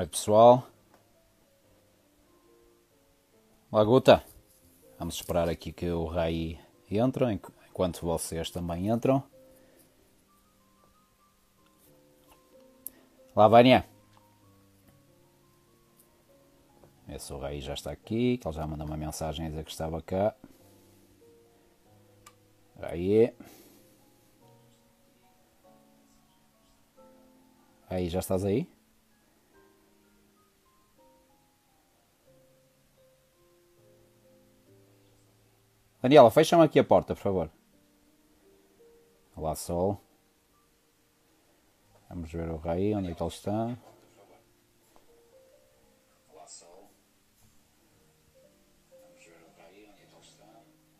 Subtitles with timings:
[0.00, 0.66] Noite, pessoal.
[3.70, 4.24] Laguta,
[4.98, 6.58] vamos esperar aqui que o Rai
[6.90, 9.22] entre, enquanto vocês também entram.
[13.36, 13.84] Lá, Vânia.
[17.06, 19.70] Esse o Rai já está aqui, que ele já mandou uma mensagem a dizer que
[19.70, 20.34] estava cá.
[22.80, 23.34] Aí.
[27.90, 28.66] Aí, já estás aí?
[36.02, 37.50] Daniela, fecha-me aqui a porta, por favor.
[39.36, 40.00] Olá, Sol.
[42.08, 43.76] Vamos ver o rei, onde é que ele está.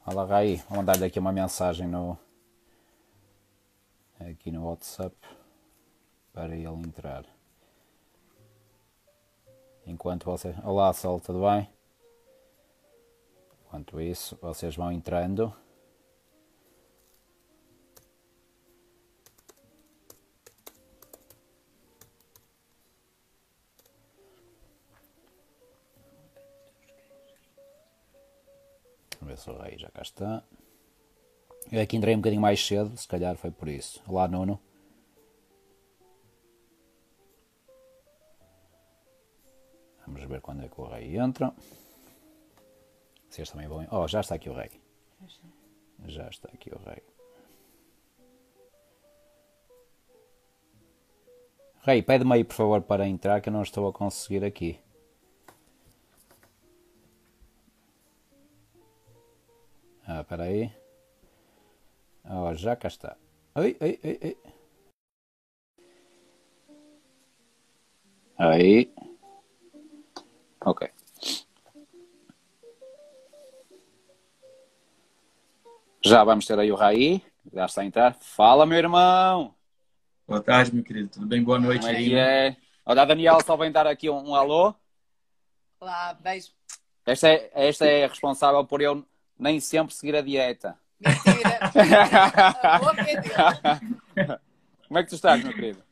[0.06, 0.56] Olá, Rai.
[0.68, 2.18] Vou mandar-lhe aqui uma mensagem no
[4.18, 5.16] aqui no WhatsApp
[6.32, 7.24] para ele entrar.
[9.86, 10.54] Enquanto você.
[10.62, 11.79] Olá, Sol, tudo bem?
[13.70, 15.54] Enquanto isso, vocês vão entrando.
[29.20, 30.42] Vamos ver se o rei já cá está.
[31.70, 34.02] Eu aqui entrei um bocadinho mais cedo, se calhar foi por isso.
[34.08, 34.60] Olá, Nuno.
[40.04, 41.54] Vamos ver quando é que o rei entra.
[43.30, 43.86] Vocês também vão.
[43.92, 44.70] Oh, já está aqui o rei.
[46.06, 47.02] Já está aqui o rei.
[51.82, 54.80] Rei, pede-me aí por favor para entrar que eu não estou a conseguir aqui.
[60.06, 60.72] Ah, espera aí.
[62.24, 63.16] Oh, já cá está.
[63.54, 64.36] Oi, oi, oi, oi.
[68.38, 68.92] Aí.
[70.64, 70.99] Ok.
[76.04, 77.22] Já vamos ter aí o Raí.
[77.52, 78.14] Já está a entrar.
[78.20, 79.54] Fala, meu irmão!
[80.26, 81.08] Boa tarde, meu querido.
[81.10, 81.42] Tudo bem?
[81.42, 82.04] Boa noite Como é aí.
[82.08, 82.56] que é?
[82.86, 84.74] Olha, a Daniela só vem dar aqui um, um alô.
[85.80, 86.48] Olá, beijo.
[87.06, 89.04] Esta é, esta é responsável por eu
[89.38, 90.76] nem sempre seguir a dieta.
[91.00, 91.58] Mentira.
[94.86, 95.82] Como é que tu estás, meu querido?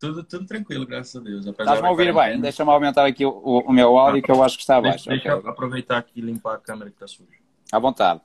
[0.00, 1.46] Tudo, tudo tranquilo, graças a Deus.
[1.46, 2.40] Estás-me a ouvir bem?
[2.40, 5.08] Deixa-me aumentar aqui o, o- meu áudio que eu acho que está Deixa, baixo.
[5.08, 5.48] deixa Ok.
[5.48, 7.30] eu aproveitar aqui e limpar a câmera que está suja.
[7.72, 8.20] À vontade.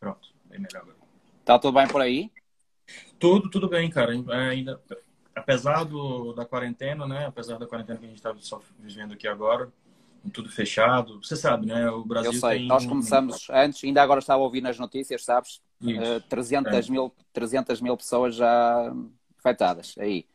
[0.00, 0.96] Pronto, bem melhor agora.
[1.40, 2.30] Está tudo bem por aí?
[3.18, 4.14] Tudo, tudo bem, cara.
[4.14, 4.80] É, Ainda,
[5.34, 7.26] apesar do, da quarentena, né?
[7.26, 9.70] Apesar da quarentena que a gente está só vivendo aqui agora,
[10.32, 11.22] tudo fechado.
[11.22, 11.88] Você sabe, né?
[11.90, 12.58] O Brasil Eu sei.
[12.58, 12.66] tem...
[12.68, 15.60] Nós começamos antes, ainda agora estava a ouvir nas notícias, sabes?
[15.80, 16.02] Isso.
[16.02, 16.92] Eh, 300, É.
[16.92, 18.92] mil, 300 mil pessoas já
[19.38, 20.26] afetadas aí.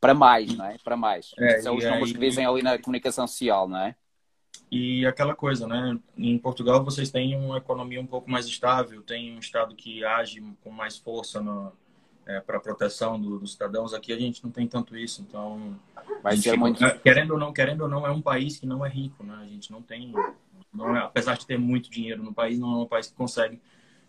[0.00, 0.76] Para mais, não é?
[0.82, 1.30] Para mais.
[1.38, 3.94] É, São os números aí- que dizem ali na comunicação social, não é?
[4.70, 5.98] E aquela coisa, né?
[6.16, 10.40] Em Portugal vocês têm uma economia um pouco mais estável, tem um Estado que age
[10.62, 11.42] com mais força
[12.46, 13.92] para a proteção do- dos cidadãos.
[13.92, 15.76] Aqui a gente não tem tanto isso, então
[16.52, 16.84] fica- muito.
[16.84, 19.34] é, querendo ou não, querendo ou não, é um país que não é rico, né?
[19.42, 20.12] A gente não tem,
[20.72, 23.60] não é, apesar de ter muito dinheiro no país, não é um país que consegue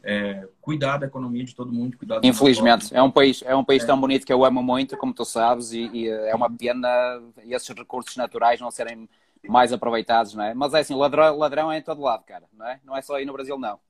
[0.04, 3.84] é, cuidar da economia de todo mundo, cuidar Infelizmente, é um país, é um país
[3.84, 3.86] É.
[3.86, 6.88] tão bonito que eu amo muito, como tu sabes, e, e é uma pena
[7.48, 9.08] esses recursos naturais não serem
[9.48, 10.54] mais aproveitados, não é?
[10.54, 12.80] Mas é assim, ladrão, ladrão é em todo lado, cara, não é?
[12.84, 13.80] Não é só aí no Brasil, não.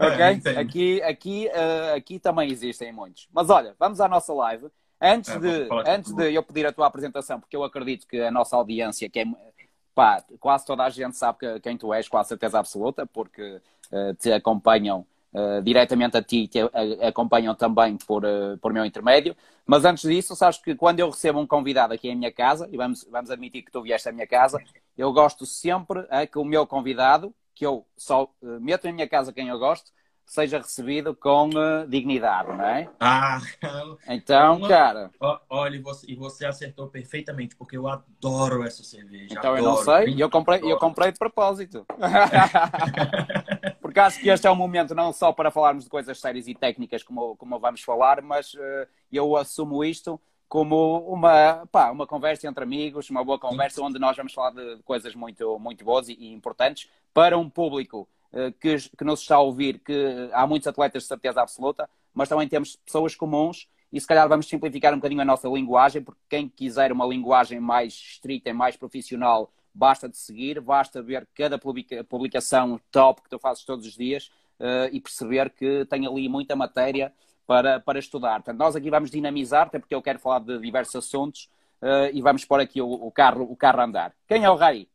[0.00, 0.56] ok?
[0.58, 3.28] Aqui, aqui, eh, aqui também existem muitos.
[3.32, 4.68] Mas olha, vamos à nossa live.
[5.00, 8.30] Antes, É, de, antes de eu pedir a tua apresentação, porque eu acredito que a
[8.30, 9.24] nossa audiência, que é
[9.94, 13.60] pá, quase toda a gente sabe que- quem tu és, com a certeza absoluta, porque
[13.92, 18.72] eh, te acompanham eh, diretamente a ti e te a- acompanham também por, eh, por
[18.72, 19.36] meu intermédio.
[19.66, 22.76] Mas antes disso, sabes que quando eu recebo um convidado aqui em minha casa, e
[22.76, 24.62] vamos, vamos admitir que tu vieste à minha casa,
[24.96, 29.08] eu gosto sempre eh, que o meu convidado, que eu só eh, meto em minha
[29.08, 29.92] casa quem eu gosto,
[30.24, 32.90] seja recebido com eh, dignidade, não é?
[33.00, 33.40] Ah,
[34.08, 35.10] Então, Uma- cara,
[35.48, 39.40] olha, e você, você acertou perfeitamente, porque eu adoro essa cerveja.
[39.40, 40.78] então eu não adoro, sei, e eu comprei, eu adoro.
[40.78, 41.86] comprei de propósito.
[43.96, 46.54] Porque acho que este é um momento não só para falarmos de coisas sérias e
[46.54, 52.46] técnicas como, como vamos falar, mas eh, eu assumo isto como uma, pá, uma conversa
[52.46, 56.12] entre amigos, uma boa conversa onde nós vamos falar de, coisas muito, muito boas e,
[56.12, 60.68] e importantes para um público eh, que, que nos está a ouvir, que há muitos
[60.68, 64.96] atletas de certeza absoluta, mas também temos pessoas comuns e se calhar vamos simplificar um
[64.96, 70.08] bocadinho a nossa linguagem, porque quem quiser uma linguagem mais estrita e mais profissional, basta
[70.08, 74.90] de seguir, basta ver cada publica- publicação top que tu fazes todos os dias eh,
[74.92, 77.12] e perceber que tem ali muita matéria
[77.46, 78.36] para, para estudar.
[78.36, 81.48] Portanto, nós aqui vamos dinamizar, até porque eu quero falar de diversos assuntos,
[81.80, 84.12] uh, e vamos pôr aqui o, o, carro, o carro a andar.
[84.26, 84.88] Quem é o Rai?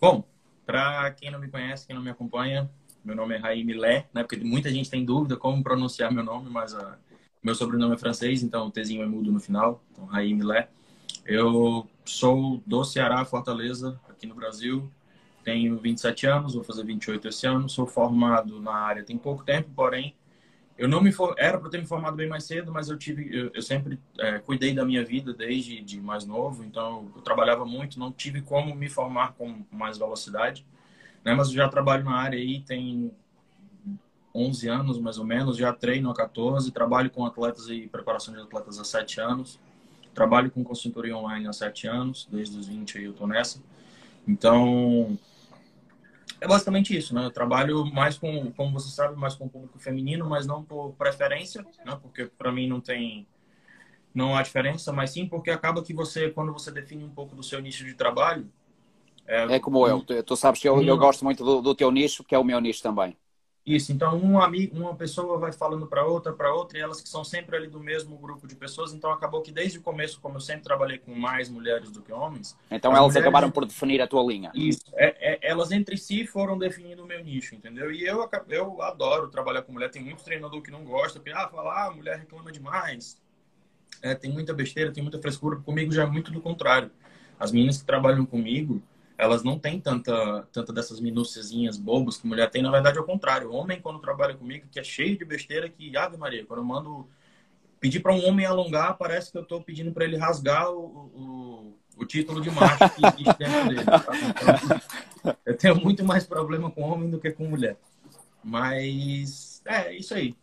[0.00, 0.24] Bom,
[0.64, 2.70] para quem não me conhece, quem não me acompanha,
[3.04, 4.22] meu nome é Raí Milé, né?
[4.22, 6.94] Porque muita gente tem dúvida como pronunciar meu nome, mas uh,
[7.42, 10.68] meu sobrenome é francês, então o Tzinho é mudo no final, então Raí Milé.
[11.26, 14.88] Eu sou do Ceará, Fortaleza, aqui no Brasil.
[15.42, 17.68] Tenho 27 anos, vou fazer 28 esse ano.
[17.68, 20.14] Sou formado na área tem pouco tempo, porém
[20.78, 21.34] eu não me for...
[21.38, 24.38] era para ter me formado bem mais cedo, mas eu tive eu, eu sempre é,
[24.38, 28.74] cuidei da minha vida desde de mais novo, então eu trabalhava muito, não tive como
[28.74, 30.64] me formar com mais velocidade,
[31.24, 31.34] né?
[31.34, 33.10] Mas eu já trabalho na área aí tem
[34.34, 38.40] 11 anos mais ou menos, já treino há 14, trabalho com atletas e preparação de
[38.40, 39.58] atletas há 7 anos.
[40.16, 43.62] Trabalho com consultoria online há sete anos, desde os 20 aí eu tô nessa.
[44.26, 45.18] Então,
[46.40, 47.26] é basicamente isso, né?
[47.26, 50.94] Eu trabalho mais com, como você sabe, mais com o público feminino, mas não por
[50.94, 51.98] preferência, né?
[52.00, 53.26] Porque para mim não tem
[54.14, 57.42] não há diferença, mas sim porque acaba que você, quando você define um pouco do
[57.42, 58.50] seu nicho de trabalho...
[59.26, 60.02] É, é como eu.
[60.02, 62.58] Tu sabes que eu, eu gosto muito do, do teu nicho, que é o meu
[62.58, 63.14] nicho também.
[63.66, 67.08] Isso, então um amigo, uma pessoa vai falando para outra, para outra, e elas que
[67.08, 70.36] são sempre ali do mesmo grupo de pessoas, então acabou que desde o começo, como
[70.36, 72.56] eu sempre trabalhei com mais mulheres do que homens.
[72.70, 74.52] Então elas mulheres, acabaram por definir a tua linha.
[74.54, 77.90] Isso, é, é, elas entre si foram definindo o meu nicho, entendeu?
[77.90, 81.48] E eu, eu adoro trabalhar com mulher, tem muito treinador que não gosta, que ah,
[81.48, 83.20] fala, ah, mulher reclama demais,
[84.00, 86.88] é, tem muita besteira, tem muita frescura, comigo já é muito do contrário.
[87.36, 88.80] As meninas que trabalham comigo,
[89.18, 92.62] elas não têm tanta, tanta dessas minúciazinhas bobas que mulher tem.
[92.62, 93.50] Na verdade, é o contrário.
[93.50, 96.64] O homem, quando trabalha comigo, que é cheio de besteira, que, Ave Maria, quando eu
[96.64, 97.08] mando
[97.80, 101.78] pedir para um homem alongar, parece que eu estou pedindo para ele rasgar o, o,
[101.96, 103.84] o, título de macho que existe dentro dele.
[103.84, 104.04] Tá?
[105.20, 107.76] Então, eu tenho muito mais problema com homem do que com mulher.
[108.44, 110.36] Mas é isso aí.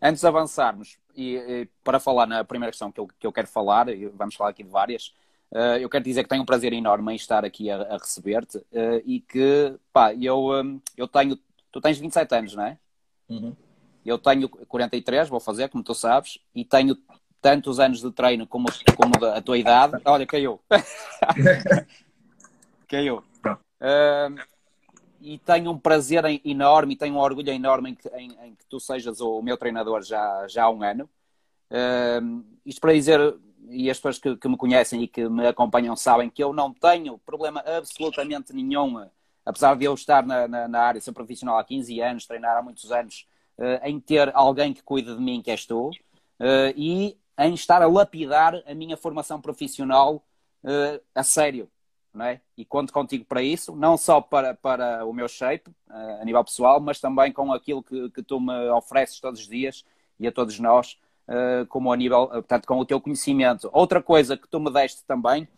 [0.00, 3.46] Antes de avançarmos, e, e para falar na primeira questão que eu, que eu quero
[3.46, 5.14] falar, vamos falar aqui de várias,
[5.52, 8.56] Uh, eu quero dizer que tenho um prazer enorme em estar aqui a, a receber-te
[8.56, 11.38] uh, e que, pá, eu, um, eu tenho.
[11.70, 12.78] Tu tens 27 anos, não é?
[13.28, 13.54] Uhum.
[14.04, 16.96] Eu tenho 43, vou fazer, como tu sabes, e tenho
[17.40, 18.66] tantos anos de treino como,
[18.96, 20.00] como a tua idade.
[20.06, 20.58] Olha, caiu.
[22.88, 23.22] caiu.
[23.46, 24.42] Uh,
[25.20, 28.64] e tenho um prazer enorme e tenho um orgulho enorme em que, em, em que
[28.70, 31.08] tu sejas o meu treinador já, já há um ano.
[31.70, 33.20] Uh, isto para dizer
[33.72, 36.72] e as pessoas que, que, me conhecem e que me acompanham sabem que eu não
[36.72, 39.08] tenho problema absolutamente nenhum,
[39.44, 42.62] apesar de eu estar na, na, na área, ser profissional há 15 anos, treinar há
[42.62, 43.26] muitos anos,
[43.58, 45.92] uh, em ter alguém que cuide de mim, que és tu, uh,
[46.76, 50.22] e em estar a lapidar a minha formação profissional
[50.62, 51.68] uh, a sério.
[52.14, 52.42] Não é?
[52.58, 56.78] E conto contigo para isso, não só para, para o meu shape, a nível pessoal,
[56.78, 59.82] mas também com aquilo que, que tu me ofereces todos os dias
[60.20, 60.98] e a todos nós
[61.68, 63.70] como a nível, uh, portanto, com o teu conhecimento.
[63.72, 65.48] Outra coisa que tu me deste também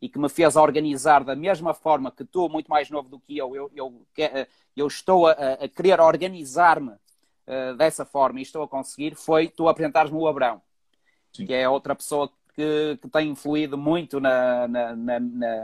[0.00, 3.38] e que me fez organizar da mesma forma que tu, muito mais novo do que
[3.38, 8.62] eu, eu, eu, eh, eu estou a, a querer organizar-me uh, dessa forma e estou
[8.62, 10.60] a conseguir, foi tu apresentares-me o Abrão,
[11.32, 11.46] Sim.
[11.46, 15.20] que é outra pessoa que, que tem influído muito na, na, na,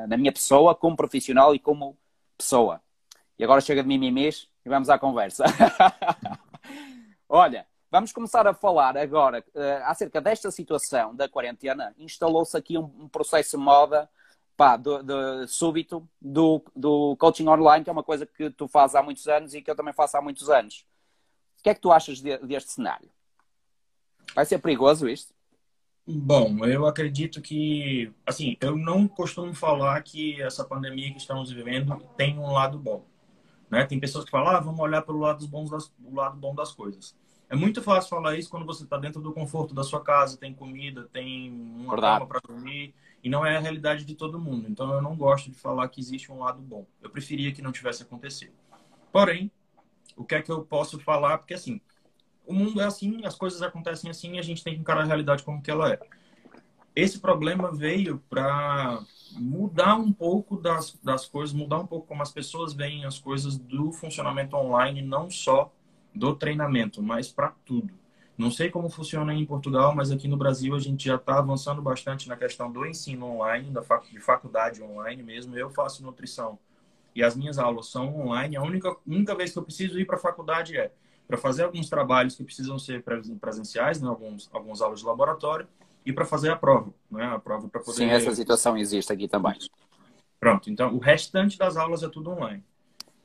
[0.06, 1.96] na, minha pessoa, como profissional e como
[2.36, 2.80] pessoa.
[3.38, 5.44] E agora chega de mimimis e vamos à conversa.
[7.28, 11.92] Olha, Vamos começar a falar agora uh, acerca desta situação da quarentena.
[11.98, 14.08] Instalou-se aqui um, um, processo moda
[14.56, 14.92] pá, de,
[15.48, 19.54] súbito do, do coaching online, que é uma coisa que tu fazes há muitos anos
[19.54, 20.86] e que eu também faço há muitos anos.
[21.58, 23.10] O que é que tu achas de, deste cenário?
[24.36, 25.34] Vai ser perigoso isto?
[26.06, 31.96] Bom, eu acredito que, assim, eu não costumo falar que essa pandemia que estamos vivendo
[32.16, 33.04] tem um lado bom.
[33.68, 33.84] Né?
[33.84, 37.16] Tem pessoas que falam, ah, vamos olhar pelo lado, bons das, lado bom das coisas.
[37.50, 40.54] É muito fácil falar isso quando você está dentro do conforto da sua casa, tem
[40.54, 44.68] comida, tem uma cama para dormir, e não é a realidade de todo mundo.
[44.68, 46.86] Então eu não gosto de falar que existe um lado bom.
[47.02, 48.52] Eu preferia que não tivesse acontecido.
[49.10, 49.50] Porém,
[50.16, 51.38] o que é que eu posso falar?
[51.38, 51.80] Porque assim,
[52.46, 55.06] o mundo é assim, as coisas acontecem assim, e a gente tem que encarar a
[55.06, 55.98] realidade como que ela é.
[56.94, 59.02] Esse problema veio para
[59.32, 63.58] mudar um pouco das, das coisas, mudar um pouco como as pessoas veem as coisas
[63.58, 65.72] do funcionamento online, não só
[66.14, 67.92] do treinamento, mas para tudo.
[68.36, 71.82] Não sei como funciona em Portugal, mas aqui no Brasil a gente já está avançando
[71.82, 75.56] bastante na questão do ensino online, da fac, de faculdade online mesmo.
[75.56, 76.58] Eu faço nutrição
[77.14, 78.56] e as minhas aulas são online.
[78.56, 80.90] A única, única vez que eu preciso ir para a faculdade é
[81.28, 83.04] para fazer alguns trabalhos que precisam ser
[83.40, 84.08] presenciais, né?
[84.08, 85.68] alguns, alguns aulas de laboratório,
[86.04, 86.92] e para fazer a prova.
[87.10, 87.24] Né?
[87.24, 87.98] A prova para poder.
[87.98, 89.56] Sim, essa situação existe aqui também.
[90.40, 92.64] Pronto, então o restante das aulas é tudo online.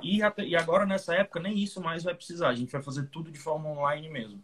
[0.06, 2.50] E, e agora, nessa época, nem isso mais vai precisar.
[2.50, 4.40] A gente vai fazer tudo de forma online mesmo.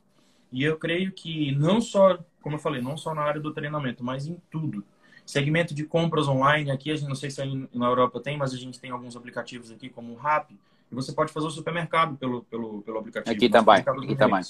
[0.51, 4.03] E eu creio que não só, como eu falei, não só na área do treinamento,
[4.03, 4.83] mas em tudo.
[5.23, 8.53] Segmento de compras online, aqui a gente não sei se aí na Europa tem, mas
[8.53, 10.51] a gente tem alguns aplicativos aqui como o Rap,
[10.91, 13.33] e você pode fazer o supermercado pelo, pelo, pelo aplicativo.
[13.33, 14.41] Aqui também, aqui também.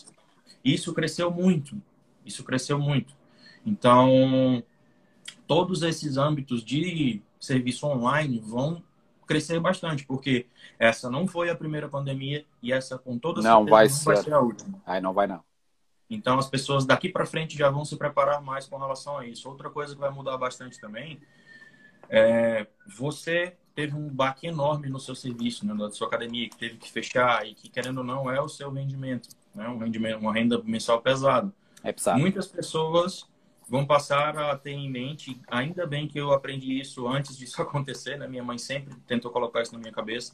[0.63, 1.79] Isso cresceu muito,
[2.25, 3.13] isso cresceu muito.
[3.65, 4.63] Então,
[5.45, 8.81] todos esses âmbitos de serviço online vão
[9.31, 10.45] crescer bastante, porque
[10.77, 14.05] essa não foi a primeira pandemia e essa com toda não vai não ser.
[14.05, 14.81] vai ser a última.
[14.85, 15.43] Aí não vai não.
[16.09, 19.47] Então as pessoas daqui para frente já vão se preparar mais com relação a isso.
[19.47, 21.21] Outra coisa que vai mudar bastante também
[22.09, 26.75] é você teve um baque enorme no seu serviço, né, na sua academia, que teve
[26.75, 30.33] que fechar e que querendo ou não é o seu rendimento, né, um rendimento, uma
[30.33, 31.53] renda mensal pesado.
[31.81, 32.19] É pesado.
[32.19, 33.30] Muitas pessoas
[33.71, 38.17] vão passar a ter em mente, ainda bem que eu aprendi isso antes disso acontecer,
[38.17, 38.27] né?
[38.27, 40.33] Minha mãe sempre tentou colocar isso na minha cabeça,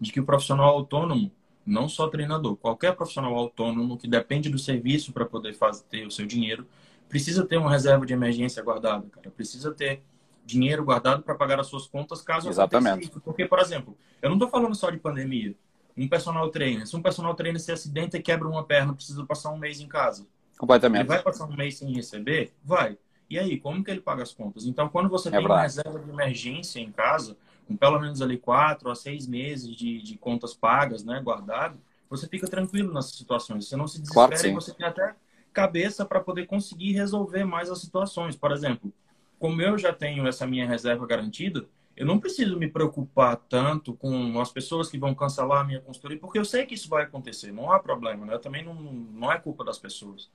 [0.00, 1.32] de que o profissional autônomo,
[1.66, 6.12] não só treinador, qualquer profissional autônomo que depende do serviço para poder fazer ter o
[6.12, 6.64] seu dinheiro,
[7.08, 9.32] precisa ter uma reserva de emergência guardada, cara.
[9.32, 10.04] Precisa ter
[10.44, 12.88] dinheiro guardado para pagar as suas contas caso Exatamente.
[12.88, 13.20] aconteça isso.
[13.20, 15.56] Porque, por exemplo, eu não estou falando só de pandemia.
[15.96, 19.50] Um personal trainer, se um personal trainer se acidenta e quebra uma perna, precisa passar
[19.50, 20.24] um mês em casa.
[20.58, 21.00] Completamente.
[21.02, 22.52] Ele vai passar um mês sem receber?
[22.64, 22.98] Vai.
[23.28, 24.66] E aí, como que ele paga as contas?
[24.66, 25.76] Então, quando você É tem uma verdade.
[25.76, 27.36] reserva de emergência em casa,
[27.66, 32.28] com pelo menos ali quatro a seis meses de, de contas pagas, né, guardado, você
[32.28, 33.68] fica tranquilo nessas situações.
[33.68, 35.14] Você não se Claro desespera que e você tem até
[35.52, 38.36] cabeça para poder conseguir resolver mais as situações.
[38.36, 38.92] Por exemplo,
[39.38, 44.38] como eu já tenho essa minha reserva garantida, eu não preciso me preocupar tanto com
[44.40, 47.52] as pessoas que vão cancelar a minha consultoria, porque eu sei que isso vai acontecer,
[47.52, 48.38] não há problema, né?
[48.38, 50.30] Também não, não é culpa das pessoas.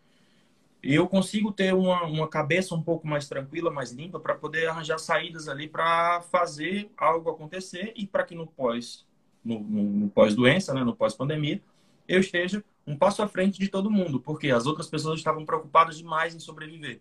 [0.84, 4.68] E eu consigo ter uma, uma cabeça um pouco mais tranquila, mais limpa, para poder
[4.68, 9.06] arranjar saídas ali para fazer algo acontecer e para que no pós,
[9.46, 11.62] no, no, no pós-doença, né, no pós-pandemia,
[12.08, 15.98] eu esteja um passo à frente de todo mundo, porque as outras pessoas estavam preocupadas
[15.98, 17.00] demais em sobreviver.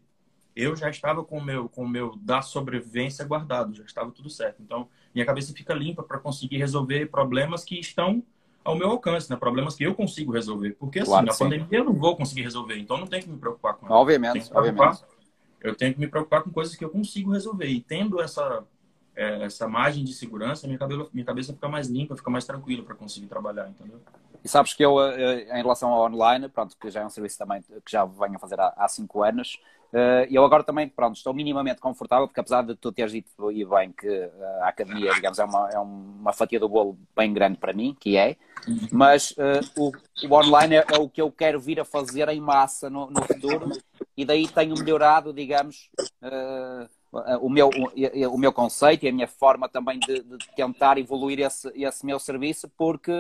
[0.54, 4.28] Eu já estava com o meu, com o meu da sobrevivência guardado, já estava tudo
[4.28, 4.60] certo.
[4.60, 8.22] Então, minha cabeça fica limpa para conseguir resolver problemas que estão
[8.64, 9.37] ao meu alcance, né?
[9.37, 10.76] Problemas que eu consigo resolver.
[10.79, 11.45] Porque assim, Claro que na sim.
[11.45, 13.97] pandemia eu não vou conseguir resolver, então não tenho que me preocupar com ela.
[13.97, 15.02] Obviamente, obviamente.
[15.61, 17.67] Eu tenho que me preocupar com coisas que eu consigo resolver.
[17.67, 18.64] E tendo essa,
[19.14, 22.83] é, essa margem de segurança, minha cabeça, minha cabeça fica mais limpa, fica mais tranquila
[22.83, 24.00] para conseguir trabalhar, entendeu?
[24.43, 27.37] E sabes que eu, eh, em relação ao online, pronto, que já é um serviço
[27.37, 29.61] também que já venho a fazer há, há cinco anos,
[29.92, 33.64] eh, eu agora também, pronto, estou minimamente confortável, porque apesar de tu teres dito e
[33.64, 34.30] bem que eh,
[34.62, 38.16] a academia, digamos, é uma, é uma fatia do bolo bem grande para mim, que
[38.16, 38.37] é,
[38.92, 42.40] mas eh, o, o online é, é o que eu quero vir a fazer em
[42.40, 43.70] massa no, no futuro,
[44.16, 45.90] e daí tenho melhorado, digamos,
[46.23, 46.88] eh,
[47.40, 51.40] o meu, o, o meu conceito e a minha forma também de, de tentar evoluir
[51.40, 53.11] esse, esse meu serviço, porque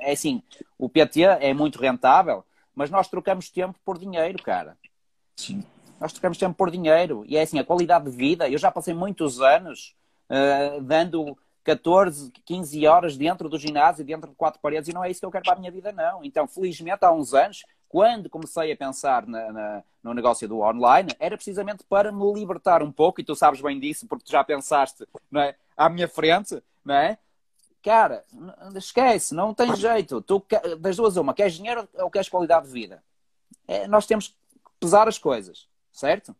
[0.00, 0.42] é assim,
[0.78, 2.44] o PT é muito rentável,
[2.74, 4.76] mas nós trocamos tempo por dinheiro, cara.
[5.40, 5.64] Sim.
[5.98, 7.24] Nós trocamos tempo por dinheiro.
[7.26, 9.94] E é assim, a qualidade de vida, eu já passei muitos anos
[10.28, 15.10] eh, dando 14, 15 horas dentro do ginásio, dentro de quatro paredes, e não é
[15.10, 16.24] isso que eu quero para a minha vida, não.
[16.24, 21.10] Então, felizmente, há uns anos, quando comecei a pensar na- na- no negócio do online,
[21.18, 24.42] era precisamente para me libertar um pouco, e tu sabes bem disso, porque tu já
[24.42, 27.18] pensaste não é, à minha frente, não é?
[27.82, 28.24] Cara,
[28.74, 30.20] esquece, não tem jeito.
[30.20, 30.42] Tu,
[30.78, 33.02] das duas, uma, queres dinheiro ou queres qualidade de vida?
[33.66, 34.36] É, nós temos
[34.80, 36.34] pesar as coisas, certo?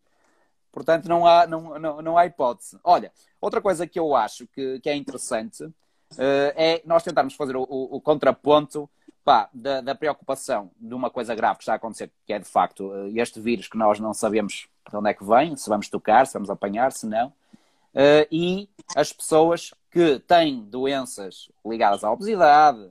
[0.73, 2.79] Portanto, não há, não, não, não há hipótese.
[2.85, 5.69] Olha, outra coisa que eu acho que, que é interessante
[6.19, 8.89] eh, é nós tentarmos fazer o, o- o contraponto
[9.25, 12.45] pá, da, da preocupação de uma coisa grave que está a acontecer, que é de
[12.45, 15.89] facto eh, este vírus que nós não sabemos de onde é que vem, se vamos
[15.89, 17.33] tocar, se vamos apanhar, se não.
[17.95, 22.89] Eh, e as pessoas que têm doenças ligadas à obesidade,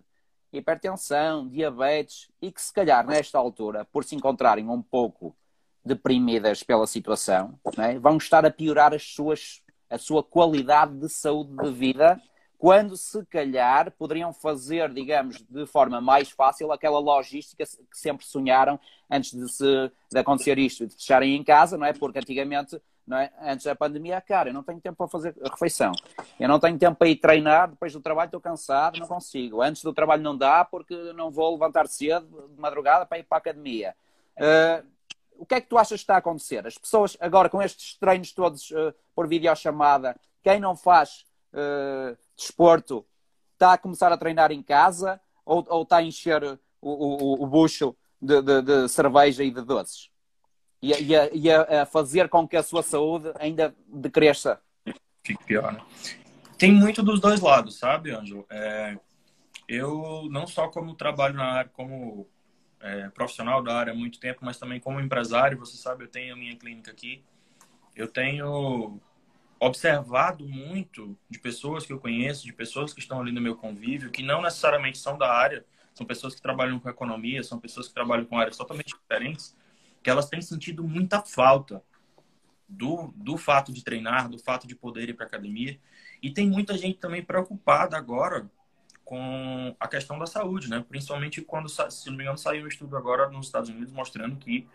[0.51, 5.33] hipertensão, diabetes e que se calhar nesta altura, por se encontrarem um pouco
[5.89, 7.97] deprimidas pela situação, é?
[7.97, 12.21] vão estar a piorar as suas, a sua qualidade de saúde de vida,
[12.59, 18.79] quando se calhar poderiam fazer, digamos, de forma mais fácil aquela logística que sempre sonharam
[19.09, 21.93] antes de, se, de acontecer isto, de fecharem em casa, não é?
[21.93, 22.79] Porque antigamente,
[23.11, 23.31] é?
[23.41, 25.93] antes da pandemia, cara, eu não tenho tempo para fazer a refeição,
[26.39, 29.61] eu não tenho tempo para ir treinar, depois do trabalho estou cansado, não consigo.
[29.61, 33.37] Antes do trabalho não dá porque não vou levantar cedo, de madrugada, para ir para
[33.37, 33.95] a academia.
[34.37, 34.85] Uh,
[35.39, 36.67] o que é que tu achas que está a acontecer?
[36.67, 43.05] As pessoas, agora com estes treinos todos uh, por videochamada, quem não faz uh, desporto
[43.53, 47.47] está a começar a treinar em casa ou, ou está a encher o, o, o
[47.47, 50.09] bucho de, de, de, cerveja e de doces?
[50.81, 54.61] E, a, e, a, e a, fazer com que a sua saúde ainda decresça?
[55.23, 55.81] Fique pior, né?
[56.57, 58.45] Tem muito dos dois lados, sabe, Ângelo?
[58.49, 58.97] É,
[59.67, 62.27] eu não só como trabalho na área, como
[62.81, 66.33] é, profissional da área há muito tempo, mas também como empresário, você sabe, eu tenho
[66.33, 67.23] a minha clínica aqui.
[67.95, 68.99] Eu tenho
[69.59, 74.09] observado muito de pessoas que eu conheço, de pessoas que estão ali no meu convívio,
[74.09, 77.93] que não necessariamente são da área, são pessoas que trabalham com economia, são pessoas que
[77.93, 79.55] trabalham com áreas totalmente diferentes,
[80.01, 81.83] que elas têm sentido muita falta
[82.69, 85.77] do, do fato de treinar, do fato de poder ir para academia.
[86.21, 88.49] E tem muita gente também preocupada agora
[89.09, 90.85] com a questão da saúde, né?
[90.87, 94.67] Principalmente quando, se não me engano, saiu um estudo agora nos Estados Unidos mostrando que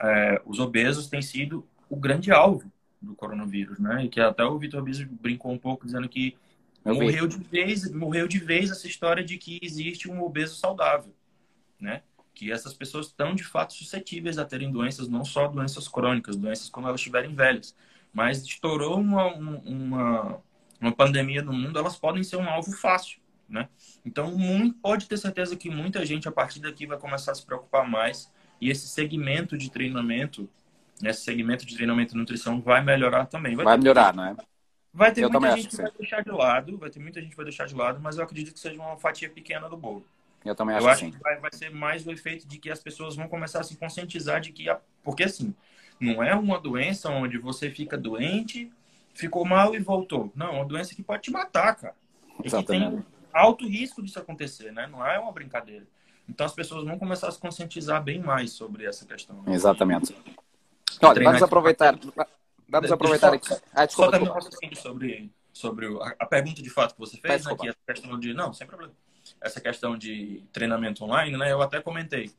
[0.00, 4.06] é, os obesos têm sido o grande alvo do coronavírus, né?
[4.06, 6.34] E que até o Vitor Bis brincou um pouco dizendo que
[6.82, 11.14] morreu de vez, morreu de vez essa história de que existe um obeso saudável,
[11.78, 12.00] né?
[12.32, 16.70] Que essas pessoas estão de fato suscetíveis a terem doenças, não só doenças crônicas, doenças
[16.70, 17.76] quando elas estiverem velhas,
[18.14, 20.42] mas estourou uma, uma,
[20.80, 23.68] uma pandemia no mundo, elas podem ser um alvo fácil, né?
[24.04, 27.44] Então, muito, pode ter certeza que muita gente a partir daqui vai começar a se
[27.44, 30.48] preocupar mais e esse segmento de treinamento
[31.04, 33.54] esse segmento de treinamento e nutrição vai melhorar também.
[33.54, 34.36] Vai, vai melhorar, não é?
[34.92, 37.36] Vai ter eu muita gente que, vai deixar de lado, vai ter muita gente que
[37.36, 40.04] vai deixar de lado, mas eu acredito que seja uma fatia pequena do bolo.
[40.44, 42.80] Eu também acho, eu acho que vai, vai, ser mais o efeito de que as
[42.80, 44.80] pessoas vão começar a se conscientizar de que, a...
[45.04, 45.54] porque assim,
[46.00, 48.72] não é uma doença onde você fica doente,
[49.14, 50.32] ficou mal e voltou.
[50.34, 51.94] Não, é uma doença que pode te matar, cara.
[52.42, 54.86] E que tem alto risco disso acontecer, né?
[54.86, 55.86] Não é uma brincadeira.
[56.28, 59.42] Então as pessoas vão começar a se conscientizar bem mais sobre essa questão.
[59.42, 59.54] Né?
[59.54, 60.14] Exatamente.
[61.02, 61.98] Olha, vamos aproveitar.
[62.68, 63.48] Vamos aproveitar aqui.
[63.72, 65.86] Ah, desculpa, só também um sobre, sobre
[66.18, 68.34] a, pergunta de fato que você fez, né, que é a questão de.
[68.34, 68.92] Não, sem problema.
[69.40, 71.50] Essa questão de treinamento online, né?
[71.50, 72.30] Eu até comentei.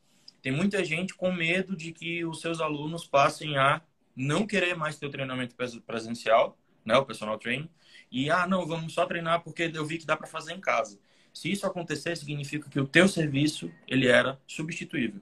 [0.42, 3.80] Tem muita gente com medo de que os seus alunos passem a
[4.14, 5.54] não querer mais ter o treinamento
[5.86, 6.96] presencial, né?
[6.96, 7.68] O personal training.
[8.10, 10.98] E, ah, não, vamos só treinar porque eu vi que dá para fazer em casa.
[11.32, 15.20] Se isso acontecer, significa que o teu serviço, ele era substituível.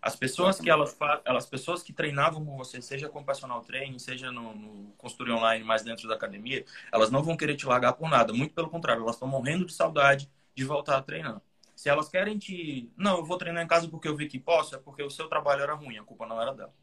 [0.00, 4.32] As pessoas que elas, elas pessoas que treinavam com você, seja com personal training, seja
[4.32, 8.08] no, no consultoria online, mais dentro da academia, elas não vão querer te largar por
[8.08, 8.32] nada.
[8.32, 11.40] Muito pelo contrário, elas estão morrendo de saudade de voltar a treinar.
[11.74, 14.74] Se elas querem te, não, eu vou treinar em casa porque eu vi que posso,
[14.74, 16.74] é porque o seu trabalho era ruim, a culpa não era dela.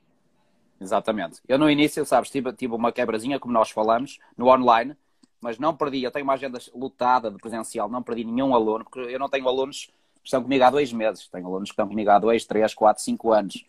[0.79, 1.41] Exatamente.
[1.47, 4.95] Eu no início, sabes, tive, tive uma quebrazinha, como nós falamos, no online,
[5.41, 6.03] mas não perdi.
[6.03, 9.47] Eu tenho uma agenda lutada de presencial, não perdi nenhum aluno, porque eu não tenho
[9.47, 9.89] alunos
[10.23, 11.27] estão comigo há dois meses.
[11.27, 13.65] Tenho alunos que estão comigo há dois, três, quatro, cinco anos.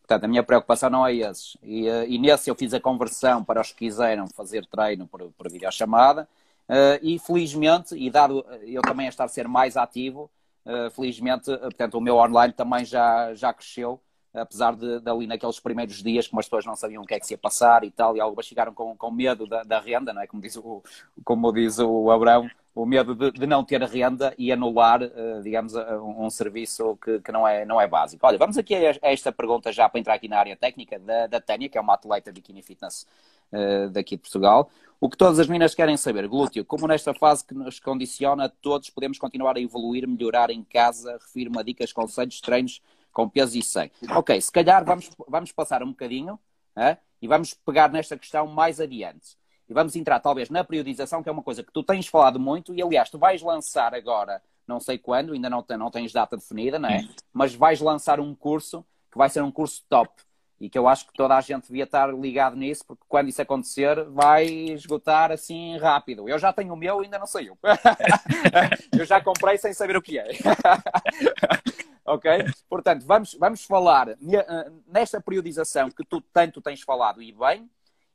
[0.00, 1.56] Portanto, a minha preocupação não é esses.
[1.62, 5.22] E, eh, e nesse eu fiz a conversão para os que quiseram fazer treino por,
[5.32, 6.28] por videochamada.
[6.68, 10.28] Uh, e felizmente, e dado eu também a estar a ser mais ativo,
[10.64, 14.00] uh, felizmente, portanto, o meu online também já, já cresceu,
[14.36, 17.20] apesar de, de, ali naqueles primeiros dias, como as pessoas não sabiam o que é
[17.20, 20.12] que se ia passar e tal, e algumas ficaram com, com medo da, da renda,
[20.12, 20.26] não é?
[20.26, 20.82] Como diz o,
[21.24, 25.74] como diz o Abrão, o medo de, de, não ter renda e anular, uh, digamos,
[25.74, 28.26] um, um, serviço que, que, não, é, não é básico.
[28.26, 31.40] Olha, vamos aqui a, esta pergunta já para entrar aqui na área técnica da, da
[31.40, 33.06] Tânia, que é uma atleta de bikini fitness
[33.50, 34.70] uh, daqui de Portugal.
[35.00, 38.90] O que todas as meninas querem saber, glúteo, como nesta fase que nos condiciona, todos
[38.90, 42.82] podemos continuar a evoluir, melhorar em casa, refiro-me a dicas, conselhos, treinos
[43.16, 43.90] com peso e 100.
[44.10, 46.38] Ok, se calhar vamos, vamos passar um bocadinho
[47.22, 49.38] e vamos pegar nesta questão mais adiante.
[49.66, 52.74] E vamos entrar talvez na periodização, que é uma coisa que tu tens falado muito,
[52.74, 56.78] e aliás, tu vais lançar agora, não sei quando, ainda não, não tens data definida,
[56.78, 57.08] não é?
[57.32, 60.12] Mas vais lançar um curso que vai ser um curso top.
[60.58, 63.42] E que eu acho que toda a gente devia estar ligado nisso, porque quando isso
[63.42, 66.28] acontecer, vai esgotar assim rápido.
[66.28, 67.58] Eu já tenho o meu, ainda não saiu.
[68.98, 70.28] eu já comprei sem saber o que é.
[72.06, 72.30] ok?
[72.68, 77.68] Portanto, vamos, vamos falar eh, nesta periodização que tu tanto tens falado e bem,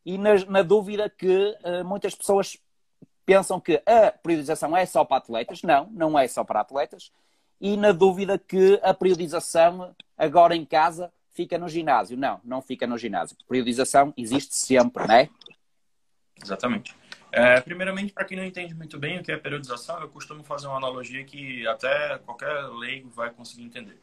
[0.06, 2.58] e na, na dúvida que uh, muitas pessoas
[3.26, 5.62] pensam que a periodização é só para atletas.
[5.62, 7.12] Não, não é só para atletas.
[7.60, 12.18] E na dúvida que a periodização agora em casa fica no ginásio.
[12.18, 13.38] Não, não fica no ginásio.
[13.48, 15.30] Periodização existe sempre, não é?
[16.42, 16.96] Exatamente.
[17.32, 20.68] É, primeiramente, para quem não entende muito bem o que é periodização, eu costumo fazer
[20.68, 24.00] uma analogia que até qualquer leigo vai conseguir entender.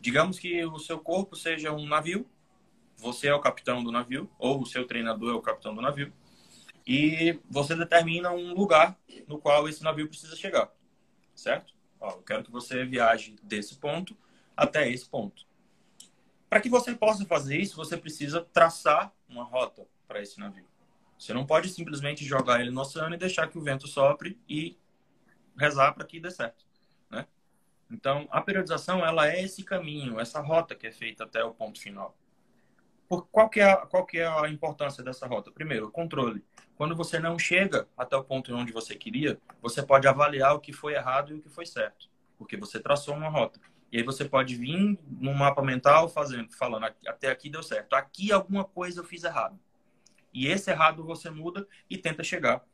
[0.00, 2.26] Digamos que o seu corpo seja um navio
[3.02, 6.12] você é o capitão do navio, ou o seu treinador é o capitão do navio,
[6.86, 10.72] e você determina um lugar no qual esse navio precisa chegar,
[11.34, 11.74] certo?
[12.00, 14.16] Ó, eu quero que você viaje desse ponto
[14.56, 15.44] até esse ponto.
[16.52, 20.66] Para que você possa fazer isso, você precisa traçar uma rota para esse navio.
[21.18, 24.76] Você não pode simplesmente jogar ele no oceano e deixar que o vento sopre e
[25.56, 26.66] rezar para que dê certo,
[27.08, 27.26] né?
[27.90, 31.80] Então, a periodização ela é esse caminho, essa rota que é feita até o ponto
[31.80, 32.14] final.
[33.08, 35.50] Por, qual, que é, qual que é a importância dessa rota?
[35.50, 36.44] Primeiro, o controle.
[36.76, 40.74] Quando você não chega até o ponto onde você queria, você pode avaliar o que
[40.74, 43.58] foi errado e o que foi certo, porque você traçou uma rota.
[43.92, 47.92] E aí você pode vir no mapa mental fazendo, falando, até aqui deu certo.
[47.92, 49.60] Aqui alguma coisa eu fiz errado.
[50.32, 52.64] E esse errado você muda e tenta chegar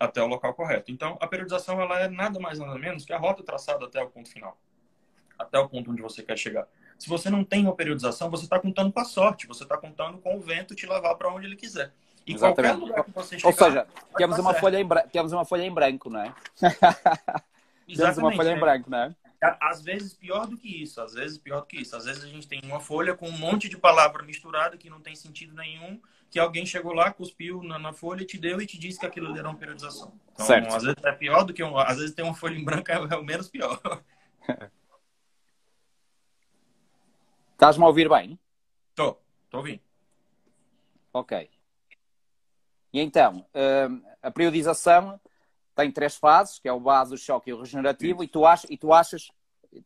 [0.00, 0.90] até o local correto.
[0.90, 4.10] Então, a periodização ela é nada mais nada menos que a rota traçada até o
[4.10, 4.58] ponto final.
[5.38, 6.66] Até o ponto onde você quer chegar.
[6.98, 10.18] Se você não tem uma periodização, você está contando com a sorte, você está contando
[10.18, 11.92] com o vento te levar para onde ele quiser.
[12.26, 12.74] E Exatamente.
[12.74, 15.72] qualquer lugar que você chegar, Ou seja, temos uma, folha em temos uma folha em
[15.72, 16.34] branco, não é?
[17.86, 19.14] temos uma folha em branco, não é?
[19.40, 21.94] Às vezes pior do que isso, às vezes pior do que isso.
[21.94, 25.00] Às vezes a gente tem uma folha com um monte de palavra misturada que não
[25.00, 28.76] tem sentido nenhum, que alguém chegou lá, cuspiu na, na folha, te deu e te
[28.76, 30.12] disse que aquilo era uma periodização.
[30.32, 30.74] Então, certo.
[30.74, 32.94] às vezes é pior do que um, às vezes ter uma folha em branco é,
[33.14, 33.80] é o menos pior.
[37.52, 38.38] Estás-me a ouvir bem?
[38.90, 39.80] Estou, estou ouvindo.
[41.12, 41.50] Ok.
[42.92, 45.20] E então, hum, a periodização
[45.78, 48.68] tem três fases, que é o base, o choque e o regenerativo, e tu, achas,
[48.68, 49.30] e tu achas,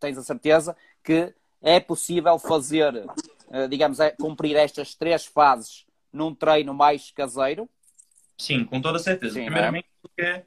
[0.00, 0.74] tens a certeza,
[1.04, 3.04] que é possível fazer,
[3.50, 7.68] eh, digamos, é, cumprir estas três fases num treino mais caseiro?
[8.38, 9.34] Sim, com toda certeza.
[9.34, 9.44] Sim, é?
[9.44, 9.98] Primeiramente, é?
[10.00, 10.44] porque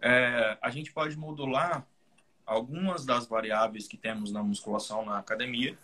[0.00, 1.86] é, a gente pode modular
[2.46, 5.76] algumas das variáveis que temos na musculação na academia.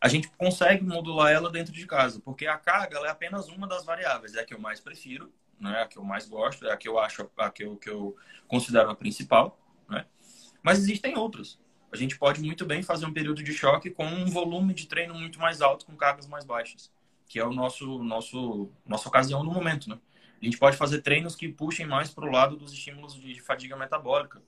[0.00, 3.84] A gente consegue modular ela dentro de casa, porque a carga é apenas uma das
[3.84, 5.82] variáveis, é a que eu mais prefiro, né?
[5.82, 8.16] A que eu mais gosto, é a que eu acho, a que eu, que eu
[8.46, 10.06] considero a principal, né?
[10.62, 11.58] Mas existem outras.
[11.92, 15.14] A gente pode muito bem fazer um período de choque com um volume de treino
[15.14, 16.92] muito mais alto, com cargas mais baixas,
[17.28, 19.98] que é o nosso, nosso, nossa ocasião no momento, né?
[20.40, 23.76] A gente pode fazer treinos que puxem mais para o lado dos estímulos de fadiga
[23.76, 24.42] metabólica.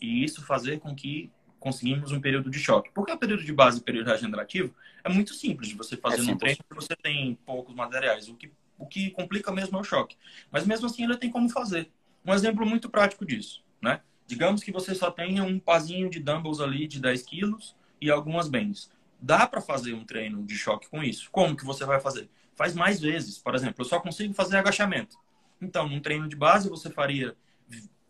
[0.00, 2.90] E isso fazer com que conseguimos um período de choque.
[2.94, 6.24] Porque o período de base e período regenerativo é muito simples de você fazer é
[6.24, 8.28] no treino, porque você tem poucos materiais.
[8.28, 10.16] O que o que complica mesmo é o choque.
[10.50, 11.90] Mas mesmo assim ele tem como fazer.
[12.24, 14.00] Um exemplo muito prático disso, né?
[14.26, 18.48] Digamos que você só tenha um pazinho de dumbbells ali de 10 quilos e algumas
[18.48, 18.90] bands.
[19.20, 21.30] Dá para fazer um treino de choque com isso.
[21.30, 22.28] Como que você vai fazer?
[22.54, 23.38] Faz mais vezes.
[23.38, 25.16] Por exemplo, eu só consigo fazer agachamento.
[25.60, 27.34] Então, num treino de base, você faria,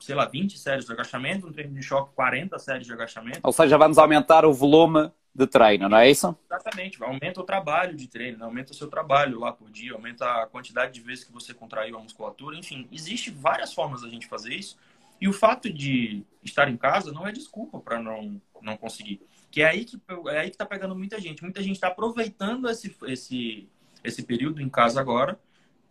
[0.00, 3.40] sei lá, 20 séries de agachamento, um treino de choque, 40 séries de agachamento.
[3.42, 6.36] Ou seja, vamos aumentar o volume de treino, não é isso?
[6.46, 8.44] Exatamente, aumenta o trabalho de treino, né?
[8.44, 11.98] aumenta o seu trabalho lá por dia, aumenta a quantidade de vezes que você contraiu
[11.98, 14.78] a musculatura, enfim, existe várias formas da gente fazer isso.
[15.20, 19.20] E o fato de estar em casa não é desculpa para não não conseguir.
[19.50, 21.42] Que é aí que é aí que tá pegando muita gente.
[21.42, 23.68] Muita gente está aproveitando esse esse
[24.04, 25.40] esse período em casa agora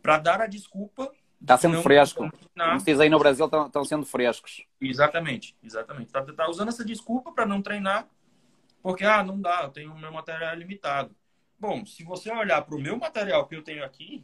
[0.01, 2.29] para dar a desculpa Está sendo fresco.
[2.57, 4.63] Como se diz aí no Brasil, estão sendo frescos.
[4.81, 6.07] Exatamente, exatamente.
[6.07, 8.07] Está tá usando essa desculpa para não treinar
[8.85, 11.09] porque, ah, não dá, eu tenho o meu material limitado.
[11.59, 14.23] Bom, se você olhar para o meu material que eu tenho aqui,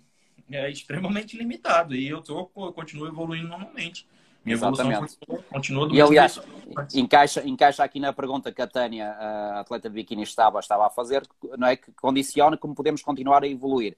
[0.52, 1.95] é extremamente limitado.
[1.95, 4.08] E eu, tô, eu continuo evoluindo normalmente.
[4.45, 4.93] Minha Exatamente.
[4.93, 6.39] evolução continua, continua do E, aliás,
[6.93, 10.91] encaixa, encaixa aqui na pergunta que a Tânia, a atleta de biquíni, estava, estava a
[10.91, 11.76] fazer, não é?
[11.76, 13.97] Que condiciona como podemos continuar a evoluir.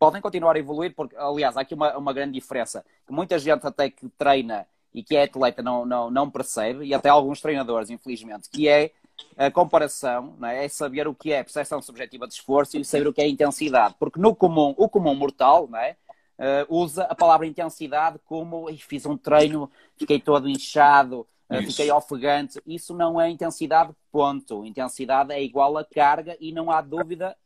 [0.00, 2.84] Podem continuar a evoluir, porque, aliás, há aqui uma, uma grande diferença.
[3.08, 7.08] Muita gente até que treina e que é atleta não, não, não percebe, e até
[7.08, 8.90] alguns treinadores, infelizmente, que é
[9.36, 10.64] a comparação é?
[10.64, 10.68] é?
[10.68, 13.94] saber o que é percepção subjetiva de esforço e saber o que é intensidade.
[13.98, 15.96] Porque no comum, o comum mortal é?
[16.38, 22.60] Uh, usa a palavra intensidade como fiz um treino, fiquei todo inchado, uh, fiquei ofegante.
[22.66, 24.64] Isso não é intensidade, ponto.
[24.64, 27.36] Intensidade é igual a carga e não há dúvida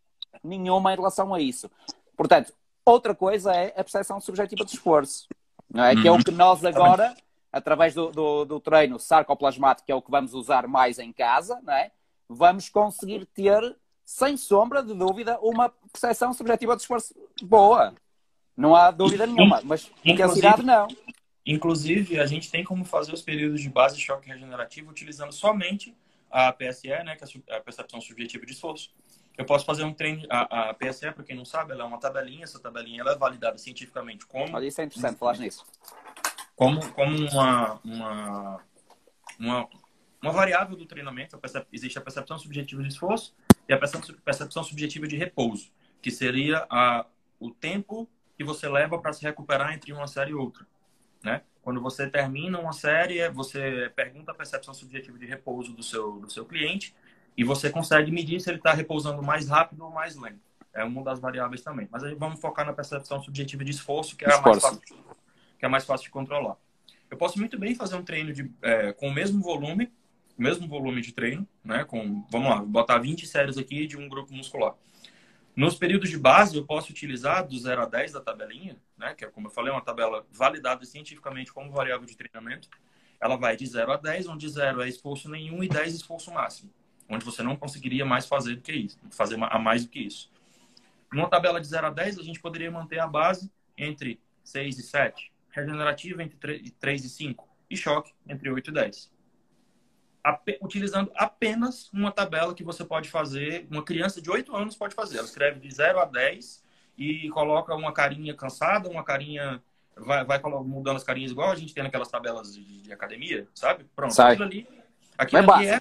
[0.42, 1.70] nenhuma em relação a isso.
[2.16, 2.52] Portanto,
[2.84, 5.28] outra coisa é a percepção subjetiva de esforço,
[5.68, 5.94] não é?
[5.94, 6.02] Uhum.
[6.02, 7.14] que é o que nós agora
[7.56, 11.58] através do, do, do, treino sarcoplasmático, que é o que vamos usar mais em casa,
[11.62, 11.90] não é?
[12.28, 17.94] vamos conseguir ter, sem sombra de dúvida, uma percepção subjetiva de esforço boa.
[18.54, 20.88] Não há dúvida nenhuma, mas intensidade não.
[21.46, 25.96] Inclusive, a gente tem como fazer os períodos de base de choque regenerativo utilizando somente
[26.30, 28.90] a PSE, né, que é a percepção subjetiva de esforço.
[29.38, 31.98] Eu posso fazer um treino, a, a PSE, para quem não sabe, ela é uma
[31.98, 34.54] tabelinha, essa tabelinha ela é validada cientificamente como...
[34.54, 35.64] Olha, isso é interessante falar nisso
[36.56, 38.60] como, como uma, uma,
[39.38, 39.68] uma,
[40.22, 41.38] uma variável do treinamento.
[41.70, 43.36] existe a percepção subjetiva de esforço
[43.68, 47.04] e a percepção subjetiva de repouso, que seria a,
[47.38, 50.66] o tempo que você leva para se recuperar entre uma série e outra.
[51.22, 51.42] Né?
[51.62, 56.30] Quando você termina uma série, você pergunta a percepção subjetiva de repouso do seu, do
[56.30, 56.94] seu cliente
[57.36, 60.40] e você consegue medir se ele está repousando mais rápido ou mais lento.
[60.72, 61.88] É uma das variáveis também.
[61.90, 64.66] Mas aí vamos focar na percepção subjetiva de esforço, que é esforço.
[64.66, 65.06] a mais fácil
[65.66, 66.56] é mais fácil de controlar.
[67.10, 69.92] Eu posso muito bem fazer um treino de, é, com o mesmo volume,
[70.36, 71.84] mesmo volume de treino, né?
[71.84, 74.74] Com, vamos lá, botar 20 séries aqui de um grupo muscular.
[75.54, 79.14] Nos períodos de base, eu posso utilizar do 0 a 10 da tabelinha, né?
[79.14, 82.68] Que é, como eu falei, uma tabela validada cientificamente como variável de treinamento.
[83.20, 86.70] Ela vai de 0 a 10, onde 0 é esforço nenhum e 10 esforço máximo.
[87.08, 90.28] onde você não conseguiria mais fazer do que isso, fazer a mais do que isso.
[91.12, 94.82] Numa tabela de 0 a 10, a gente poderia manter a base entre 6 e
[94.82, 99.12] 7, regenerativa entre 3 e 5 e choque entre 8 e 10.
[100.60, 105.18] Utilizando apenas uma tabela que você pode fazer, uma criança de 8 anos pode fazer.
[105.18, 106.62] Ela escreve de 0 a 10
[106.98, 109.62] e coloca uma carinha cansada, uma carinha.
[109.96, 113.86] Vai, vai mudando as carinhas igual a gente tem naquelas tabelas de, de academia, sabe?
[113.96, 114.32] Pronto, Sai.
[114.32, 114.68] aquilo ali.
[115.16, 115.80] Aquilo ali é,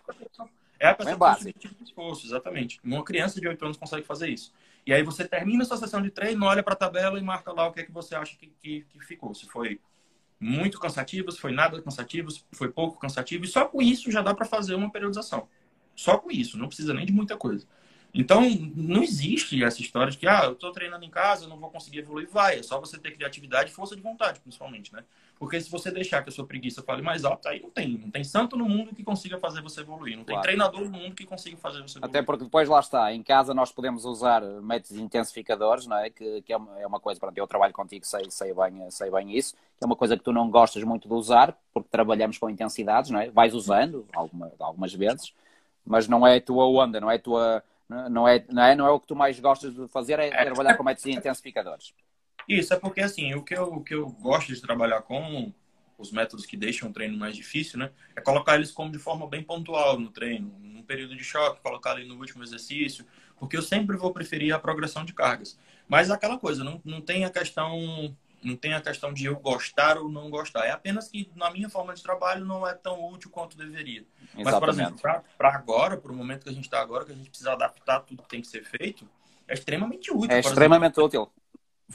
[0.80, 2.80] é a percepção de esforço, exatamente.
[2.82, 4.54] Uma criança de 8 anos consegue fazer isso.
[4.86, 7.68] E aí você termina sua sessão de treino, olha para a tabela e marca lá
[7.68, 9.34] o que é que você acha que, que, que, ficou.
[9.34, 9.82] Se foi
[10.40, 13.46] muito cansativo, se foi nada cansativo, se foi pouco cansativo.
[13.46, 15.48] E só com isso já dá para fazer uma periodização.
[15.96, 17.66] Só com isso, não precisa nem de muita coisa.
[18.14, 18.42] Então,
[18.76, 21.70] não existe essa história de que, ah, eu estou treinando em casa, eu não vou
[21.70, 22.30] conseguir evoluir.
[22.30, 25.04] Vai, é só você ter criatividade e força de vontade, principalmente, né?
[25.38, 27.98] Porque se você deixar que a sua preguiça fale mais alto, aí não tem.
[27.98, 30.16] Não tem santo no mundo que consiga fazer você evoluir.
[30.16, 30.42] Não tem claro.
[30.42, 32.10] treinador no mundo que consiga fazer você evoluir.
[32.10, 36.10] Até porque depois lá está, em casa nós podemos usar métodos intensificadores, não é?
[36.10, 39.12] Que, que é, uma, é uma coisa, pronto, eu trabalho contigo, sei, sei, bem, sei
[39.12, 42.38] bem isso, que é uma coisa que tu não gostas muito de usar, porque trabalhamos
[42.38, 43.30] com intensidades, não é?
[43.30, 45.34] Vais usando alguma, algumas vezes,
[45.86, 48.88] mas não é a tua onda, não é a tua não é, não é, não
[48.88, 50.46] é o que tu mais gostas de fazer, é, é.
[50.46, 51.94] trabalhar com métodos intensificadores.
[52.48, 55.52] Isso, é porque assim, o que, eu, o que eu gosto de trabalhar com
[55.98, 57.92] os métodos que deixam o treino mais difícil, né?
[58.16, 61.98] É colocar eles como de forma bem pontual no treino, num período de choque, colocar
[61.98, 63.06] ele no último exercício,
[63.38, 65.58] porque eu sempre vou preferir a progressão de cargas.
[65.88, 69.98] Mas aquela coisa, não, não tem a questão não tem a questão de eu gostar
[69.98, 70.66] ou não gostar.
[70.66, 74.06] É apenas que na minha forma de trabalho não é tão útil quanto deveria.
[74.38, 74.44] Exatamente.
[74.44, 75.00] Mas, por exemplo,
[75.36, 78.02] para agora, para o momento que a gente está agora, que a gente precisa adaptar
[78.02, 79.10] tudo que tem que ser feito,
[79.48, 80.32] é extremamente útil.
[80.32, 81.32] É extremamente exemplo, útil.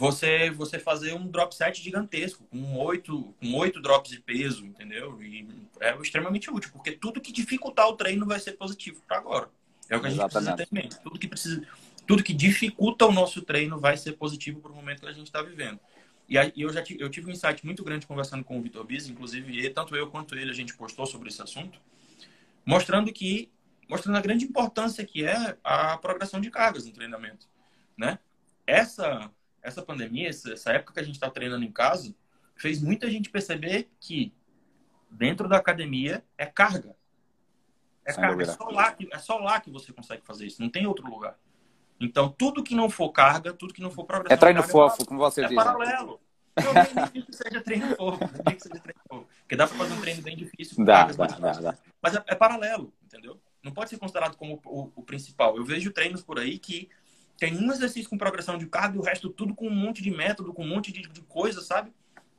[0.01, 5.23] Você, você fazer um drop set gigantesco, com oito, com oito drops de peso, entendeu?
[5.23, 5.47] E
[5.79, 9.51] é extremamente útil, porque tudo que dificultar o treino vai ser positivo para agora.
[9.91, 10.57] É o que a gente Exatamente.
[10.57, 11.03] precisa ter em mente.
[11.03, 11.63] Tudo que, precisa,
[12.07, 15.27] tudo que dificulta o nosso treino vai ser positivo para o momento que a gente
[15.27, 15.79] está vivendo.
[16.27, 19.07] E eu já tive, eu tive um insight muito grande conversando com o Vitor Biz,
[19.07, 21.79] inclusive tanto eu quanto ele a gente postou sobre esse assunto,
[22.65, 23.51] mostrando que
[23.87, 27.47] mostrando a grande importância que é a progressão de cargas no treinamento,
[27.99, 28.19] né?
[28.67, 29.31] Essa
[29.63, 32.15] essa pandemia, essa época que a gente está treinando em casa,
[32.57, 34.33] fez muita gente perceber que
[35.11, 36.95] dentro da academia é carga.
[38.05, 38.43] É Sem carga.
[38.43, 41.09] É só, lá que, é só lá que você consegue fazer isso, não tem outro
[41.09, 41.39] lugar.
[42.01, 44.35] Então, tudo que não for carga, tudo que não for progressão.
[44.35, 45.59] É treino carga, fofo, como você é diz.
[45.59, 46.21] É paralelo.
[46.57, 49.27] Eu nem que seja treino fofo, nem que seja treino fofo.
[49.41, 50.85] Porque dá para fazer um treino bem difícil.
[50.85, 53.41] Dá, dá, dá, dá, Mas é, é, paralelo, entendeu?
[53.63, 55.57] Não pode ser considerado como o, o, principal.
[55.57, 56.89] Eu vejo treinos por aí que
[57.41, 60.11] tem um exercício com progressão de carga e o resto tudo com um monte de
[60.11, 61.91] método, com um monte de, de coisa, sabe?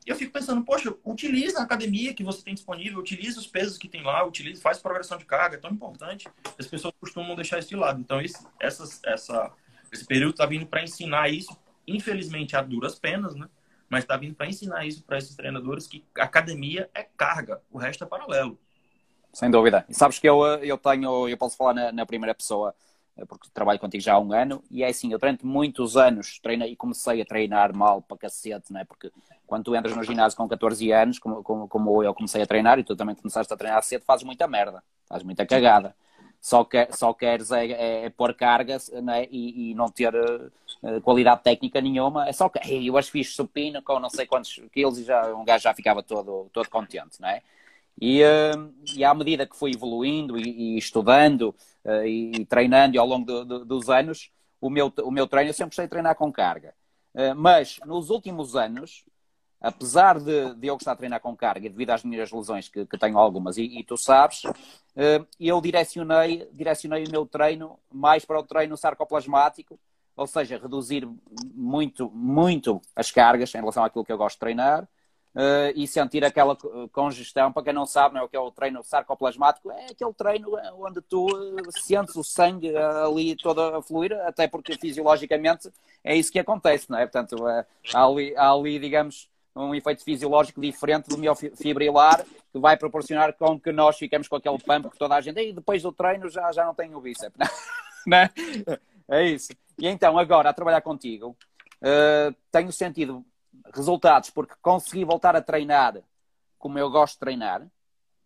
[0.05, 3.77] E eu fico pensando, poxa, utiliza a academia que você tem disponível, utiliza os pesos
[3.77, 6.29] que tem lá, utiliza, faz progressão de carga, é tão importante.
[6.57, 7.99] As pessoas costumam deixar isso de lado.
[7.99, 9.51] Então, esse, essa, essa
[9.91, 11.55] esse período está vindo para ensinar isso,
[11.87, 13.49] infelizmente a duras penas, né?
[13.89, 18.03] Mas está vindo para ensinar isso para esses treinadores que academia é carga, o resto
[18.03, 18.57] é paralelo.
[19.33, 19.85] Sem dúvida.
[19.89, 22.90] E sabes que eu, eu tenho, eu posso falar na, na primeira pessoa, eh,
[23.28, 26.71] porque trabalho contigo já há um ano, e é assim, eu durante muitos anos treinei
[26.71, 28.84] e comecei a treinar mal para cacete, né?
[28.86, 29.12] Porque
[29.45, 32.80] quando tu entras no ginásio com 14 anos, como, como, como eu comecei a treinar,
[32.80, 35.95] e tu também começaste a treinar cedo, fazes muita merda, fazes muita cagada
[36.41, 39.28] só, quer, só queres é, é, é pôr cargas né?
[39.30, 42.28] e, e, não ter uh, qualidade técnica nenhuma.
[42.28, 45.45] É só que eu acho fiz supino com não sei quantos quilos e já, um
[45.45, 47.43] gajo já ficava todo, todo contente, não é?
[47.99, 53.08] E, uh, e à medida que fui evoluindo e, e estudando uh, e, treinando ao
[53.08, 56.15] longo do, do, dos anos, o meu, o meu treino eu sempre gostei de treinar
[56.15, 56.73] com carga.
[57.36, 59.04] mas nos últimos anos,
[59.62, 62.97] apesar de, de eu gostar de treinar com carga, devido às minhas lesões, que, que
[62.97, 68.39] tenho algumas, e, e tu sabes, uh, eu direcionei, direcionei o meu treino mais para
[68.39, 69.80] o treino sarcoplasmático,
[70.15, 71.08] ou seja, reduzir
[71.54, 74.88] muito, muito as cargas em relação àquilo que eu gosto de treinar.
[75.34, 76.58] Uh, e sentir aquela
[76.91, 80.13] congestão, para quem não sabe, não é o que é o treino sarcoplasmático, é aquele
[80.13, 85.72] treino onde tu uh, sentes o sangue ali todo a fluir, até porque fisiologicamente
[86.04, 87.06] é isso que acontece, não é?
[87.06, 87.65] Portanto, há,
[88.04, 93.72] ali, há ali, digamos, um efeito fisiológico diferente do miofibrilar que vai proporcionar com que
[93.72, 96.65] nós fiquemos com aquele pump que toda a gente e depois do treino já, já
[96.65, 97.38] não tenho o bíceps.
[98.04, 98.32] Né?
[99.08, 99.54] É isso.
[99.78, 101.38] E então, agora, a trabalhar contigo,
[101.84, 103.24] uh, tenho sentido
[103.73, 106.01] resultados porque consegui voltar a treinar
[106.57, 107.65] como eu gosto de treinar,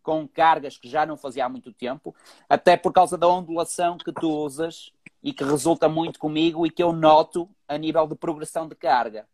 [0.02, 2.14] com cargas que já não fazia há muito tempo,
[2.48, 6.82] até por causa da ondulação que tu usas e que resulta muito comigo e que
[6.82, 9.26] eu noto a nível de progressão de carga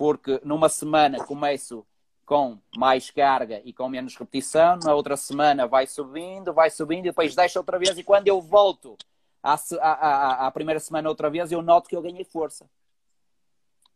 [0.00, 1.86] porque numa semana começo
[2.24, 7.10] com mais carga e com menos repetição, na outra semana vai subindo, vai subindo, e
[7.10, 8.96] depois deixa outra vez, e quando eu volto
[9.42, 12.64] à, à, à primeira semana outra vez, eu noto que eu ganhei força.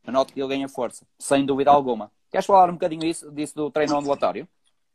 [0.06, 2.10] Eu noto que eu ganhei força, sem dúvida alguma.
[2.30, 4.46] Queres falar um bocadinho disso, disso do treino ondulatório?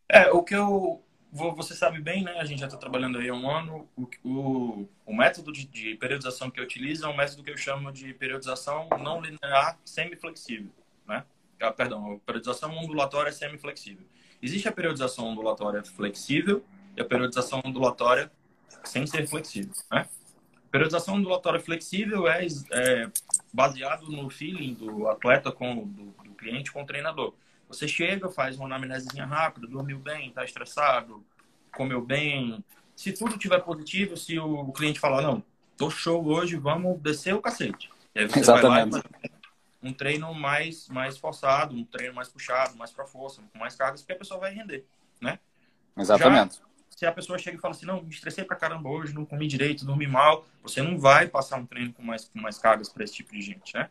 [0.08, 1.02] É, o que eu.
[1.32, 2.40] Você sabe bem, né?
[2.40, 3.88] A gente já está trabalhando aí há um ano.
[3.96, 7.58] O, o, o método de, de, periodização que eu utilizo é um método que eu
[7.58, 10.72] chamo de periodização não linear semiflexível,
[11.08, 11.24] né?
[11.62, 14.06] Ah, perdão, a periodização ondulatória semiflexível.
[14.42, 16.64] Existe a periodização ondulatória flexível
[16.98, 18.32] e a periodização ondulatória
[18.84, 20.08] sem ser flexível, né?
[20.72, 23.10] Periodização ondulatória flexível é, é
[23.52, 27.34] baseado no feeling do atleta com do, do cliente com o treinador.
[27.68, 31.24] Você chega, faz uma anamnesezinha rápida, dormiu bem, está estressado,
[31.76, 32.64] comeu bem.
[32.96, 35.44] Se tudo tiver positivo, se o cliente falar, não,
[35.78, 37.90] tô show hoje, vamos descer o cacete.
[38.14, 38.92] E aí você Exatamente.
[38.92, 39.40] vai lá
[39.82, 44.02] um treino mais, mais forçado, um treino mais puxado, mais para força, com mais cargas,
[44.02, 44.86] porque a pessoa vai render,
[45.22, 45.40] né?
[45.98, 46.58] Exatamente.
[46.58, 46.62] Já,
[47.00, 49.48] se a pessoa chega e fala assim, não, me estressei pra caramba hoje, não comi
[49.48, 53.06] direito, dormi mal, você não vai passar um treino com mais, com mais cargas para
[53.06, 53.90] esse tipo de gente, né?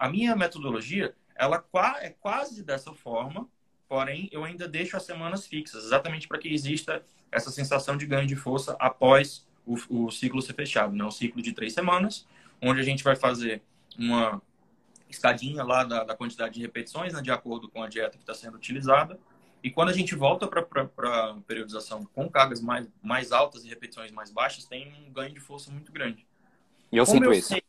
[0.00, 1.64] A minha metodologia, ela
[2.00, 3.48] é quase dessa forma,
[3.88, 8.26] porém eu ainda deixo as semanas fixas, exatamente para que exista essa sensação de ganho
[8.26, 11.04] de força após o, o ciclo ser fechado, né?
[11.04, 12.26] Um ciclo de três semanas,
[12.60, 13.62] onde a gente vai fazer
[13.96, 14.42] uma
[15.08, 18.34] escadinha lá da, da quantidade de repetições, né, de acordo com a dieta que está
[18.34, 19.20] sendo utilizada.
[19.62, 24.10] E quando a gente volta para a periodização com cargas mais, mais altas e repetições
[24.10, 26.26] mais baixas, tem um ganho de força muito grande.
[26.90, 27.48] E eu como sinto eu isso.
[27.48, 27.62] Sei,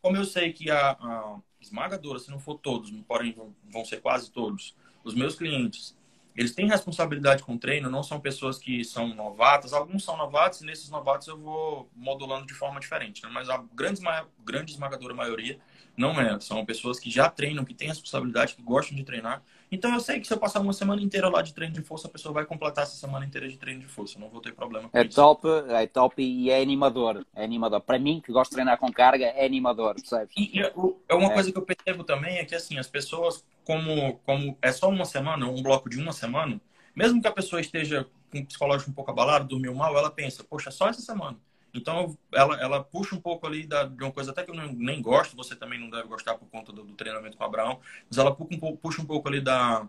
[0.00, 3.36] como eu sei que a, a esmagadora, se não for todos, porém
[3.68, 5.96] vão ser quase todos, os meus clientes,
[6.36, 10.60] eles têm responsabilidade com o treino, não são pessoas que são novatas, alguns são novatos
[10.60, 13.30] e nesses novatos eu vou modulando de forma diferente, né?
[13.32, 14.00] mas a grande,
[14.44, 15.58] grande esmagadora maioria
[15.96, 16.38] não é.
[16.40, 19.42] São pessoas que já treinam, que têm responsabilidade, que gostam de treinar.
[19.70, 22.08] Então eu sei que se eu passar uma semana inteira lá de treino de força,
[22.08, 24.18] a pessoa vai completar essa semana inteira de treino de força.
[24.18, 25.14] não vou ter problema com é isso.
[25.14, 27.24] Top, é top e é animador.
[27.34, 27.80] É animador.
[27.80, 30.34] Para mim, que gosto de treinar com carga, é animador, percebes?
[30.36, 30.60] E,
[31.08, 31.34] é uma é.
[31.34, 35.04] coisa que eu percebo também é que assim, as pessoas, como, como é só uma
[35.04, 36.60] semana, um bloco de uma semana,
[36.94, 40.42] mesmo que a pessoa esteja com o psicológico um pouco abalado, dormiu mal, ela pensa,
[40.42, 41.36] poxa, só essa semana.
[41.72, 44.72] Então, ela, ela puxa um pouco ali da, de uma coisa até que eu não,
[44.72, 47.80] nem gosto, você também não deve gostar por conta do, do treinamento com o Abraão,
[48.08, 49.88] mas ela puxa um pouco, puxa um pouco ali da,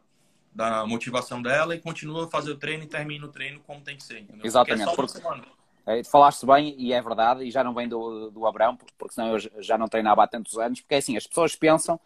[0.53, 3.97] da motivação dela e continua a fazer o treino e termina o treino como tem
[3.97, 4.19] que ser.
[4.19, 4.45] Entendeu?
[4.45, 4.89] Exatamente.
[4.89, 5.19] É porque,
[5.85, 9.35] é, falaste bem e é verdade, e já não vem do, do Abraão, porque senão
[9.35, 11.99] eu já não treinava há tantos anos, porque é assim, as pessoas pensam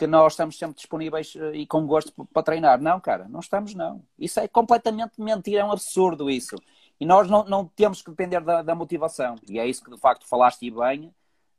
[0.00, 2.80] que nós estamos sempre disponíveis eh, e com gosto para treinar.
[2.80, 4.02] Não, cara, não estamos, não.
[4.18, 6.56] Isso é completamente mentira, é um absurdo isso.
[7.00, 9.36] E nós não, não temos que depender da, da, motivação.
[9.48, 11.12] E é isso que de facto falaste e bem,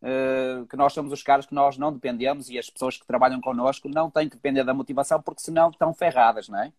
[0.03, 3.41] uh, que nós somos os caras que nós não dependemos e as pessoas que trabalham
[3.41, 6.71] connosco não têm que depender da motivação porque senão estão ferradas, não é?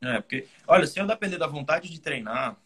[0.00, 2.56] É, porque, olha, se eu depender da vontade de treinar,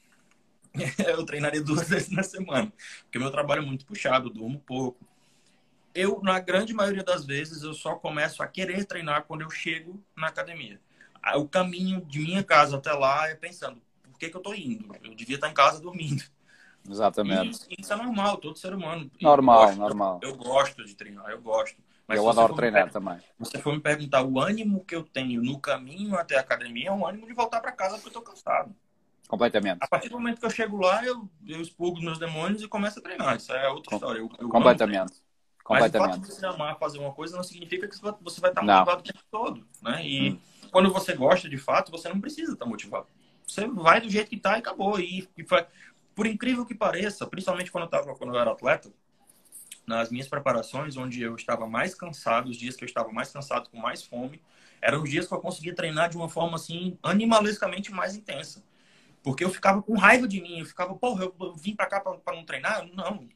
[1.06, 2.72] eu treinaria duas vezes na semana.
[3.02, 5.04] Porque meu trabalho é muito puxado, durmo pouco.
[5.94, 10.02] Eu, na grande maioria das vezes, eu só começo a querer treinar quando eu chego
[10.16, 10.80] na academia.
[11.34, 13.80] O caminho de minha casa até lá é pensando,
[14.22, 14.86] que, que eu tô indo?
[15.02, 16.22] Eu devia estar em casa dormindo.
[16.88, 17.50] Exatamente.
[17.50, 19.10] Isso, isso, é normal, todo ser humano.
[19.20, 20.20] Normal, eu normal.
[20.22, 21.76] Eu, eu, gosto de treinar, eu gosto.
[22.06, 23.18] Mas eu adoro treinar também.
[23.18, 26.88] Se você for me perguntar, o ânimo que eu tenho no caminho até a academia
[26.88, 28.74] é um ânimo de voltar para casa porque eu tô cansado.
[29.28, 29.78] Completamente.
[29.80, 32.98] A partir do momento que eu chego lá, eu, eu expurgo meus demônios e começo
[32.98, 33.36] a treinar.
[33.36, 34.18] Isso é outra história.
[34.18, 35.14] Eu, eu Completamente.
[35.64, 36.10] Completamente.
[36.10, 38.62] Mas o fato de você amar fazer uma coisa não significa que você vai estar
[38.62, 39.66] motivado o tempo todo.
[39.80, 40.04] Né?
[40.04, 40.40] E hum.
[40.70, 43.06] quando você gosta de fato, você não precisa estar motivado.
[43.52, 44.98] Você vai do jeito que tá e acabou.
[44.98, 45.66] E, e foi,
[46.14, 48.90] por incrível que pareça, principalmente quando eu, tava, quando eu era atleta,
[49.86, 53.68] nas minhas preparações, onde eu estava mais cansado, os dias que eu estava mais cansado,
[53.68, 54.40] com mais fome,
[54.80, 58.64] eram os dias que eu conseguia treinar de uma forma assim, animalescamente mais intensa.
[59.22, 62.14] Porque eu ficava com raiva de mim, eu ficava, porra, eu vim pra cá pra,
[62.14, 62.88] pra não treinar?
[62.94, 63.28] Não.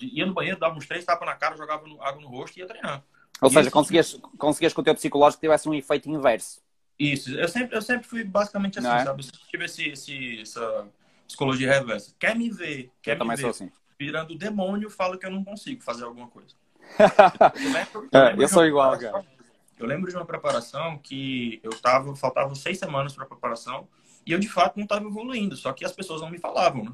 [0.00, 2.66] Ia no banheiro, dava uns três tapas na cara, jogava água no rosto e ia
[2.66, 3.02] treinar.
[3.40, 6.60] Ou e seja, conseguias, conseguias que o teu psicológico tivesse um efeito inverso.
[6.98, 9.04] Isso, eu sempre, eu sempre fui basicamente assim, é?
[9.04, 9.20] sabe?
[9.20, 10.88] Eu sempre tive esse, esse, essa
[11.26, 12.12] psicologia reversa.
[12.18, 13.70] Quer me ver, quer eu me ver assim.
[13.98, 16.54] virando demônio, fala que eu não consigo fazer alguma coisa.
[17.54, 19.24] eu, lembro, eu, é, eu sou igual, cara.
[19.78, 23.86] Eu lembro de uma preparação que eu tava, faltavam seis semanas para preparação
[24.26, 26.92] e eu de fato não estava evoluindo, só que as pessoas não me falavam, né?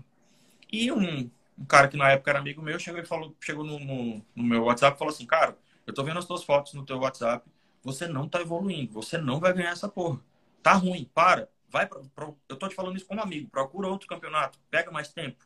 [0.71, 3.79] E um, um cara que na época era amigo meu chegou e falou, chegou no,
[3.79, 6.85] no, no meu WhatsApp e falou assim, cara, eu tô vendo as tuas fotos no
[6.85, 7.49] teu WhatsApp
[7.85, 10.19] você não tá evoluindo, você não vai ganhar essa porra.
[10.63, 11.49] Tá ruim, para.
[11.69, 15.13] Vai pra, pra, eu tô te falando isso como amigo, procura outro campeonato, pega mais
[15.13, 15.45] tempo.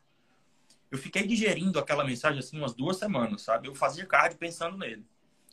[0.89, 3.67] Eu fiquei digerindo aquela mensagem assim umas duas semanas, sabe?
[3.67, 5.05] Eu fazia card pensando nele.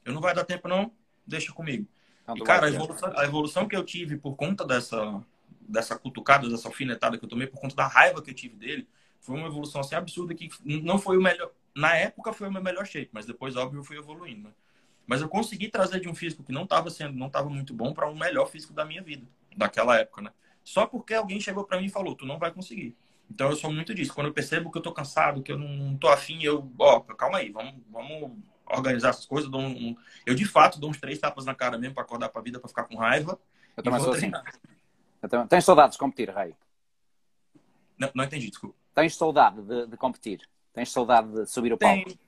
[0.05, 0.93] Eu não vai dar tempo não,
[1.27, 1.87] deixa comigo.
[2.23, 5.23] Então, E, cara, a evolução, a evolução que eu tive por conta dessa,
[5.61, 8.89] dessa cutucada, dessa alfinetada que eu tomei, por conta da raiva que eu tive dele,
[9.21, 11.51] foi uma evolução assim absurda que não foi o melhor.
[11.75, 14.49] Na época foi o meu melhor shape, mas depois, óbvio, eu fui evoluindo.
[14.49, 14.55] Né?
[15.07, 17.93] Mas eu consegui trazer de um físico que não estava sendo, não estava muito bom
[17.95, 19.27] para um melhor físico da minha vida,
[19.57, 20.33] daquela época, né?
[20.65, 22.97] Só porque alguém chegou para mim e falou, tu não vai conseguir.
[23.31, 24.13] Então eu sou muito disso.
[24.13, 27.39] Quando eu percebo que eu tô cansado, que eu não tô afim, eu, ó, calma
[27.39, 28.33] aí, vamos, vamos
[28.67, 29.49] organizar essas coisas.
[29.51, 32.43] Dou um- eu de fato dou uns três tapas na cara mesmo para acordar pra
[32.43, 33.39] vida, para ficar com raiva.
[33.77, 34.21] Eu também sou assim.
[34.31, 34.45] treinar.
[35.23, 36.55] Eu também- Tens saudades de competir, Rei?
[37.99, 38.77] Não, não entendi, desculpa.
[38.95, 40.41] Tens saudade de, de competir?
[40.73, 42.05] Tens saudade de subir o palco?
[42.05, 42.19] Tenho,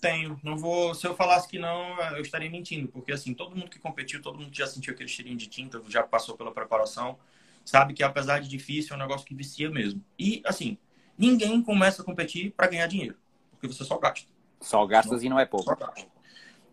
[0.00, 0.38] tenho.
[0.42, 0.94] Não vou.
[0.94, 4.38] Se eu falasse que não, eu estaria mentindo, porque assim, todo mundo que competiu, todo
[4.38, 7.18] mundo que já sentiu aquele cheirinho de tinta, já passou pela preparação,
[7.64, 10.04] sabe que apesar de difícil, é um negócio que vicia mesmo.
[10.18, 10.78] E assim,
[11.16, 13.16] ninguém começa a competir para ganhar dinheiro,
[13.50, 14.28] porque você só gasta.
[14.60, 15.66] Só gastas e não é pouco.
[15.66, 16.06] Só gasta.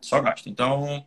[0.02, 0.50] Só gasta.
[0.50, 1.06] Então,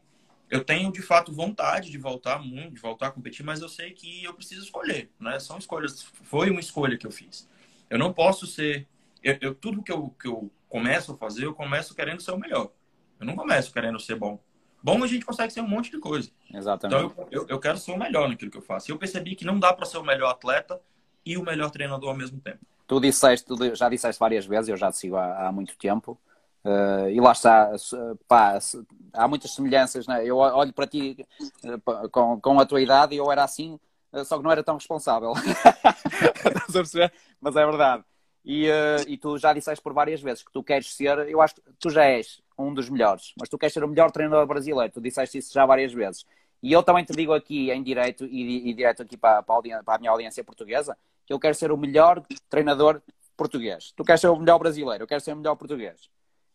[0.51, 3.93] eu tenho de fato vontade de voltar muito, de voltar a competir, mas eu sei
[3.93, 5.39] que eu preciso escolher, né?
[5.39, 6.03] São escolhas.
[6.03, 7.49] Foi uma escolha que eu fiz.
[7.91, 8.87] Eu não posso ser.
[9.23, 12.39] Eu, eu- tudo que eu, que eu começo a fazer, eu começo querendo ser o
[12.39, 12.71] melhor.
[13.19, 14.39] Eu não começo querendo ser bom.
[14.83, 16.31] Bom, a gente consegue ser um monte de coisa.
[16.53, 17.05] Exatamente.
[17.13, 18.91] Então, eu, eu, eu quero ser o melhor naquilo que eu faço.
[18.91, 20.81] E eu percebi que não dá para ser o melhor atleta
[21.27, 22.61] e o melhor treinador ao mesmo tempo.
[22.87, 26.19] Tu disseste, tu já disseste várias vezes, eu já te sigo há, há muito tempo,
[26.65, 27.71] eh, e lá está,
[28.27, 28.59] pá,
[29.13, 30.25] há muitas semelhanças, né?
[30.25, 31.27] eu olho para ti
[31.65, 33.79] eh, com, com a tua idade e eu era assim,
[34.11, 35.35] eh, só que não era tão responsável.
[36.35, 37.13] Estás a perceber?
[37.39, 38.05] Mas é verdade.
[38.45, 41.57] E, eh, e tu já disseste por várias vezes que tu queres ser, eu acho
[41.57, 44.93] que tu já és um dos melhores, mas tu queres ser o melhor treinador brasileiro,
[44.93, 46.25] tu disseste isso já várias vezes.
[46.63, 49.83] E eu também te digo aqui em direto e, e direto aqui para, para, a
[49.83, 53.03] para a minha audiência portuguesa que eu quero ser o melhor treinador
[53.37, 53.93] português.
[53.95, 56.11] Tu queres ser o melhor brasileiro, eu quero ser o melhor português.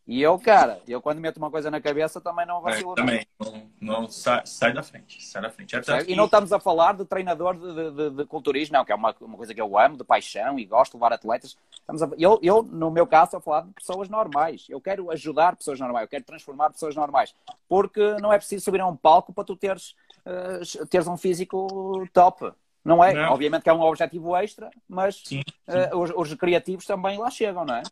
[0.06, 2.90] E eu, cara, eu quando meto uma coisa na cabeça também não É, vacilo.
[2.90, 2.96] não.
[2.96, 3.26] também.
[3.40, 5.24] Não, não sai, sai da frente.
[5.24, 5.74] Sai da frente.
[5.76, 8.84] É que- E não estamos a falar de treinador de, de- de- de culturismo, não,
[8.84, 11.56] que é uma, uma coisa que eu amo, de paixão e gosto de levar atletas.
[11.72, 14.66] Estamos a- eu, eu, no meu caso, estou a falar de pessoas normais.
[14.70, 17.34] Eu quero ajudar pessoas normais, eu quero transformar pessoas normais.
[17.70, 19.96] Porque não é preciso subir a um palco para tu teres,
[20.26, 22.52] eh, teres um físico top.
[22.84, 23.14] Não é?
[23.14, 23.32] Não.
[23.32, 25.44] Obviamente que é um objetivo extra, mas Sim, sim.
[25.68, 27.84] eh, os, os criativos também lá chegam, não é?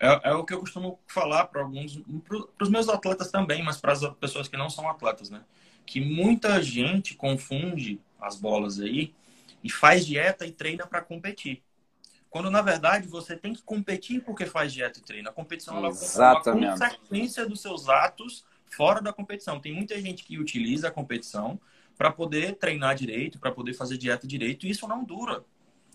[0.00, 3.76] É, é o que eu costumo falar para alguns, para os meus atletas também, mas
[3.76, 5.44] para as pessoas que não são atletas, né?
[5.84, 9.14] Que muita gente confunde as bolas aí
[9.62, 11.62] e faz dieta e treina para competir.
[12.30, 15.28] Quando na verdade você tem que competir porque faz dieta e treina.
[15.30, 19.60] A competição ela é uma consequência dos seus atos fora da competição.
[19.60, 21.60] Tem muita gente que utiliza a competição
[21.98, 25.44] para poder treinar direito, para poder fazer dieta direito, e isso não dura.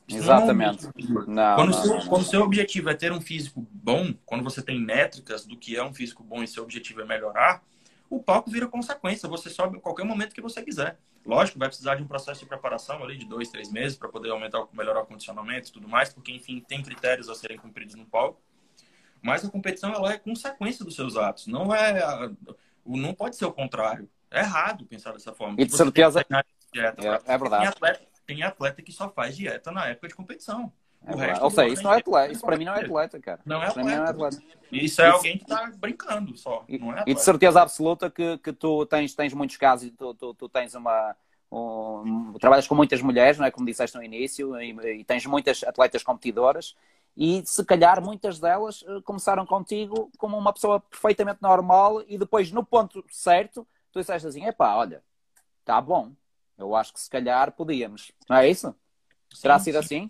[0.09, 0.85] Não Exatamente.
[0.85, 4.61] Não, Quando, não, seu, não, quando seu objetivo é ter um físico bom, quando você
[4.61, 7.63] tem métricas do que é um físico bom e seu objetivo é melhorar,
[8.09, 9.27] o palco vira consequência.
[9.27, 10.99] Você sobe a qualquer momento que você quiser.
[11.25, 14.29] Lógico, vai precisar de um processo de preparação ali de dois, três meses para poder
[14.29, 18.05] aumentar, melhorar o condicionamento e tudo mais, porque, enfim, tem critérios a serem cumpridos no
[18.05, 18.39] palco.
[19.23, 21.47] Mas a competição ela é consequência dos seus atos.
[21.47, 22.29] Não é,
[22.85, 24.07] não pode ser o contrário.
[24.29, 25.55] É errado pensar dessa forma.
[25.57, 26.03] E Você tem
[26.71, 27.63] dieta É, é verdade.
[27.63, 30.71] Tem atleta, tem atleta que só faz dieta na época de competição.
[31.05, 31.29] É O verdade.
[31.31, 32.31] resto Ou seja, isso não é atleta.
[32.33, 33.39] Isso para mim não é atleta, cara.
[33.45, 34.37] Não é mim não é atleta.
[34.37, 34.43] atleta.
[34.71, 36.65] Isso é Isso- alguém que está brincando só.
[36.67, 37.19] E, não é e de atleta.
[37.19, 41.15] certeza absoluta que, que tu tens, tens muitos casos e tu, tu, tu tens uma.
[41.51, 43.51] Um, trabalhas com muitas mulheres, não é?
[43.51, 46.75] Como disseste no início, e, e tens muitas atletas competidoras,
[47.15, 52.51] e se calhar muitas delas eh, começaram contigo como uma pessoa perfeitamente normal, e depois
[52.51, 55.01] no ponto certo, tu disseste assim: epá, olha,
[55.61, 56.11] está bom,
[56.57, 58.11] eu acho que se calhar podíamos.
[58.29, 58.75] Não é isso?
[59.41, 60.09] Terá Sim, sido sim.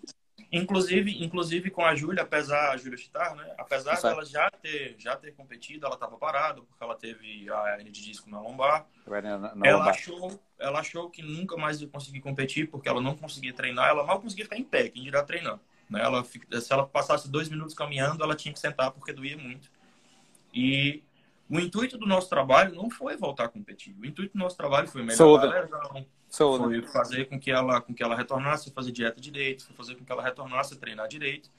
[0.52, 3.54] Inclusive, inclusive com a Júlia, apesar a Júlia Chitar, né?
[3.58, 7.90] Apesar dela já ter, já ter competido, ela estava parada porque ela teve a hernia
[7.90, 8.86] de disco na lombar.
[9.06, 9.94] Na- na ela lombar.
[9.94, 14.04] achou, ela achou que nunca mais ia conseguir competir porque ela não conseguia treinar, ela
[14.04, 15.58] mal conseguia ficar em pé, quem dirá treinar.
[15.90, 16.00] Né?
[16.00, 19.70] Ela, se ela passasse dois minutos caminhando, ela tinha que sentar porque doía muito.
[20.54, 21.02] E
[21.48, 23.96] o intuito do nosso trabalho não foi voltar a competir.
[23.98, 25.62] O intuito do nosso trabalho foi melhorar
[26.28, 26.82] Saúde.
[26.82, 30.04] foi fazer com que ela com que ela retornasse fazer dieta direito, foi fazer com
[30.04, 31.50] que ela retornasse treinar direito.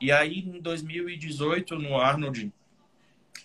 [0.00, 2.52] E aí em 2018 no Arnold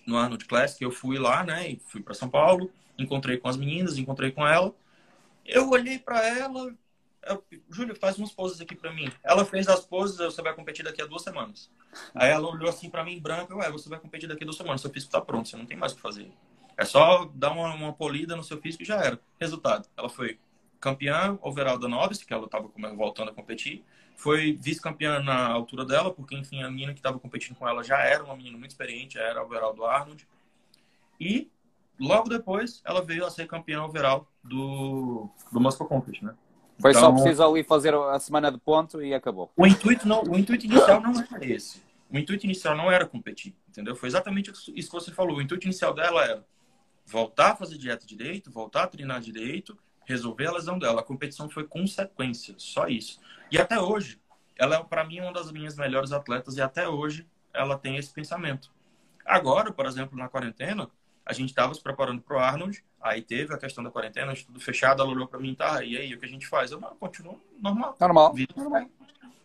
[0.06, 3.56] no Arnold Classic eu fui lá, né, e fui para São Paulo, encontrei com as
[3.56, 4.74] meninas, encontrei com ela.
[5.44, 6.74] Eu olhei para ela,
[7.26, 9.10] eu, Júlia, faz umas poses aqui para mim.
[9.24, 11.70] Ela fez as poses, você vai competir daqui a duas semanas.
[12.14, 14.80] Aí ela olhou assim para mim branca, ué, você vai competir daqui a duas semanas,
[14.80, 16.30] seu físico tá pronto, você não tem mais o que fazer.
[16.76, 19.18] É só dar uma, uma polida no seu físico e já era.
[19.40, 20.38] Resultado, ela foi
[20.80, 23.84] campeã overall da Novice, que ela estava voltando a competir.
[24.16, 27.98] Foi vice-campeã na altura dela, porque, enfim, a menina que estava competindo com ela já
[27.98, 30.26] era uma menina muito experiente, já era overall do Arnold.
[31.20, 31.50] E
[31.98, 36.34] logo depois, ela veio a ser campeã overall do, do Moscow Conquest, né?
[36.80, 39.50] Foi então, só preciso ali fazer a semana de ponto e acabou.
[39.56, 41.82] O intuito, não, o intuito inicial não era esse.
[42.10, 43.96] O intuito inicial não era competir, entendeu?
[43.96, 45.36] Foi exatamente isso que você falou.
[45.36, 46.46] O intuito inicial dela era
[47.04, 49.76] voltar a fazer dieta direito, voltar a treinar direito,
[50.08, 51.02] resolver a lesão dela.
[51.02, 53.20] A competição foi consequência, só isso.
[53.52, 54.18] E até hoje,
[54.56, 58.10] ela é, para mim, uma das minhas melhores atletas e até hoje ela tem esse
[58.10, 58.72] pensamento.
[59.24, 60.90] Agora, por exemplo, na quarentena,
[61.24, 64.58] a gente estava se preparando para o Arnold, aí teve a questão da quarentena, tudo
[64.58, 66.70] fechado, ela olhou para mim, tá, e aí, o que a gente faz?
[66.70, 67.94] Eu, não, continuo normal.
[68.00, 68.34] Normal.
[68.56, 68.88] normal.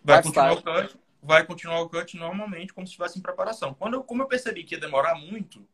[0.02, 3.74] Vai, continuar o cut, vai continuar o cut normalmente, como se estivesse em preparação.
[3.74, 5.68] Quando eu, como eu percebi que ia demorar muito,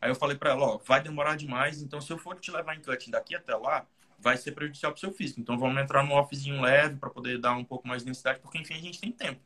[0.00, 2.74] aí eu falei para ela, ó, vai demorar demais, então se eu for te levar
[2.74, 3.86] em cut daqui até lá,
[4.22, 5.40] vai ser prejudicial para o seu físico.
[5.40, 8.58] Então vamos entrar num offzinho leve para poder dar um pouco mais de densidade, porque
[8.58, 9.40] enfim a gente tem tempo.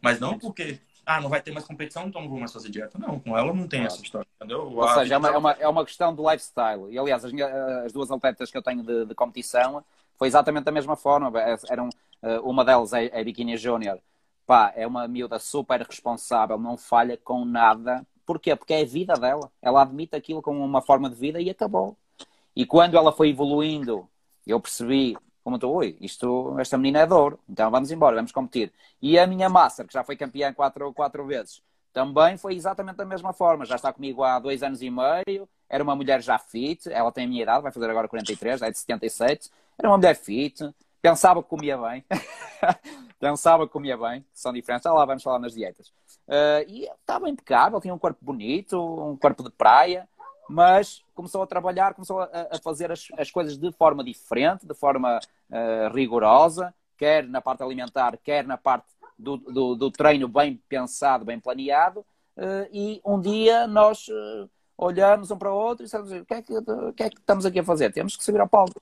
[0.00, 2.98] Mas não porque ah, não vai ter mais competição, então não vou mais fazer dieta.
[2.98, 3.94] Não, com ela não tem claro.
[3.94, 4.70] essa história, entendeu?
[4.70, 6.92] Ou seja, é uma, é, uma, é uma questão do lifestyle.
[6.92, 7.32] E, aliás, as,
[7.86, 9.82] as duas atletas que eu tenho de, de, competição
[10.18, 11.32] foi exatamente da mesma forma.
[11.40, 11.88] É, eram,
[12.22, 13.98] eh, uma delas é, é a Bikini Júnior.
[14.46, 18.06] Pá, é uma miúda super responsável, não falha com nada.
[18.26, 18.54] Porquê?
[18.54, 19.50] Porque é a vida dela.
[19.62, 21.96] Ela admite aquilo como uma forma de vida e acabou.
[22.54, 24.06] E quando ela foi evoluindo,
[24.48, 28.32] eu percebi, como estou, oi, isto, esta menina é de ouro, então vamos embora, vamos
[28.32, 28.72] competir.
[29.00, 33.04] E a minha Master, que já foi campeã quatro, quatro vezes, também foi exatamente da
[33.04, 33.64] mesma forma.
[33.64, 37.24] Já está comigo há dois anos e meio, era uma mulher já fit, ela tem
[37.24, 40.68] a minha idade, vai fazer agora 43, é de 77, era uma mulher fit,
[41.02, 42.04] pensava que comia bem,
[43.20, 45.88] pensava que comia bem, são diferentes, já lá vamos falar nas dietas.
[46.26, 50.08] Uh, e estava impecável, tinha um corpo bonito, um corpo de praia,
[50.48, 54.74] mas começou a trabalhar, começou a, a fazer as, as, coisas de forma diferente, de
[54.74, 55.18] forma
[55.50, 58.86] uh, rigorosa, quer na parte alimentar, quer na parte
[59.18, 62.00] do, do, do treino bem pensado, bem planeado.
[62.36, 66.34] Uh, e um dia nós uh, olhamos um para o outro e dissemos: o que,
[66.34, 67.92] é que, o que é que estamos aqui a fazer?
[67.92, 68.80] Temos que subir ao palco.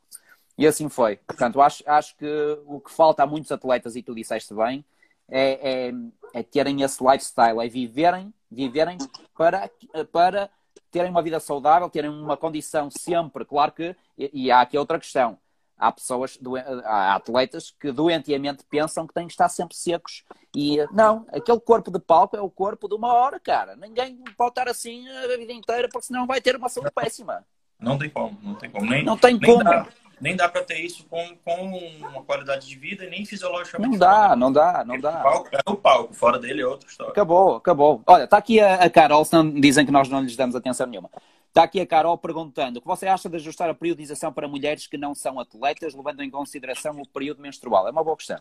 [0.58, 1.16] E assim foi.
[1.16, 4.84] Portanto, acho, acho que o que falta a muitos atletas, e tu disseste bem,
[5.28, 5.94] é, é,
[6.32, 8.96] é terem esse lifestyle, é viverem, viverem
[9.36, 9.70] para,
[10.12, 10.50] para
[10.90, 14.98] terem uma vida saudável, terem uma condição sempre, claro que, e, e há aqui outra
[14.98, 15.38] questão,
[15.76, 16.38] há pessoas,
[16.84, 20.24] há atletas que doentiamente pensam que têm que estar sempre secos.
[20.54, 23.76] E não, aquele corpo de palco é o corpo de uma hora, cara.
[23.76, 27.44] Ninguém pode estar assim a vida inteira, porque senão vai ter uma saúde péssima.
[27.78, 28.86] Não tem como, não tem como.
[28.86, 29.64] Nem, não tem nem como.
[29.64, 29.86] Dá,
[30.20, 33.92] nem dá para ter isso com, com uma qualidade de vida nem fisiologicamente.
[33.92, 35.20] Não dá, não dá, não dá.
[35.20, 37.12] O palco é o palco, fora dele é outra história.
[37.12, 38.02] Acabou, acabou.
[38.06, 41.10] Olha, está aqui a, a Carol, senão dizem que nós não lhes damos atenção nenhuma.
[41.48, 44.86] Está aqui a Carol perguntando o que você acha de ajustar a periodização para mulheres
[44.86, 47.88] que não são atletas, levando em consideração o período menstrual?
[47.88, 48.40] É uma boa questão.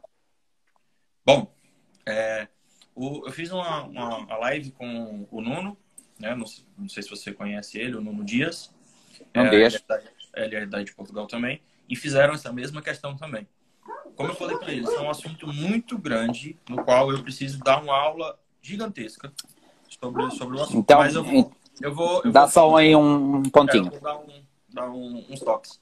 [1.25, 1.51] Bom,
[2.05, 2.47] é,
[2.93, 5.77] o, eu fiz uma, uma, uma, live com o Nuno,
[6.19, 6.35] né?
[6.35, 6.45] não,
[6.77, 8.73] não, sei se você conhece ele, o Nuno Dias.
[9.33, 9.69] Não é, é,
[10.67, 11.61] da, de Portugal também.
[11.87, 13.47] E fizeram essa mesma questão também.
[14.15, 17.81] Como eu falei para eles, é um assunto muito grande, no qual eu preciso dar
[17.81, 19.31] uma aula gigantesca
[19.99, 20.79] sobre, sobre o assunto.
[20.79, 23.87] Então, Mas eu vou, eu vou, eu dá vou, só aí um pontinho.
[23.87, 25.79] É, vou dar, um, dar um, uns toques.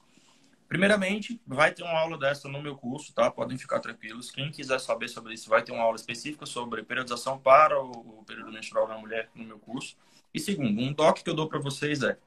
[0.68, 3.30] Primeiramente, vai ter uma aula dessa no meu curso, tá?
[3.30, 4.30] Podem ficar tranquilos.
[4.30, 8.24] Quem quiser saber sobre isso, vai ter uma aula específica sobre periodização para o, o
[8.26, 9.96] período menstrual da mulher no meu curso.
[10.32, 12.18] E segundo, um toque que eu dou para vocês é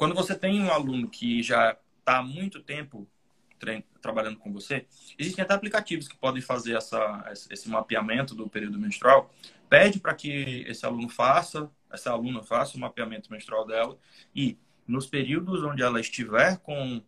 [0.00, 3.06] quando você tem um aluno que já está há muito tempo
[4.00, 4.86] trabalhando com você,
[5.18, 9.30] existem até aplicativos que podem fazer essa, esse mapeamento do período menstrual.
[9.68, 13.98] Pede para que esse aluno faça, essa aluna faça o mapeamento menstrual dela
[14.34, 17.02] e nos períodos onde ela estiver com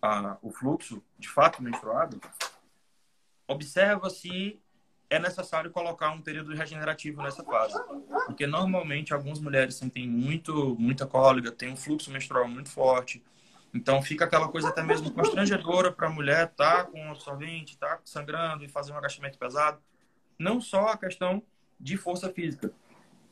[0.00, 2.18] a, o fluxo de fato menstruado,
[3.46, 4.58] observa se
[5.12, 7.78] é necessário colocar um período regenerativo nessa fase.
[8.24, 13.22] Porque normalmente algumas mulheres sentem muito, muita cólica, tem um fluxo menstrual muito forte.
[13.74, 17.96] Então fica aquela coisa até mesmo constrangedora para a mulher estar tá com absorvente, estar
[17.96, 19.78] tá sangrando e fazer um agachamento pesado.
[20.38, 21.42] Não só a questão
[21.78, 22.72] de força física,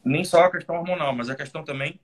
[0.05, 1.99] nem só a questão hormonal, mas a questão também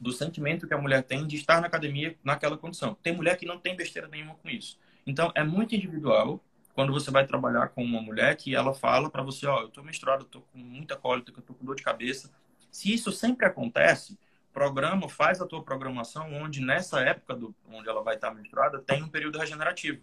[0.00, 2.96] do sentimento que a mulher tem de estar na academia naquela condição.
[3.02, 4.78] Tem mulher que não tem besteira nenhuma com isso.
[5.06, 6.40] Então é muito individual
[6.76, 9.68] quando você vai trabalhar com uma mulher que ela fala para você, ó, oh, eu
[9.70, 12.30] tô menstruada, eu tô com muita cólica, eu tô com dor de cabeça.
[12.70, 14.18] Se isso sempre acontece,
[14.52, 19.02] programa, faz a tua programação onde nessa época do, onde ela vai estar menstruada, tem
[19.02, 20.02] um período regenerativo.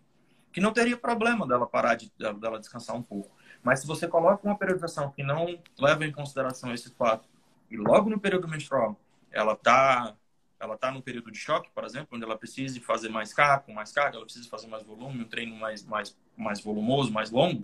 [0.51, 3.29] Que não teria problema dela parar de dela descansar um pouco.
[3.61, 7.29] Mas se você coloca uma periodização que não leva em consideração esse fato,
[7.69, 8.99] e logo no período menstrual
[9.31, 10.15] ela tá
[10.59, 13.73] ela está num período de choque, por exemplo, onde ela precisa fazer mais carga, com
[13.73, 17.63] mais carga, ela precisa fazer mais volume, um treino mais, mais, mais volumoso, mais longo,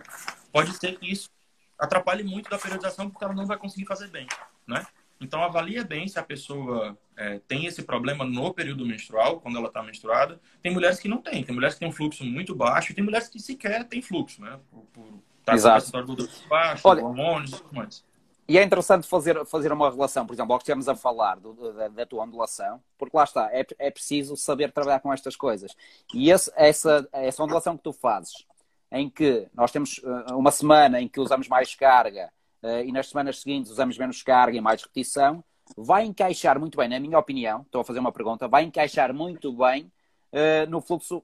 [0.52, 1.30] pode ser que isso
[1.78, 4.26] atrapalhe muito da periodização porque ela não vai conseguir fazer bem,
[4.66, 4.86] né?
[5.20, 9.68] Então, avalia bem se a pessoa é, tem esse problema no período menstrual, quando ela
[9.68, 10.40] está menstruada.
[10.62, 13.04] Tem mulheres que não têm, tem mulheres que têm um fluxo muito baixo e tem
[13.04, 14.58] mulheres que sequer têm fluxo, né?
[14.70, 15.92] Por, por tá Exato.
[15.92, 18.02] com do baixo, Olha, hormônios e tudo mais.
[18.48, 21.72] E é interessante fazer, fazer uma relação, por exemplo, ao que estamos a falar do,
[21.72, 25.76] da, da, tua ondulação, porque lá está, é, é preciso saber trabalhar com estas coisas.
[26.12, 28.44] E esse, essa, essa ondulação que tu fazes,
[28.92, 32.30] em que nós temos eh, uma semana em que usamos mais carga
[32.62, 35.44] uh, e nas semanas seguintes usamos menos carga e mais repetição,
[35.76, 39.52] vai encaixar muito bem, na minha opinião, estou a fazer uma pergunta, vai encaixar muito
[39.52, 39.90] bem
[40.32, 41.22] uh, no fluxo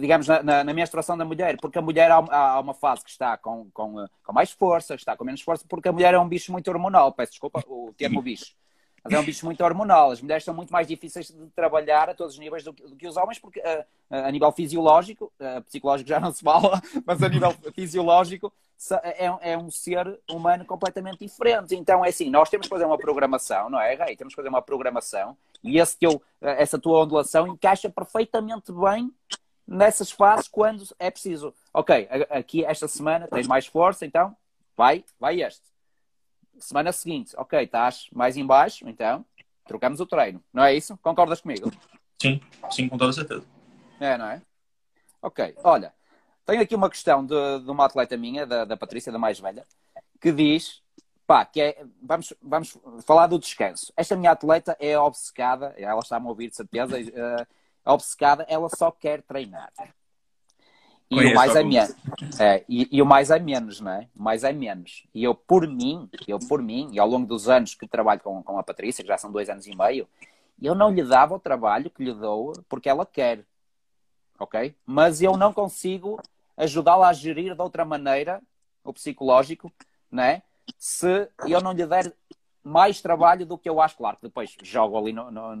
[0.00, 3.10] digamos, na, na, na, menstruação da mulher, porque a mulher há, há uma fase que
[3.10, 6.28] está com, com, com, mais força, está com menos força, porque a mulher é um
[6.28, 7.12] bicho muito hormonal.
[7.12, 8.54] Peço desculpa o termo bicho.
[9.06, 10.10] Mas é um bicho muito hormonal.
[10.10, 12.96] As mulheres são muito mais difíceis de trabalhar a todos os níveis do que, do
[12.96, 17.22] que os homens, porque a, a, nível fisiológico, a psicológico já não se fala, mas
[17.22, 18.52] a nível fisiológico
[19.02, 21.74] é, é, um ser humano completamente diferente.
[21.74, 24.16] Então é assim, nós temos que fazer uma programação, não é, Rei?
[24.16, 29.12] Temos que fazer uma programação e teu, essa tua ondulação encaixa perfeitamente bem
[29.66, 31.52] nessas fases quando é preciso.
[31.72, 34.36] Ok, aqui esta semana tens mais força, então
[34.76, 35.75] vai, vai este.
[36.58, 39.24] Semana seguinte, ok, estás mais em baixo, então
[39.66, 40.42] trocamos o treino.
[40.52, 40.96] Não é isso?
[40.98, 41.70] Concordas comigo?
[42.20, 42.40] Sim,
[42.70, 43.44] sim, com toda certeza.
[44.00, 44.42] É, não é?
[45.20, 45.92] Ok, olha,
[46.44, 49.66] tenho aqui uma questão de, de uma atleta minha, da, da Patrícia, da mais velha,
[50.20, 50.82] que diz,
[51.26, 53.92] pá, que é, vamos, vamos falar do descanso.
[53.96, 57.46] Esta minha atleta é obcecada, ela está-me a ouvir de certeza, uh,
[57.92, 59.72] obcecada, ela só quer treinar.
[61.08, 61.96] E Conheço o mais é menos.
[62.40, 64.08] É, e, e, o mais é menos, não é?
[64.14, 65.06] O mais é menos.
[65.14, 68.42] E eu, por mim, eu por mim, e ao longo dos anos que trabalho com,
[68.42, 70.08] com a Patrícia, que já são dois anos e meio,
[70.60, 73.44] eu não lhe dava o trabalho que lhe dou porque ela quer.
[74.38, 74.74] Ok?
[74.84, 76.20] Mas eu não consigo
[76.56, 78.42] ajudá-la a gerir de outra maneira
[78.82, 79.72] o psicológico,
[80.10, 80.42] não é?
[80.78, 82.12] Se eu não lhe der
[82.66, 83.96] mais trabalho do que eu acho.
[83.96, 85.56] Claro que depois jogo ali no, no,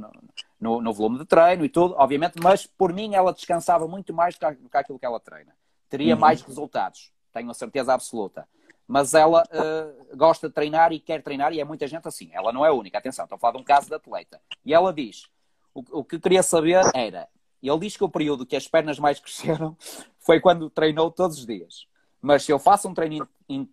[0.60, 4.34] no, no, volume de treino e tudo, obviamente, mas por mim ela descansava muito mais
[4.34, 5.54] do que, do que aquilo que ela treina.
[5.88, 6.20] Teria uhum.
[6.20, 8.48] mais resultados, tenho a certeza absoluta.
[8.88, 12.30] Mas ela uh, gosta de treinar e quer treinar, e é muita gente assim.
[12.32, 14.40] Ela não é única, atenção, estou a falar de um caso de atleta.
[14.64, 15.28] E ela diz:
[15.74, 17.28] o, o que queria saber era.
[17.62, 19.76] Ele diz que o período que as pernas mais cresceram
[20.20, 21.86] foi quando treinou todos os dias.
[22.20, 23.28] Mas se eu faço um treino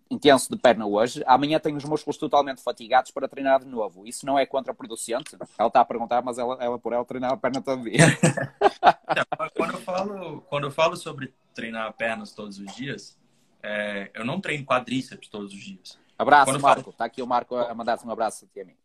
[0.09, 4.05] intenso de perna hoje, amanhã tenho os músculos totalmente fatigados para treinar de novo.
[4.05, 5.35] Isso não é contraproducente?
[5.57, 8.05] Ela está a perguntar, mas ela, ela por ela treinar a perna dia.
[9.39, 13.17] não, quando, eu falo, quando eu falo sobre treinar pernas todos os dias,
[13.61, 15.97] é, eu não treino quadríceps todos os dias.
[16.17, 16.89] Abraço, quando Marco.
[16.89, 17.07] Está falo...
[17.07, 18.75] aqui o Marco a mandar-se um abraço a mim.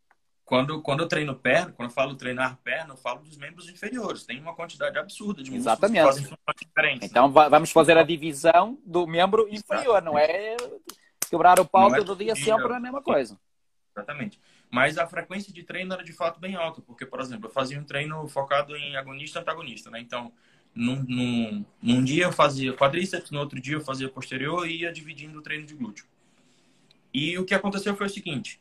[0.49, 4.24] Quando, quando eu treino perna, quando eu falo treinar perna, eu falo dos membros inferiores.
[4.24, 6.01] Tem uma quantidade absurda de músculos Exatamente.
[6.01, 7.11] que fazem diferentes.
[7.11, 7.49] Então né?
[7.51, 10.57] vamos fazer a divisão do membro inferior, não é
[11.28, 13.38] quebrar o pau é todo dia sempre a mesma coisa.
[13.94, 14.40] Exatamente.
[14.70, 17.78] Mas a frequência de treino era de fato bem alta, porque, por exemplo, eu fazia
[17.78, 20.01] um treino focado em agonista e antagonista, né?
[20.01, 20.32] Então,
[20.74, 24.90] num, num, num dia eu fazia quadríceps, no outro dia eu fazia posterior e ia
[24.90, 26.07] dividindo o treino de glúteo.
[27.12, 28.59] E o que aconteceu foi o seguinte: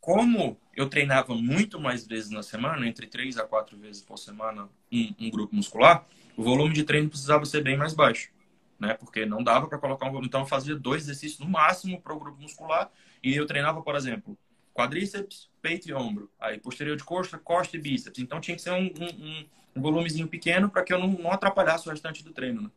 [0.00, 4.68] como eu treinava muito mais vezes na semana, entre três a quatro vezes por semana,
[4.90, 6.06] um, um, grupo muscular,
[6.36, 8.30] o volume de treino precisava ser bem mais baixo,
[8.78, 8.94] né?
[8.94, 10.28] Porque não dava para colocar um volume.
[10.28, 12.90] Então, eu fazia dois exercícios no máximo para o grupo muscular
[13.22, 14.38] e eu treinava, por exemplo,
[14.72, 16.30] quadríceps, peito e ombro.
[16.40, 18.18] Aí, posterior de costa, costa e bíceps.
[18.18, 21.86] Então, tinha que ser um, um, um volumezinho pequeno para que eu não, não atrapalhasse
[21.86, 22.70] o restante do treino, né?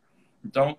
[0.44, 0.76] Então,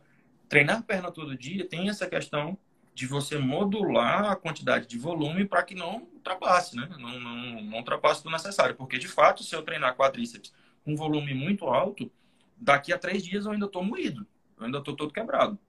[0.47, 2.55] treinar perna todo dia tem essa questão
[2.95, 6.87] de você modular a quantidade de volume para que não ultrapasse, né?
[6.97, 8.73] Não, não, não ultrapasse do necessário.
[8.73, 10.53] Porque, de fato, se eu treinar quadríceps
[10.85, 12.09] com um volume muito alto,
[12.55, 14.25] daqui a três dias eu ainda estou moído.
[14.57, 15.59] Eu ainda estou todo quebrado.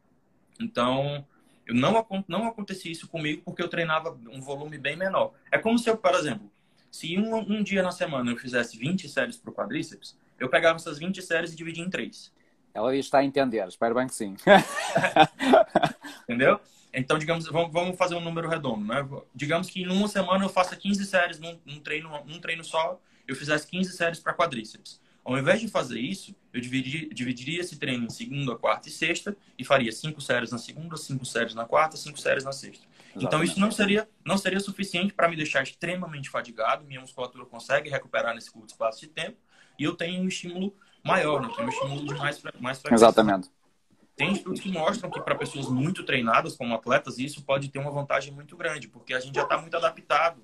[0.61, 1.27] Então,
[1.67, 5.35] eu não, não acontecia isso comigo porque eu treinava um volume bem menor.
[5.51, 6.49] É como se eu, por exemplo,
[6.93, 10.77] se um, um dia na semana eu fizesse 20 séries para o quadríceps, eu pegava
[10.77, 12.33] essas 20 séries e dividia em três.
[12.73, 14.37] Ela está a entender, espero bem que sim.
[16.23, 16.61] Entendeu?
[16.97, 19.07] Então, digamos, vamos fazer um número redondo, né?
[19.35, 22.99] Digamos que em uma semana eu faça 15 séries num, num treino, num treino só,
[23.29, 24.99] eu fizesse 15 séries para quadríceps.
[25.23, 29.37] Ao invés de fazer isso, eu dividiria, dividiria, esse treino em segunda, quarta e sexta
[29.59, 32.87] e faria cinco séries na segunda, cinco séries na quarta, cinco séries na sexta.
[32.87, 33.27] Exatamente.
[33.27, 37.91] Então isso não seria não seria suficiente para me deixar extremamente fadigado, minha musculatura consegue
[37.91, 39.37] recuperar nesse curto espaço de tempo
[39.77, 40.73] e eu tenho um estímulo
[41.05, 41.49] maior, né?
[41.49, 43.05] eu tenho um estímulo de mais mais frequência.
[43.05, 43.51] Exatamente.
[44.17, 47.91] Tem estudos que mostram que para pessoas muito treinadas como atletas, isso pode ter uma
[47.91, 50.43] vantagem muito grande, porque a gente já está muito adaptado.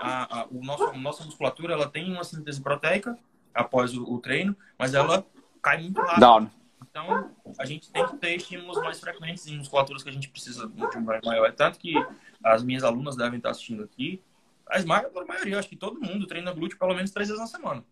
[0.00, 3.18] A, a, o nosso, a nossa musculatura ela tem uma síntese proteica
[3.52, 5.26] após o, o treino, mas ela
[5.60, 6.20] cai muito rápido.
[6.20, 6.50] Down.
[6.88, 10.68] Então, a gente tem que ter estímulos mais frequentes em musculaturas que a gente precisa
[10.68, 11.46] de um ganho maior.
[11.46, 11.94] É tanto que
[12.42, 14.22] as minhas alunas devem estar assistindo aqui.
[14.68, 17.84] a esmagadora maioria, acho que todo mundo treina glúteo pelo menos três vezes na semana.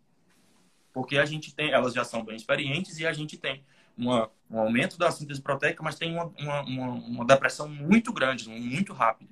[0.93, 3.65] Porque a gente tem, elas já são bem experientes e a gente tem
[3.97, 8.93] uma, um aumento da síntese proteica, mas tem uma, uma, uma, depressão muito grande, muito
[8.93, 9.31] rápido.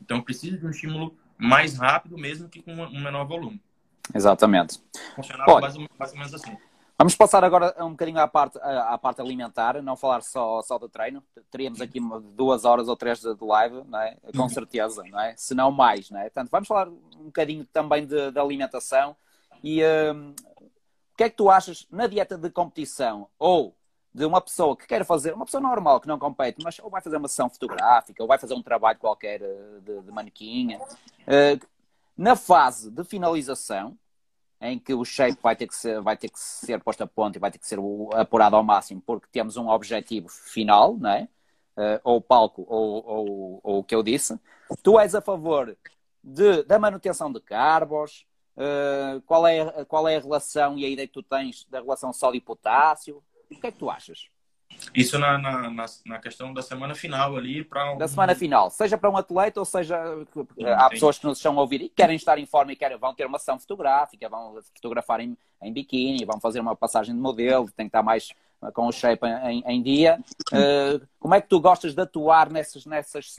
[0.00, 3.60] Então precisa de um estímulo mais rápido, mesmo que com um menor volume.
[4.14, 4.80] Exatamente.
[5.14, 6.56] Funcionava mais, mais ou menos assim.
[6.98, 10.88] Vamos passar agora um bocadinho à parte, à parte alimentar, não falar só, só do
[10.88, 11.22] treino.
[11.50, 12.00] Teríamos aqui
[12.34, 14.16] duas horas ou três de live, não é?
[14.34, 14.48] com uhum.
[14.48, 15.34] certeza, não é?
[15.36, 16.08] se não mais.
[16.10, 16.24] Não é?
[16.24, 19.14] Portanto, vamos falar um bocadinho também de, de alimentação.
[19.62, 23.75] E um, o que é que tu achas na dieta de competição ou
[24.16, 27.02] de uma pessoa que quer fazer, uma pessoa normal que não compete, mas ou vai
[27.02, 31.66] fazer uma sessão fotográfica ou vai fazer um trabalho qualquer eh, de, de manequinha, uh,
[32.16, 33.94] na fase de finalização,
[34.58, 37.36] em que o shape vai ter que ser, vai ter que ser posto a ponto
[37.36, 37.78] e vai ter que ser
[38.14, 41.28] apurado ao máximo, porque temos um objetivo final, não é?
[41.76, 44.40] Uh, ou palco, ou, ou, ou, o que eu disse.
[44.82, 45.76] Tu és a favor
[46.24, 48.26] de, da manutenção de carbos?
[48.56, 52.14] Uh, qual, é, qual é a relação e a ideia que tu tens da relação
[52.14, 53.22] sódio e potássio?
[53.50, 54.28] O que é que tu achas?
[54.94, 58.98] Isso na, na, na, na, questão da semana final ali para Da semana final, seja
[58.98, 59.98] para um atleta ou seja
[60.76, 63.14] há pessoas que nos estão a ouvir e querem estar em forma e querem, vão
[63.14, 67.70] ter uma ação fotográfica, vão fotografar em, em biquíni, vão fazer uma passagem de modelo,
[67.70, 68.32] tem que estar mais
[68.62, 70.18] eh, com o shape em, em dia.
[70.52, 73.34] Uh, como é que tu gostas de atuar nessas, nessas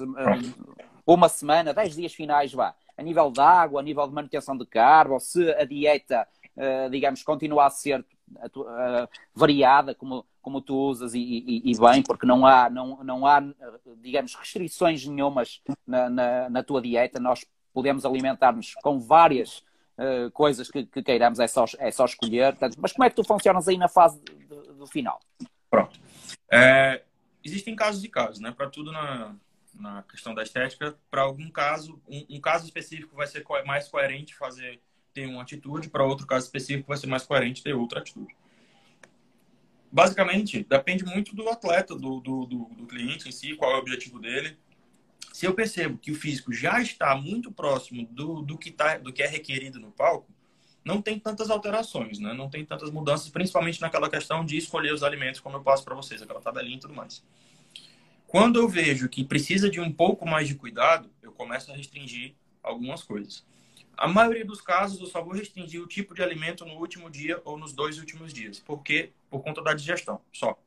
[1.05, 2.76] uma semana, dez dias finais, vá?
[2.97, 7.24] A nível de água, a nível de manutenção de carbo, se a dieta, uh, digamos,
[7.24, 8.05] continua a ser
[9.34, 13.43] variada, como como tu usas e, e, e, bem, porque não há, não, não há
[13.97, 17.19] digamos, restrições nenhumas na, na, na tua dieta.
[17.19, 19.61] Nós podemos alimentar-nos com várias
[19.97, 22.55] uh, coisas que, que, queiramos, é só, é só escolher.
[22.78, 25.19] Mas como é que tu funcionas aí na fase do final?
[25.69, 25.99] Pronto.
[26.49, 27.03] É,
[27.43, 28.53] existem casos e casos, né?
[28.55, 29.36] Para tudo na,
[29.75, 34.34] na questão da estética, para algum caso, um, um, caso específico vai ser mais coerente
[34.34, 34.82] fazer
[35.18, 38.36] ter uma atitude, para outro caso específico vai ser mais coerente ter outra atitude
[39.91, 43.80] basicamente, depende muito do atleta, do, do, do, do, cliente em si, qual é o
[43.80, 44.57] objetivo dele.
[45.34, 49.13] Se eu percebo que o físico já está muito próximo do, do, que, tá, do
[49.13, 50.32] que é requerido no palco,
[50.84, 52.34] não tem tantas alterações, né?
[52.34, 55.95] não tem tantas mudanças, principalmente naquela questão de escolher os alimentos, como eu passo para
[55.95, 57.24] vocês, aquela tabelinha e tudo mais.
[58.26, 62.36] Quando eu vejo que precisa de um pouco mais de cuidado, eu começo a restringir
[62.63, 63.45] algumas coisas.
[63.97, 67.41] A maioria dos casos, eu só vou restringir o tipo de alimento no último dia
[67.43, 68.59] ou nos dois últimos dias.
[68.59, 69.11] Por quê?
[69.29, 70.57] Por conta da digestão, só.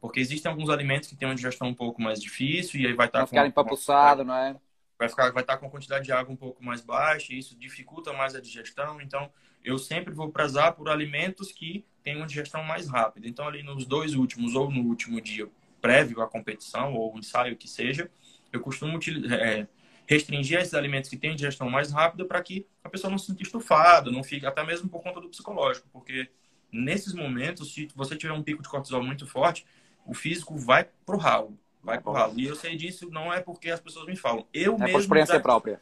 [0.00, 3.06] Porque existem alguns alimentos que têm uma digestão um pouco mais difícil e aí vai
[3.06, 3.20] estar...
[3.20, 4.56] Vai ficar empapuçado, não é?
[4.98, 7.56] Vai, ficar, vai estar com a quantidade de água um pouco mais baixa e isso
[7.58, 9.00] dificulta mais a digestão.
[9.00, 9.30] Então,
[9.64, 13.26] eu sempre vou prezar por alimentos que têm uma digestão mais rápida.
[13.26, 15.48] Então, ali nos dois últimos ou no último dia
[15.80, 18.10] prévio à competição ou ensaio que seja,
[18.52, 19.66] eu costumo utilizar, é,
[20.06, 23.42] restringir esses alimentos que têm digestão mais rápida para que a pessoa não se sinta
[23.42, 26.28] estufada, não fique, até mesmo por conta do psicológico, porque
[26.70, 29.66] nesses momentos, se você tiver um pico de cortisol muito forte,
[30.04, 32.38] o físico vai pro ralo, vai pro ralo.
[32.38, 34.46] E eu sei disso não é porque as pessoas me falam.
[34.52, 35.80] Eu é mesmo por experiência já, própria.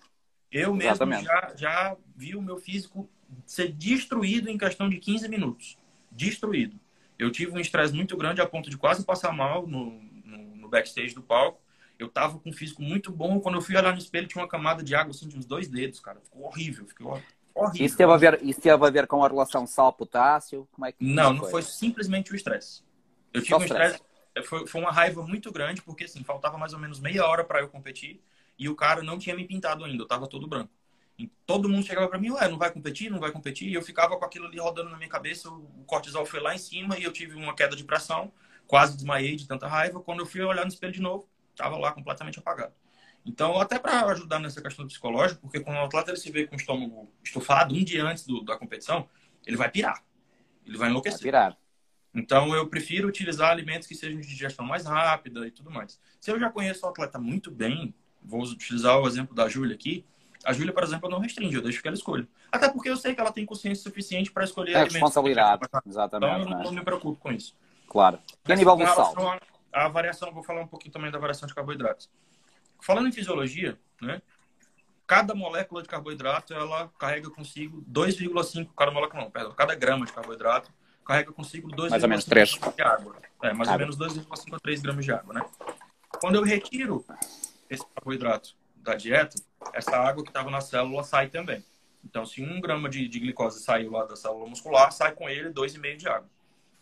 [0.50, 3.08] Eu mesmo já, já vi o meu físico
[3.44, 5.76] ser destruído em questão de 15 minutos.
[6.10, 6.78] Destruído.
[7.18, 10.68] Eu tive um estresse muito grande a ponto de quase passar mal no, no, no
[10.68, 11.63] backstage do palco
[12.04, 13.40] eu tava com um físico muito bom.
[13.40, 15.68] Quando eu fui olhar no espelho, tinha uma camada de água assim de uns dois
[15.68, 16.20] dedos, cara.
[16.20, 17.12] Ficou horrível, ficou
[17.54, 17.86] horrível.
[17.86, 20.68] Isso teve a ver, isso teve a ver com a relação sal-potássio?
[20.72, 21.50] Como é que Não, não foi?
[21.52, 22.82] foi simplesmente o estresse.
[23.32, 24.00] Eu tive Só um estresse.
[24.44, 27.60] Foi, foi uma raiva muito grande, porque assim, faltava mais ou menos meia hora para
[27.60, 28.20] eu competir
[28.58, 30.70] e o cara não tinha me pintado ainda, eu tava todo branco.
[31.16, 33.68] E todo mundo chegava para mim, ué, não vai competir, não vai competir.
[33.68, 36.58] E eu ficava com aquilo ali rodando na minha cabeça, o cortisol foi lá em
[36.58, 38.32] cima e eu tive uma queda de pressão,
[38.66, 40.00] quase desmaiei de tanta raiva.
[40.00, 42.74] Quando eu fui olhar no espelho de novo, estava lá completamente apagado.
[43.24, 46.54] Então, até para ajudar nessa questão psicológica, porque quando o atleta ele se vê com
[46.54, 49.08] o estômago estufado um dia antes do, da competição,
[49.46, 50.02] ele vai pirar.
[50.66, 51.20] Ele vai enlouquecer.
[51.20, 51.56] Vai pirar.
[52.14, 55.98] Então, eu prefiro utilizar alimentos que sejam de digestão mais rápida e tudo mais.
[56.20, 60.04] Se eu já conheço o atleta muito bem, vou utilizar o exemplo da Júlia aqui.
[60.44, 62.28] A Júlia, por exemplo, eu não restringo, eu deixo que ela escolha.
[62.52, 64.94] Até porque eu sei que ela tem consciência suficiente para escolher é alimentos.
[64.94, 66.30] responsabilidade, exatamente.
[66.30, 66.64] Então, eu não, né?
[66.64, 67.56] não, me preocupo com isso.
[67.88, 68.18] Claro.
[68.46, 69.14] E a nível do sal?
[69.74, 72.08] A variação, vou falar um pouquinho também da variação de carboidratos.
[72.80, 74.22] Falando em fisiologia, né?
[75.06, 80.12] Cada molécula de carboidrato, ela carrega consigo 2,5, cada molécula não, perdão, cada grama de
[80.12, 80.72] carboidrato
[81.04, 83.16] carrega consigo 2,5 mais ou menos 3 de água.
[83.42, 83.86] É, mais água.
[83.86, 85.44] ou menos 2,5 a 3 gramas de água, né?
[86.20, 87.04] Quando eu retiro
[87.68, 89.36] esse carboidrato da dieta,
[89.72, 91.64] essa água que estava na célula sai também.
[92.02, 95.50] Então, se um grama de, de glicose saiu lá da célula muscular, sai com ele
[95.50, 96.28] 2,5 de água.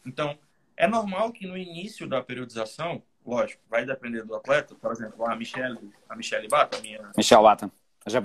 [0.04, 0.38] Então,
[0.82, 5.36] é normal que no início da periodização, lógico, vai depender do atleta, por exemplo, a
[5.36, 5.78] Michelle,
[6.08, 7.08] a Michelle Bata, a minha.
[7.16, 7.70] Michelle Bata,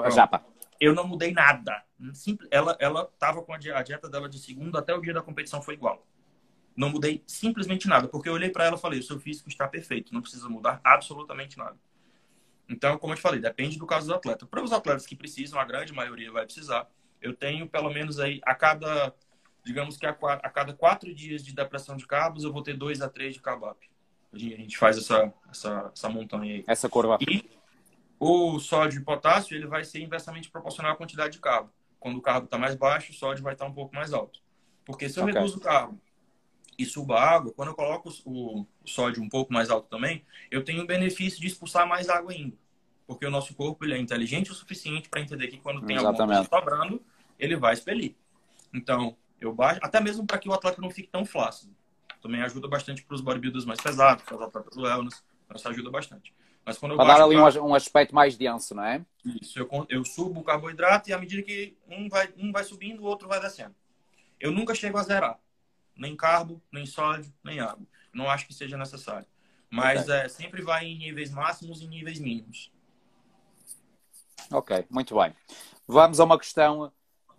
[0.09, 0.43] Japa.
[0.81, 1.83] Eu não mudei nada.
[2.13, 5.61] Simples, ela ela estava com a dieta dela de segunda até o dia da competição
[5.61, 6.03] foi igual.
[6.75, 9.67] Não mudei simplesmente nada, porque eu olhei para ela e falei: o seu físico está
[9.67, 11.77] perfeito, não precisa mudar absolutamente nada.
[12.67, 14.47] Então, como eu te falei, depende do caso do atleta.
[14.47, 16.89] Para os atletas que precisam, a grande maioria vai precisar.
[17.21, 19.13] Eu tenho pelo menos aí a cada,
[19.67, 23.01] digamos que a, a cada quatro dias de depressão de cabos, eu vou ter dois
[23.01, 23.75] a três de carbo A
[24.33, 26.63] gente faz essa, essa, essa montanha aí.
[26.65, 27.17] Essa curva.
[27.21, 27.43] E
[28.17, 31.69] o sódio e potássio ele vai ser inversamente proporcional à quantidade de carbo.
[31.99, 34.39] Quando o carbo está mais baixo, o sódio vai estar tá um pouco mais alto.
[34.85, 35.35] Porque se eu okay.
[35.35, 35.99] reduzo o carbo
[36.79, 40.63] e subo a água, quando eu coloco o, sódio um pouco mais alto também, eu
[40.63, 42.55] tenho o benefício de expulsar mais água ainda.
[43.05, 46.21] Porque o nosso corpo ele é inteligente o suficiente para entender que quando tem Exatamente.
[46.21, 47.01] alguma coisa sobrando,
[47.37, 48.15] ele vai expelir.
[48.73, 51.75] Então, eu baixo, até mesmo para que o atleta não fique tão flácido.
[52.21, 55.23] Também ajuda bastante para os bodybuilders mais pesados, para os atletas do wellness,
[55.55, 56.33] isso ajuda bastante.
[56.65, 59.05] Mas quando eu para dar ali um, um, aspecto mais denso, não é?
[59.23, 63.01] Isso, eu, eu subo o carboidrato e à medida que um vai, um vai subindo,
[63.01, 63.73] o outro vai descendo.
[64.39, 65.39] Eu nunca chego a zerar
[65.97, 67.85] nem carbo, nem sódio, nem água.
[68.13, 69.25] Não acho que seja necessário.
[69.69, 70.15] Mas okay.
[70.15, 72.71] é, sempre vai em níveis máximos e níveis mínimos.
[74.51, 75.35] Ok, muito bem.
[75.85, 76.91] Vamos a uma questão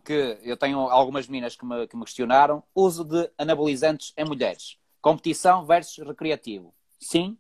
[0.05, 2.63] que eu tenho algumas meninas que me, que me questionaram.
[2.75, 4.79] Uso de anabolizantes em mulheres.
[5.01, 6.75] Competição versus recreativo.
[6.99, 7.39] Sim?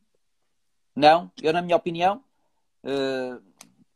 [0.94, 1.30] Não?
[1.42, 2.22] Eu, na minha opinião,
[2.84, 3.42] uh,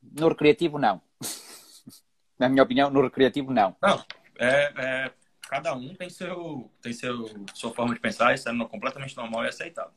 [0.02, 1.00] no recreativo, não.
[2.38, 3.76] na minha opinião, no recreativo, não.
[3.80, 4.04] Não.
[4.38, 5.12] É, é,
[5.48, 9.48] cada um tem seu tem seu sua forma de pensar, isso é completamente normal e
[9.48, 9.92] aceitável.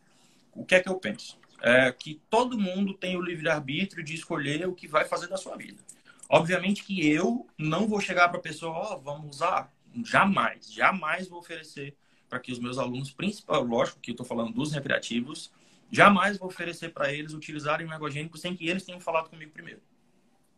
[0.53, 1.39] O que é que eu penso?
[1.61, 5.38] É que todo mundo tem o livre arbítrio de escolher o que vai fazer da
[5.38, 5.82] sua vida.
[6.30, 9.72] Obviamente que eu não vou chegar para a pessoa, ó, oh, vamos usar,
[10.04, 11.96] jamais, jamais vou oferecer
[12.28, 15.52] para que os meus alunos, principal, lógico que eu estou falando dos recreativos,
[15.92, 19.82] jamais vou oferecer para eles utilizarem o ergogênico sem que eles tenham falado comigo primeiro.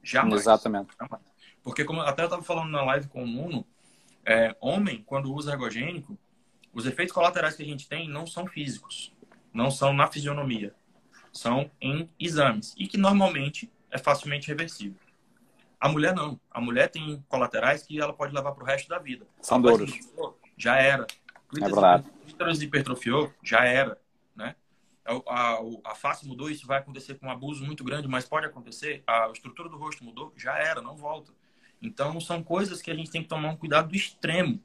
[0.02, 0.42] Jamais.
[0.42, 0.90] Exatamente.
[1.00, 1.24] Jamais.
[1.62, 3.66] Porque como até eu estava falando na live com o Nuno,
[4.26, 6.18] é, homem, quando usa ergogênico,
[6.74, 9.14] os efeitos colaterais que a gente tem não são físicos,
[9.54, 10.74] não são na fisionomia,
[11.32, 14.98] são em exames e que normalmente é facilmente reversível.
[15.80, 16.40] A mulher não.
[16.50, 19.28] A mulher tem colaterais que ela pode levar para o resto da vida.
[19.42, 19.92] São dores.
[20.58, 21.06] Já era.
[21.56, 22.04] É.
[22.26, 24.00] Clítoris hipertrofiou, já era.
[24.36, 24.56] Né?
[25.06, 28.46] A, a, a, face mudou, isso vai acontecer com um abuso muito grande, mas pode
[28.46, 29.04] acontecer.
[29.08, 31.32] A estrutura do rosto mudou, já era, não volta.
[31.82, 34.62] Então, são coisas que a gente tem que tomar um cuidado extremo.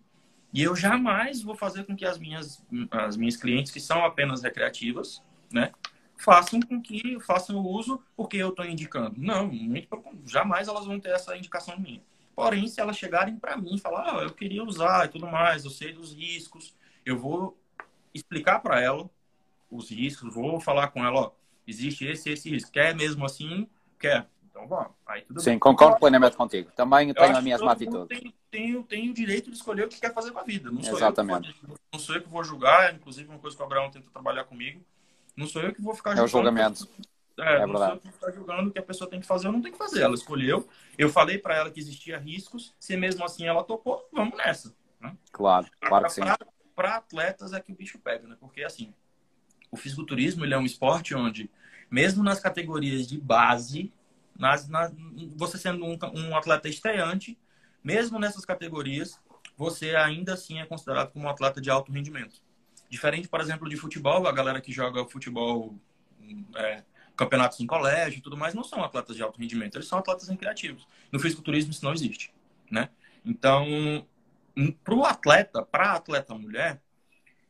[0.52, 4.42] E eu jamais vou fazer com que as minhas, as minhas clientes, que são apenas
[4.42, 5.72] recreativas, né,
[6.22, 9.14] façam com que façam o uso porque eu estou indicando.
[9.18, 9.50] Não,
[10.24, 12.00] jamais elas vão ter essa indicação minha.
[12.34, 15.64] Porém, se elas chegarem para mim e falar, ah, eu queria usar e tudo mais,
[15.64, 17.58] eu sei dos riscos, eu vou
[18.14, 19.10] explicar para ela
[19.70, 21.30] os riscos, vou falar com ela, ó,
[21.66, 22.70] existe esse esse risco.
[22.70, 23.68] Quer mesmo assim?
[23.98, 24.26] Quer.
[24.48, 24.92] Então vamos.
[25.06, 25.58] Aí tudo Sim, bem.
[25.58, 26.70] concordo plenamente contigo.
[26.76, 28.06] Também eu tenho a mesma atitude.
[28.08, 30.70] Tenho, tenho, tenho o direito de escolher o que quer fazer com a vida.
[30.70, 31.48] Não sou Exatamente.
[31.62, 34.08] Eu vou, não sou eu que vou julgar, inclusive uma coisa que o Abraão tenta
[34.10, 34.80] trabalhar comigo.
[35.36, 36.22] Não sou eu que vou ficar julgando.
[36.22, 36.88] É o julgamento.
[37.38, 37.84] É, é não verdade.
[37.84, 39.62] sou eu que vou ficar julgando o que a pessoa tem que fazer ou não
[39.62, 40.02] tem que fazer.
[40.02, 40.68] Ela escolheu.
[40.98, 42.74] Eu falei para ela que existia riscos.
[42.78, 44.74] Se mesmo assim ela topou, vamos nessa.
[45.00, 45.16] Né?
[45.32, 46.22] Claro, claro que sim.
[46.74, 48.36] Para atletas é que o bicho pega, né?
[48.40, 48.94] Porque assim,
[49.70, 51.50] o fisiculturismo ele é um esporte onde,
[51.90, 53.92] mesmo nas categorias de base,
[54.38, 54.92] nas, nas,
[55.36, 57.38] você sendo um, um atleta estreante,
[57.82, 59.20] mesmo nessas categorias,
[59.56, 62.36] você ainda assim é considerado como um atleta de alto rendimento.
[62.92, 65.74] Diferente, por exemplo, de futebol, a galera que joga futebol,
[66.54, 66.84] é,
[67.16, 70.28] campeonatos em colégio e tudo mais, não são atletas de alto rendimento, eles são atletas
[70.28, 70.86] recreativos.
[71.10, 72.34] No fisiculturismo isso não existe,
[72.70, 72.90] né?
[73.24, 74.06] Então,
[74.84, 76.82] para o atleta, para a atleta mulher,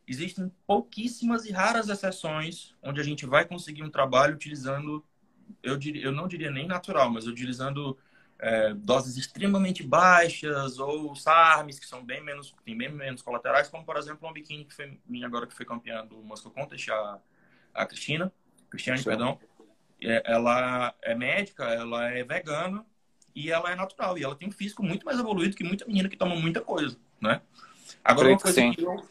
[0.06, 5.04] existem pouquíssimas e raras exceções onde a gente vai conseguir um trabalho utilizando
[5.60, 7.98] eu, diria, eu não diria nem natural, mas utilizando
[8.42, 13.84] é, doses extremamente baixas ou SARMs, que são bem menos, tem bem menos colaterais, como
[13.84, 17.20] por exemplo uma biquíni que foi minha agora que foi campeã do Moscow Contest, a,
[17.72, 18.32] a Cristina,
[18.68, 19.04] Cristiane, Sim.
[19.04, 19.38] perdão.
[20.02, 22.84] É, ela é médica, ela é vegana
[23.32, 24.18] e ela é natural.
[24.18, 26.98] E ela tem um físico muito mais evoluído que muita menina que toma muita coisa,
[27.20, 27.40] né?
[28.02, 29.08] Agora, uma coisa que, que eu,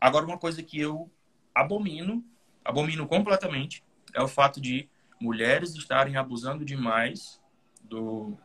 [0.00, 1.10] agora uma coisa que eu
[1.52, 2.24] abomino,
[2.64, 3.82] abomino completamente,
[4.14, 4.88] é o fato de
[5.20, 7.40] mulheres estarem abusando demais
[7.82, 8.38] do,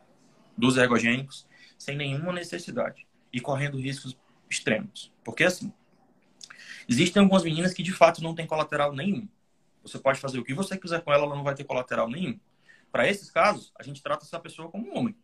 [0.56, 1.46] dos ergogênicos
[1.78, 4.16] sem nenhuma necessidade e correndo riscos
[4.48, 5.12] extremos.
[5.24, 5.72] Porque assim,
[6.88, 9.28] existem algumas meninas que de fato não têm colateral nenhum.
[9.82, 12.38] Você pode fazer o que você quiser com ela, ela não vai ter colateral nenhum.
[12.90, 15.16] Para esses casos, a gente trata essa pessoa como um homem,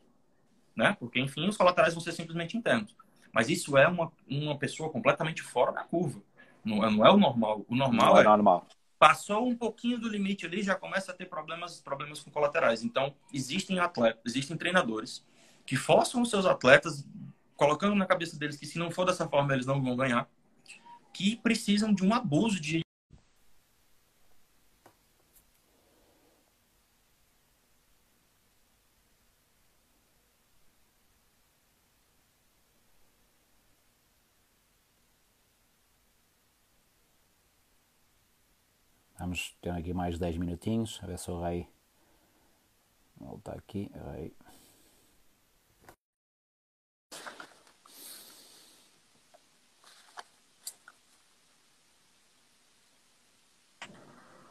[0.75, 0.97] né?
[0.99, 2.95] Porque enfim, os colaterais vão ser simplesmente internos.
[3.33, 6.21] Mas isso é uma, uma pessoa completamente fora da curva.
[6.65, 7.65] Não é, não é o normal.
[7.69, 8.67] O normal não é, é normal
[9.01, 12.85] passou um pouquinho do limite ali, já começa a ter problemas, problemas com colaterais.
[12.85, 15.25] Então, existem atletas, existem treinadores
[15.65, 17.09] que forçam os seus atletas,
[17.57, 20.29] colocando na cabeça deles que se não for dessa forma eles não vão ganhar,
[21.15, 22.83] que precisam de um abuso de
[39.31, 41.69] Vamos ter aqui mais 10 minutinhos, a ver se o rei
[43.17, 43.89] volta aqui.
[44.13, 44.35] Rei.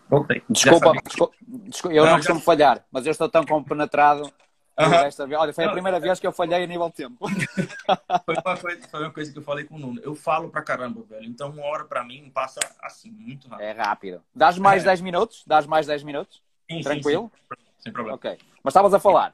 [0.07, 0.41] Voltei.
[0.49, 2.45] Desculpa, desculpa, desculpa, eu não, não costumo já...
[2.45, 4.31] falhar, mas eu estou tão compenetrado
[4.79, 5.39] uhum.
[5.39, 7.17] Olha, foi a primeira vez que eu falhei a nível de tempo.
[8.25, 10.01] foi, uma coisa, foi uma coisa que eu falei com o Nuno.
[10.03, 11.25] Eu falo pra caramba, velho.
[11.25, 13.65] Então, uma hora pra mim passa assim, muito rápido.
[13.65, 14.23] É rápido.
[14.33, 14.85] Dás mais é.
[14.85, 15.43] 10 minutos?
[15.45, 16.41] Dás mais 10 minutos?
[16.69, 17.31] Sim, Tranquilo?
[17.33, 17.65] Sim, sim.
[17.79, 18.15] Sem problema.
[18.15, 18.37] Ok.
[18.63, 19.33] Mas estavas a falar.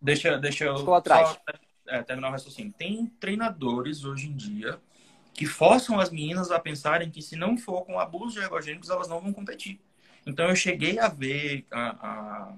[0.00, 1.28] Deixa, deixa eu atrás.
[1.28, 1.38] Só,
[1.88, 2.72] é, terminar o raciocínio.
[2.76, 4.78] Tem treinadores hoje em dia
[5.32, 9.08] que forçam as meninas a pensarem que se não for com abuso de ergogênicos, elas
[9.08, 9.80] não vão competir.
[10.26, 12.52] Então eu cheguei a ver a, a,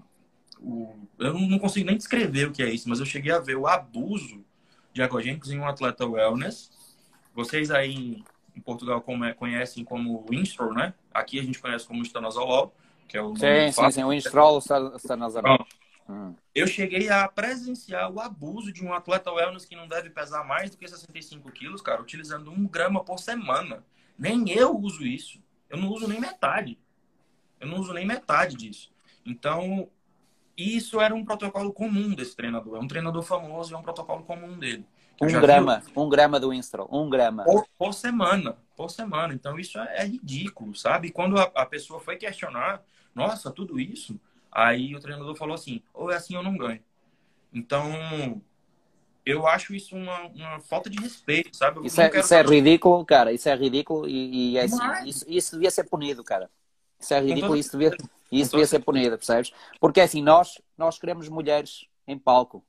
[0.58, 3.56] o, eu não consigo nem descrever o que é isso, mas eu cheguei a ver
[3.56, 4.44] o abuso
[4.92, 6.70] de ergogênicos em um atleta wellness.
[7.34, 8.22] Vocês aí
[8.54, 10.94] em Portugal como é, conhecem como Winstrol, né?
[11.12, 12.74] Aqui a gente conhece como estanozolol,
[13.06, 15.66] que é o Sim, sim, sim, Winstrol, estanozolol.
[16.08, 16.34] Hum.
[16.54, 20.70] Eu cheguei a presenciar o abuso de um atleta wellness que não deve pesar mais
[20.70, 23.84] do que 65 quilos, cara, utilizando um grama por semana.
[24.18, 25.42] Nem eu uso isso.
[25.68, 26.78] Eu não uso nem metade.
[27.60, 28.90] Eu não uso nem metade disso.
[29.24, 29.90] Então,
[30.56, 32.76] isso era um protocolo comum desse treinador.
[32.76, 34.84] É um treinador famoso e é um protocolo comum dele.
[35.20, 35.92] Um grama, vi...
[35.96, 37.44] um grama do Winstrol, um grama.
[37.44, 39.32] Por, por, semana, por semana.
[39.32, 41.10] Então, isso é, é ridículo, sabe?
[41.10, 42.82] Quando a, a pessoa foi questionar,
[43.14, 44.20] nossa, tudo isso,
[44.56, 46.80] Aí o treinador falou assim: ou é assim ou não ganho.
[47.52, 48.40] Então,
[49.24, 51.86] eu acho isso uma, uma falta de respeito, sabe?
[51.86, 53.34] Isso, é, isso é, ridículo, cara.
[53.34, 56.48] Isso é ridículo e, e é assim, isso, isso devia ser punido, cara.
[56.98, 57.94] Isso é ridículo e isso devia,
[58.30, 59.52] isso devia ser punido, percebes?
[59.80, 62.64] Porque assim, nós, nós queremos mulheres em palco,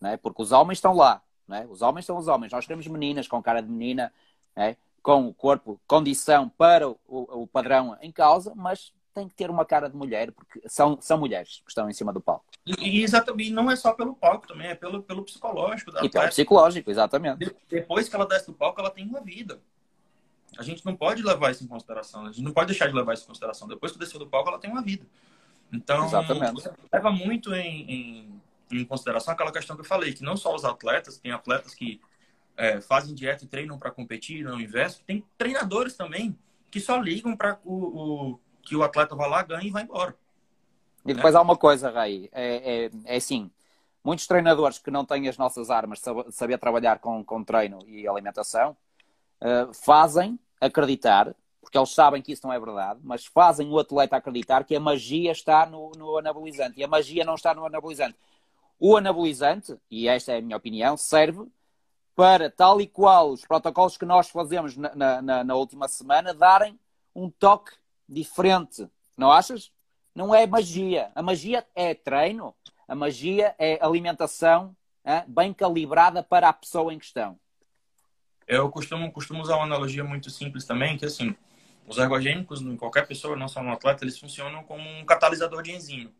[0.00, 0.16] né?
[0.16, 1.22] porque os homens estão lá.
[1.46, 1.66] Né?
[1.68, 2.52] Os homens são os homens.
[2.52, 4.12] Nós queremos meninas com cara de menina,
[4.54, 4.76] né?
[5.02, 9.64] com o corpo, condição para o, o padrão em causa, mas tem que ter uma
[9.64, 12.44] cara de mulher, porque são, são mulheres que estão em cima do palco.
[12.66, 15.90] E, exatamente, não é só pelo palco também, é pelo, pelo psicológico.
[15.90, 17.56] Da e pelo psicológico, exatamente.
[17.66, 19.58] depois que ela desce do palco, ela tem uma vida.
[20.58, 23.14] A gente não pode levar isso em consideração, a gente não pode deixar de levar
[23.14, 23.68] isso em consideração.
[23.68, 25.06] Depois que desceu do palco, ela tem uma vida.
[25.72, 26.68] Então, exatamente.
[26.92, 28.42] leva muito em, em,
[28.72, 32.00] em, consideração aquela questão que eu falei, que não só os atletas, tem atletas que
[32.56, 36.38] é, fazem dieta e treinam para competir, não investem, tem treinadores também
[36.70, 37.74] que só ligam para o,
[38.32, 40.16] o que o atleta vai lá, ganha e vai embora.
[41.04, 41.38] E depois é.
[41.38, 43.50] há uma coisa, Rai, é, é, é assim,
[44.02, 48.06] muitos treinadores que não têm as nossas armas de saber trabalhar com, com treino e
[48.06, 48.76] alimentação,
[49.40, 54.16] uh, fazem acreditar, porque eles sabem que isso não é verdade, mas fazem o atleta
[54.16, 56.78] acreditar que a magia está no, no anabolizante.
[56.78, 58.16] E a magia não está no anabolizante.
[58.78, 61.46] O anabolizante, e esta é a minha opinião, serve
[62.14, 66.78] para, tal e qual os protocolos que nós fazemos na, na, na última semana, darem
[67.14, 67.72] um toque
[68.08, 69.72] diferente, não achas?
[70.14, 71.10] Não é magia.
[71.14, 72.54] A magia é treino,
[72.88, 74.74] a magia é alimentação
[75.26, 77.38] bem calibrada para a pessoa em questão.
[78.46, 81.34] Eu costumo, costumo usar uma analogia muito simples também, que assim,
[81.86, 85.72] os ergogênicos, em qualquer pessoa, não só no atleta, eles funcionam como um catalisador de
[85.72, 86.10] enzima.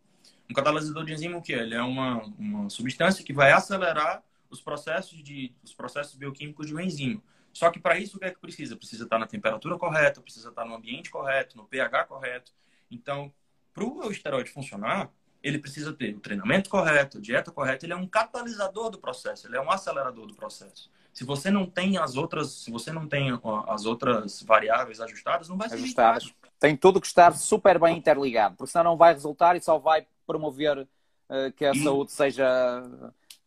[0.49, 1.59] Um catalisador de enzima o que é?
[1.59, 6.73] Ele é uma, uma substância que vai acelerar os processos, de, os processos bioquímicos de
[6.73, 7.21] uma enzima.
[7.53, 8.77] Só que para isso o que é que precisa?
[8.77, 12.53] Precisa estar na temperatura correta, precisa estar no ambiente correto, no pH correto.
[12.91, 13.33] Então,
[13.73, 15.11] para o esteroide funcionar,
[15.43, 19.47] ele precisa ter o treinamento correto, a dieta correta, ele é um catalisador do processo,
[19.47, 20.91] ele é um acelerador do processo.
[21.17, 23.31] Se você não tem as outras, se você não tem
[23.69, 26.31] as outras variáveis ajustadas, não vai ser ajustadas.
[26.61, 30.07] Tem tudo que estar super bem interligado, porque senão não vai resultar e só vai
[30.27, 31.83] promover uh, que a e...
[31.83, 32.47] saúde seja,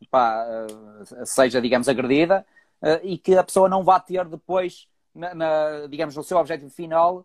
[0.10, 2.44] pá, uh, seja, digamos, agredida
[2.82, 6.72] uh, e que a pessoa não vai ter depois, na, na, digamos, no seu objetivo
[6.72, 7.24] final,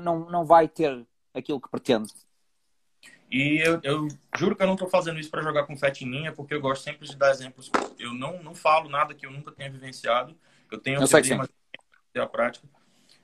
[0.00, 1.04] não, não vai ter
[1.34, 2.10] aquilo que pretende.
[3.34, 4.08] E eu, eu
[4.38, 6.60] juro que eu não estou fazendo isso para jogar confete em mim, é porque eu
[6.60, 7.68] gosto sempre de dar exemplos.
[7.98, 10.36] Eu não, não falo nada que eu nunca tenha vivenciado.
[10.70, 11.48] Eu tenho eu teoria, mas
[12.16, 12.68] a prática.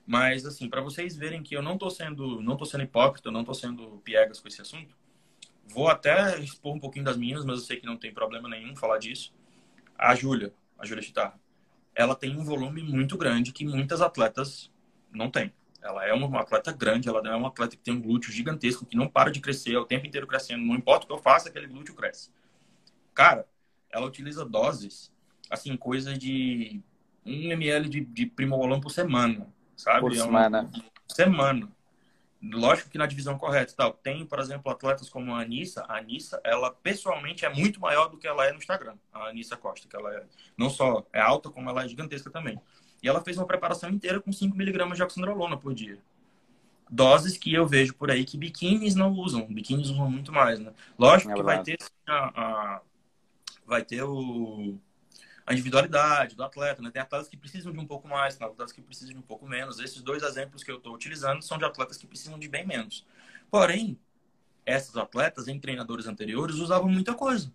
[0.05, 3.39] Mas, assim, para vocês verem que eu não estou sendo, não tô sendo hipócrita, não
[3.39, 4.93] estou sendo piegas com esse assunto,
[5.65, 8.75] vou até expor um pouquinho das meninas, mas eu sei que não tem problema nenhum
[8.75, 9.33] falar disso.
[9.97, 11.39] A Júlia, a Júlia Chitarra
[11.95, 14.71] ela tem um volume muito grande que muitas atletas
[15.11, 15.51] não têm.
[15.81, 18.95] Ela é uma atleta grande, ela é uma atleta que tem um glúteo gigantesco, que
[18.95, 20.63] não para de crescer, é o tempo inteiro crescendo.
[20.63, 22.29] Não importa o que eu faça, aquele glúteo cresce.
[23.13, 23.47] Cara,
[23.89, 25.11] ela utiliza doses,
[25.49, 26.81] assim, coisa de
[27.25, 30.01] 1 ml de, de primobolan por semana, sabe?
[30.01, 30.71] Por É semana.
[31.07, 31.71] semana.
[32.43, 33.93] Lógico que na divisão correta tal.
[33.93, 35.85] Tem, por exemplo, atletas como a Anissa.
[35.87, 38.95] A Anissa, ela pessoalmente é muito maior do que ela é no Instagram.
[39.13, 40.25] A Anissa Costa, que ela é
[40.57, 42.59] não só é alta, como ela é gigantesca também.
[43.01, 45.99] E ela fez uma preparação inteira com 5 miligramas de oxandrolona por dia.
[46.89, 49.47] Doses que eu vejo por aí que biquínis não usam.
[49.47, 50.73] Biquínis usam muito mais, né?
[50.99, 52.81] Lógico É que vai ter assim, a, a-
[53.65, 54.77] vai ter o
[55.45, 56.91] a individualidade do atleta, né?
[56.91, 59.47] Tem atletas que precisam de um pouco mais, tem atletas que precisam de um pouco
[59.47, 59.79] menos.
[59.79, 63.05] Esses dois exemplos que eu estou utilizando são de atletas que precisam de bem menos.
[63.49, 63.99] Porém,
[64.65, 67.51] esses atletas, em treinadores anteriores, usavam muita coisa.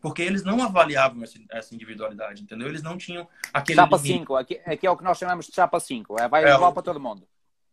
[0.00, 2.68] Porque eles não avaliavam essa, individualidade, entendeu?
[2.68, 4.18] Eles não tinham aquele Chapa limite.
[4.20, 6.20] 5, aqui, aqui é o que nós chamamos de chapa 5.
[6.20, 7.26] É, vai É, igual para todo mundo.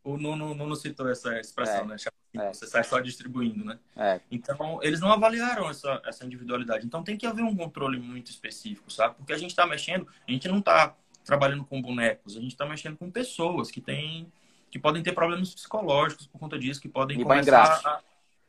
[0.04, 1.98] O Nuno, Nuno citou essa expressão, É, né?
[1.98, 2.54] Chapa é.
[2.54, 3.80] Você sai só distribuindo, né?
[3.96, 4.20] É.
[4.30, 6.86] Então, eles não avaliaram essa, essa individualidade.
[6.86, 9.16] Então, tem que haver um controle muito específico, sabe?
[9.16, 12.66] Porque a gente está mexendo, a gente não está trabalhando com bonecos, a gente está
[12.66, 14.32] mexendo com pessoas que têm,
[14.70, 18.02] que podem ter problemas psicológicos por conta disso, que podem E começar a,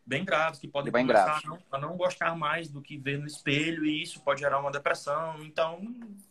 [0.07, 3.16] bem graves, que podem bem começar a não, a não gostar mais do que vê
[3.16, 5.42] no espelho e isso pode gerar uma depressão.
[5.42, 5.80] Então,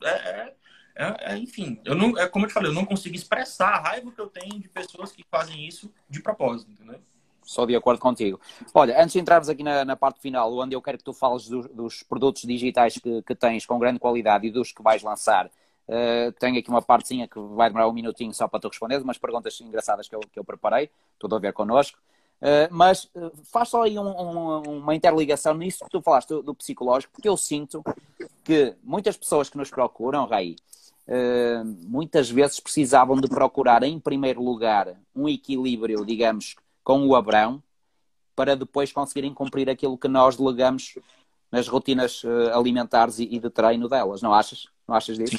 [0.03, 0.55] é, é-
[0.95, 3.79] é- é, enfim, eu não, é como eu te falei, eu não consigo expressar a
[3.81, 7.01] raiva que eu tenho de pessoas que fazem isso de propósito, entendeu?
[7.43, 8.39] Sou de acordo contigo.
[8.73, 11.47] Olha, antes de entrarmos aqui na, na parte final, onde eu quero que tu fales
[11.47, 15.51] dos, dos produtos digitais que, que tens com grande qualidade e dos que vais lançar,
[15.87, 19.19] eh, tenho aqui uma partezinha que vai demorar um minutinho só para tu responderes, umas
[19.19, 21.99] perguntas engraçadas que eu, que eu preparei, tudo a ver connosco.
[22.41, 26.43] Eh, mas eh, faz só aí um- um- uma interligação nisso que tu falaste do,
[26.43, 27.83] do psicológico, porque eu sinto
[28.43, 30.55] que muitas pessoas que nos procuram, Raí,
[31.07, 37.63] eh, muitas vezes precisavam de procurar em primeiro lugar um equilíbrio, digamos, com o Abrão,
[38.35, 40.97] para depois conseguirem cumprir aquilo que nós delegamos
[41.51, 42.21] nas rotinas
[42.53, 44.21] alimentares e, e de treino delas.
[44.21, 44.67] Não achas?
[44.87, 45.37] Não achas disso?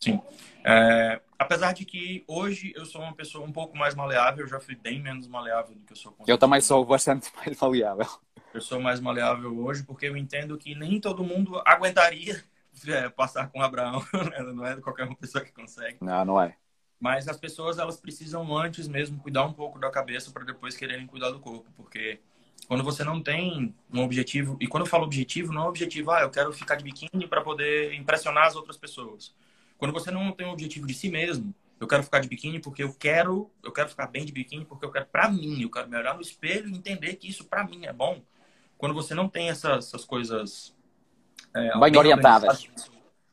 [0.00, 0.20] Sim.
[0.64, 4.60] É, apesar de que hoje eu sou uma pessoa um pouco mais maleável, eu já
[4.60, 6.16] fui bem menos maleável do que eu sou.
[6.26, 8.06] Eu também sou bastante mais maleável.
[8.54, 12.42] Eu sou mais maleável hoje porque eu entendo que nem todo mundo aguentaria
[12.86, 14.02] é, passar com o Abraão.
[14.30, 14.40] né?
[14.52, 15.98] Não é qualquer uma pessoa que consegue.
[16.00, 16.54] Não, não é.
[17.00, 21.06] Mas as pessoas elas precisam antes mesmo cuidar um pouco da cabeça para depois quererem
[21.06, 22.20] cuidar do corpo, porque
[22.68, 26.20] quando você não tem um objetivo e quando eu falo objetivo não é objetivo, ah,
[26.20, 29.34] eu quero ficar de biquíni para poder impressionar as outras pessoas.
[29.82, 32.84] Quando você não tem um objetivo de si mesmo, eu quero ficar de biquíni porque
[32.84, 35.88] eu quero, eu quero ficar bem de biquíni porque eu quero para mim, eu quero
[35.88, 38.22] me olhar no espelho e entender que isso para mim é bom.
[38.78, 40.72] Quando você não tem essas, essas coisas
[41.52, 42.68] é, Bem orientadas.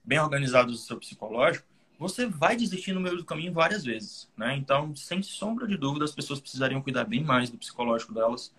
[0.03, 1.67] bem organizadas do seu psicológico,
[1.99, 4.55] você vai desistir no meio do caminho várias vezes, né?
[4.55, 8.51] Então, sem sombra de dúvida, as pessoas precisariam cuidar bem mais do psicológico delas.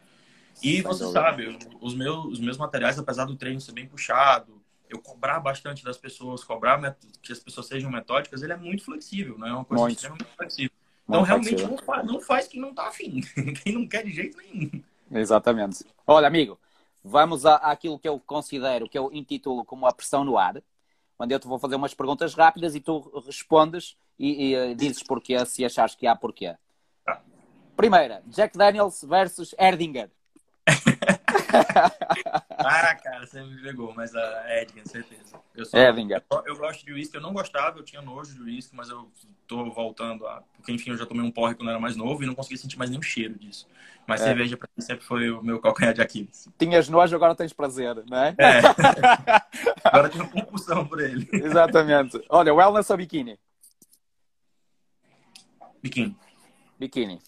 [0.62, 4.59] E você sabe, os meus, os meus materiais, apesar do treino ser bem puxado,
[4.90, 9.38] eu cobrar bastante das pessoas, cobrar que as pessoas sejam metódicas, ele é muito flexível,
[9.38, 9.48] né?
[9.48, 9.94] É uma coisa Muito.
[9.94, 10.70] extremamente flexível.
[11.08, 11.76] Então, Muito realmente, flexível.
[11.76, 13.20] não faz, não faz quem não tá afim.
[13.62, 14.82] quem não quer de jeito nenhum.
[15.12, 15.84] Exatamente.
[16.06, 16.58] Olha, amigo,
[17.04, 20.62] vamos à- àquilo que eu considero, que eu intitulo como a pressão no ar,
[21.18, 25.02] onde eu te vou fazer umas perguntas rápidas e tu respondes e, e, eh, dizes
[25.02, 26.54] porquê, se achares que há porquê.
[27.04, 27.20] Tá.
[27.76, 30.10] Primeira, Jack Daniels versus Erdinger.
[32.62, 35.40] Ah, cara, você me pegou, mas a Edgar, certeza.
[35.54, 36.22] Eu, sou, Erdinger.
[36.30, 39.10] eu, eu gosto de uísque, eu não gostava, eu tinha nojo de uísque, mas eu
[39.46, 40.42] tô voltando a.
[40.56, 42.58] Porque, enfim, eu já tomei um porre quando eu era mais novo e não consegui
[42.58, 43.66] sentir mais nenhum cheiro disso.
[44.06, 44.24] Mas É.
[44.24, 46.48] cerveja pra mim sempre foi o meu calcanhar de Aquiles.
[46.58, 48.34] Tinhas nojo, agora tens prazer, não é?
[48.38, 48.60] É.
[49.84, 51.28] Agora tenho compulsão por ele.
[51.32, 52.22] Exatamente.
[52.28, 53.38] Olha, wellness ou biquíni?
[55.82, 56.16] Biquíni.
[56.78, 57.20] Biquíni.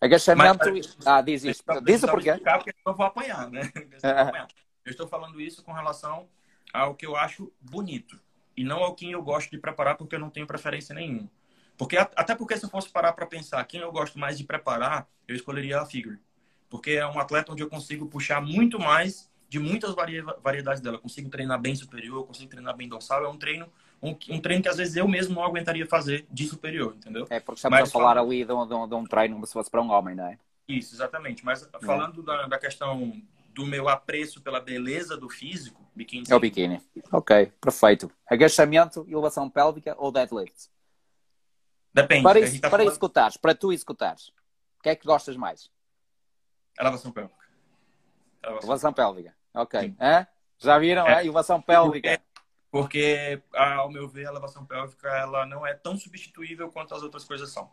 [0.00, 0.72] Agachamento.
[0.72, 1.64] Mas- Ah, diz isto.
[1.68, 2.30] Eu Diz o precisava porquê.
[2.30, 3.70] explicar porque eu vou apanhar, né?
[4.02, 4.46] Eu É.
[4.84, 6.26] Eu estou falando isso com relação
[6.72, 8.18] ao que eu acho bonito.
[8.56, 11.30] E não ao quem eu gosto de preparar, porque eu não tenho preferência nenhuma.
[11.76, 15.06] Porque, até porque se eu fosse parar para pensar quem eu gosto mais de preparar,
[15.28, 16.18] eu escolheria a Figure.
[16.68, 19.94] Porque é um atleta onde eu consigo puxar muito mais de muitas
[20.42, 20.96] variedades dela.
[20.96, 23.24] Eu consigo treinar bem superior, consigo treinar bem dorsal.
[23.24, 23.66] É um treino,
[24.02, 27.26] um, um treino que às vezes eu mesmo não aguentaria fazer de superior, entendeu?
[27.30, 29.46] É porque estamos Mas a falar fala- ali de um, de um- de um treino
[29.46, 30.38] se fosse para um homem, não é?
[30.68, 31.44] Isso, exatamente.
[31.44, 33.20] Mas falando da, da questão
[33.52, 36.24] do meu apreço pela beleza do físico, biquíni.
[36.30, 36.80] É o biquíni.
[37.12, 38.10] Ok, perfeito.
[38.28, 40.68] Agachamento, elevação pélvica ou deadlift?
[41.92, 42.22] Depende.
[42.22, 44.28] Para, isso, tá para falando- executares, para tu executares,
[44.78, 45.68] o que é que gostas mais?
[46.78, 47.44] Elevação pélvica.
[48.42, 48.68] Elevação.
[48.68, 49.34] Elevação pélvica.
[49.52, 49.94] Ok.
[50.58, 51.06] Já viram?
[51.08, 51.14] É.
[51.14, 51.20] É.
[51.24, 52.20] Elevação pélvica.
[52.70, 57.24] Porque, ao meu ver, a elevação pélvica ela não é tão substituível quanto as outras
[57.24, 57.68] coisas são.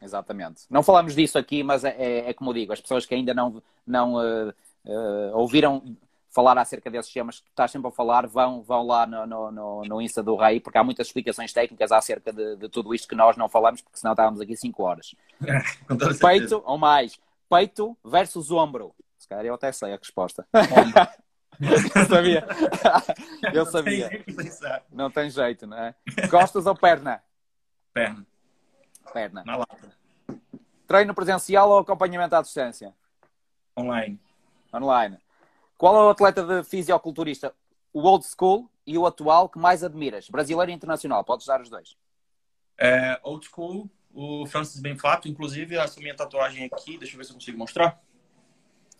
[0.00, 0.62] Exatamente.
[0.70, 3.62] Não falamos disso aqui, mas é, é- é como digo, as pessoas que ainda não,
[3.86, 4.54] não eh,
[4.84, 5.96] eh, ouviram
[6.30, 9.50] falar acerca desses temas que tu estás sempre a falar, vão, vão lá no, no,
[9.50, 13.08] no, no Insta do Rei, porque há muitas explicações técnicas acerca de, de tudo isto
[13.08, 15.14] que nós não falamos, porque senão estávamos aqui 5 horas.
[16.20, 17.18] Peito ou mais,
[17.48, 18.94] peito versus ombro.
[19.18, 20.46] Se calhar eu até sei a resposta.
[21.94, 22.46] eu sabia.
[23.52, 24.24] eu sabia.
[24.92, 25.94] Não tem jeito, não é?
[26.30, 27.22] Costas ou perna?
[27.92, 28.26] Perna.
[29.12, 29.42] Perna.
[29.44, 29.96] Na lata.
[30.86, 32.94] Treino presencial ou acompanhamento à distância?
[33.76, 34.20] Online.
[34.72, 35.18] Online.
[35.76, 37.54] Qual é o atleta de fisioculturista,
[37.92, 40.28] o old school e o atual que mais admiras?
[40.28, 41.96] Brasileiro e internacional, podes dar os dois.
[42.78, 47.30] É, old school, o Francis Benfato, inclusive essa minha tatuagem aqui, deixa eu ver se
[47.30, 48.00] eu consigo mostrar.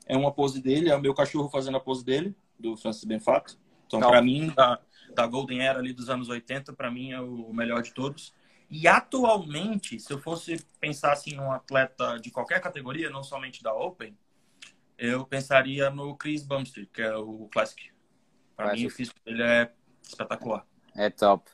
[0.06, 3.58] É uma pose dele, é o meu cachorro fazendo a pose dele, do Francis Benfato.
[3.86, 4.80] Então, para mim, da,
[5.14, 8.34] da Golden Era ali dos anos 80, para mim é o melhor de todos.
[8.68, 13.72] E atualmente, se eu fosse pensar assim num atleta de qualquer categoria, não somente da
[13.72, 14.16] Open,
[14.98, 17.90] eu pensaria no Chris Bumstead, que é o Classic.
[18.56, 19.72] Para mim, o físico dele é
[20.02, 20.66] espetacular.
[20.96, 21.48] É top.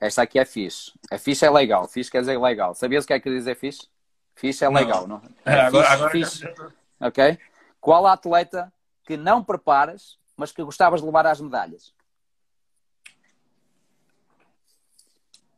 [0.00, 0.92] Esta aqui é fixe.
[1.10, 1.86] A fixe é legal.
[1.86, 2.74] Fixe quer dizer legal.
[2.74, 3.88] Sabias o que é que quer dizer fixe?
[4.34, 5.18] Fixe é legal, não?
[5.18, 5.30] não?
[5.44, 6.78] É, é agora, fixe, agora fixe.
[7.00, 7.38] Ok?
[7.80, 8.72] Qual atleta
[9.04, 11.94] que não preparas, mas que gostavas de levar às medalhas?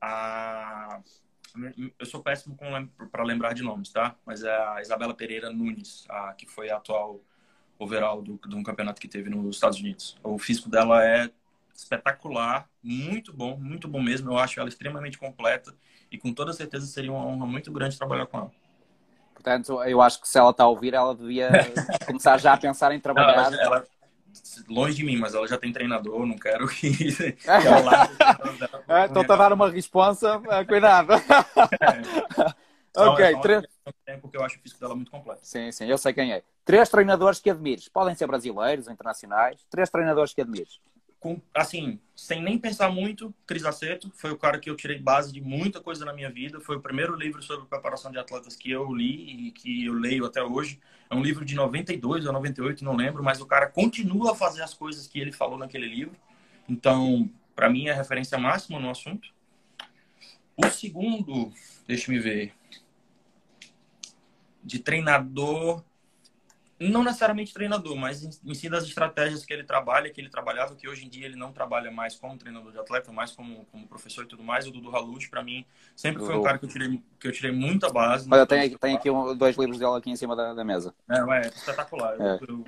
[0.01, 1.01] A...
[1.98, 2.56] Eu sou péssimo
[3.10, 4.14] para lembrar de nomes, tá?
[4.27, 7.20] Mas é a Isabela Pereira Nunes, a, que foi a atual
[7.78, 10.18] overall do, de um campeonato que teve nos Estados Unidos.
[10.23, 11.31] O físico dela é
[11.74, 14.31] espetacular, muito bom, muito bom mesmo.
[14.31, 15.74] Eu acho ela extremamente completa
[16.10, 18.52] e com toda certeza seria uma honra muito grande trabalhar com ela.
[19.36, 21.50] Portanto, eu acho que se ela está a ouvir, ela devia
[22.08, 23.52] começar já a pensar em trabalhar.
[23.52, 23.86] Ela, ela,
[24.66, 26.90] longe de mim, mas ela já tem treinador, não quero que,
[27.36, 27.80] que ela
[28.88, 29.04] lá.
[29.04, 31.12] Estou a dar uma responsa, cuidado.
[31.12, 33.00] É.
[33.00, 33.64] ok, é três.
[34.22, 35.40] Porque eu acho o físico dela muito completo.
[35.42, 36.42] Sim, sim, eu sei quem é.
[36.64, 37.88] Três treinadores que admires.
[37.88, 39.60] Podem ser brasileiros, internacionais.
[39.70, 40.80] Três treinadores que admires
[41.27, 45.32] com, assim, sem nem pensar muito, Cris Aceto foi o cara que eu tirei base
[45.32, 46.61] de muita coisa na minha vida.
[46.61, 50.24] Foi o primeiro livro sobre preparação de atletas que eu li e que eu leio
[50.24, 50.78] até hoje.
[51.11, 54.62] É um livro de 92 ou 98, não lembro, mas o cara continua a fazer
[54.62, 56.15] as coisas que ele falou naquele livro.
[56.69, 59.28] Então, para mim, é referência máxima no assunto.
[60.57, 61.53] O segundo,
[61.89, 62.53] deixa me ver,
[64.62, 65.82] de treinador,
[66.78, 70.86] não necessariamente treinador, mas em, si das estratégias que ele trabalha, que ele trabalhava, que
[70.86, 74.24] hoje em dia ele não trabalha mais como treinador de atleta, mais como, como professor
[74.24, 74.66] e tudo mais.
[74.66, 77.53] O Dudu Haluch, para mim, sempre foi um cara que eu tirei, que eu tirei
[77.53, 78.28] muita base.
[78.28, 80.94] Mas eu tenho, tenho aqui um, dois livros dela aqui em cima da, da mesa.
[81.09, 82.20] É, é espetacular.
[82.20, 82.39] É.
[82.43, 82.65] Eu, eu,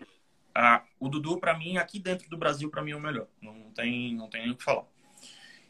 [0.55, 3.27] a, o Dudu, para mim, aqui dentro do Brasil, para mim é o melhor.
[3.43, 4.85] Não, tem, não tem nem o que falar.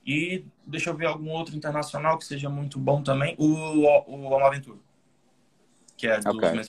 [0.06, 3.35] E deixa eu ver algum outro internacional que seja muito bom também.
[3.36, 4.78] O, o, o Amaventura,
[5.97, 6.62] que é dos okay.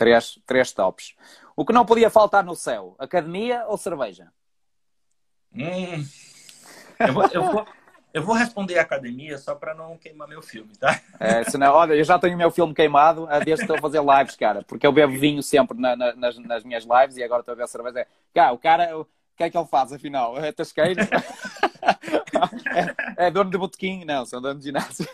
[0.00, 1.14] Três, três tops.
[1.54, 2.96] O que não podia faltar no céu?
[2.98, 4.28] Academia ou cerveja?
[5.54, 6.06] Hum,
[6.98, 7.66] eu, vou, eu, vou,
[8.14, 10.98] eu vou responder academia só para não queimar meu filme, tá?
[11.20, 14.00] É, senão, olha, eu já tenho o meu filme queimado desde que estou a fazer
[14.00, 14.64] lives, cara.
[14.66, 17.56] Porque eu bebo vinho sempre na, na, nas, nas, minhas lives e agora estou a
[17.56, 18.06] ver cerveja.
[18.32, 19.06] Cá, o cara, o
[19.36, 20.38] que é que ele faz afinal?
[20.38, 21.02] É tasqueiro?
[23.18, 24.06] é, é dono de botequim?
[24.06, 25.06] Não, sou dono de ginásio.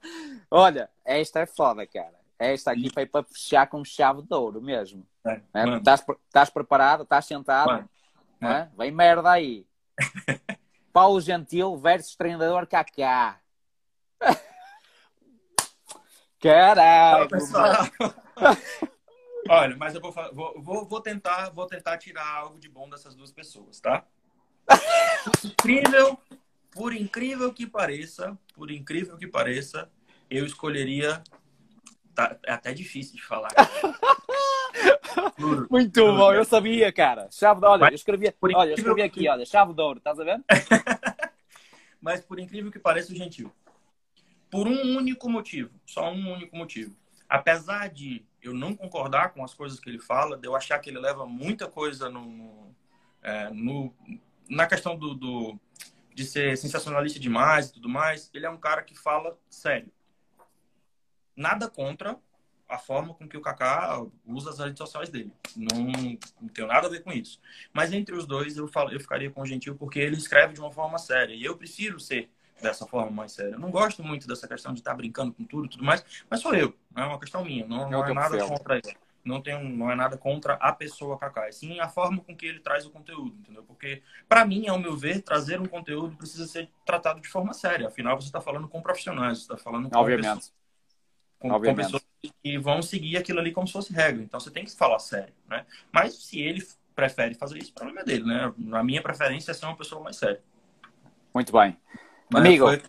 [0.50, 2.23] olha, esta é foda, cara.
[2.52, 5.06] Esta aqui foi para fechar com chave de ouro mesmo.
[5.26, 5.40] É,
[5.76, 7.04] estás, estás preparado?
[7.04, 7.88] Estás sentado?
[8.40, 8.68] É?
[8.76, 9.66] Vem merda aí.
[10.92, 13.40] Paulo Gentil versus treinador Kaká.
[16.40, 17.28] Caralho!
[19.48, 20.12] Olha, mas eu vou,
[20.62, 24.04] vou, vou, tentar, vou tentar tirar algo de bom dessas duas pessoas, tá?
[25.44, 26.18] incrível,
[26.70, 29.90] por incrível que pareça, por incrível que pareça,
[30.30, 31.22] eu escolheria
[32.14, 33.50] tá, é até difícil de falar.
[35.70, 37.28] Muito bom, eu sabia, cara.
[37.30, 37.66] Chave de.
[37.66, 40.42] Olha, eu escrevi, olha, eu escrevi aqui, olha, chave de ouro, estás a ver?
[42.00, 43.52] Mas por incrível que pareça, o gentil.
[44.50, 46.96] Por um único motivo, só um único motivo.
[47.28, 50.90] Apesar de eu não concordar com as coisas que ele fala, de eu achar que
[50.90, 52.74] ele leva muita coisa no,
[53.22, 53.92] é, no
[54.48, 55.58] na questão do, do,
[56.14, 59.90] de ser sensacionalista demais e tudo mais, ele é um cara que fala sério
[61.36, 62.18] nada contra
[62.68, 65.32] a forma com que o Kaká usa as redes sociais dele.
[65.56, 65.84] Não,
[66.40, 67.40] não tenho nada a ver com isso.
[67.72, 70.60] Mas entre os dois eu, falo, eu ficaria com o Gentil porque ele escreve de
[70.60, 71.34] uma forma séria.
[71.34, 72.30] E eu prefiro ser
[72.60, 73.52] dessa forma mais séria.
[73.52, 76.04] Eu não gosto muito dessa questão de estar tá brincando com tudo e tudo mais,
[76.28, 76.74] mas sou eu.
[76.96, 77.66] É uma questão minha.
[77.66, 78.96] Não, não é nada contra ele.
[79.24, 81.48] Não, tenho, não é nada contra a pessoa Kaká.
[81.48, 83.62] É sim a forma com que ele traz o conteúdo, entendeu?
[83.62, 87.88] Porque, para mim, ao meu ver, trazer um conteúdo precisa ser tratado de forma séria.
[87.88, 90.26] Afinal, você está falando com profissionais, você está falando com Obviamente.
[90.26, 90.63] Pessoas
[91.44, 92.02] com, com, pessoas
[92.42, 94.22] que vão seguir aquilo ali como se fosse regra.
[94.22, 95.66] Então você tem que falar sério, né?
[95.92, 98.52] Mas se ele prefere fazer isso, o problema é dele, né?
[98.72, 100.40] A minha preferência é ser uma pessoa mais séria.
[101.34, 101.76] Muito bem.
[102.30, 102.66] Mas Amigo.
[102.66, 102.82] foi-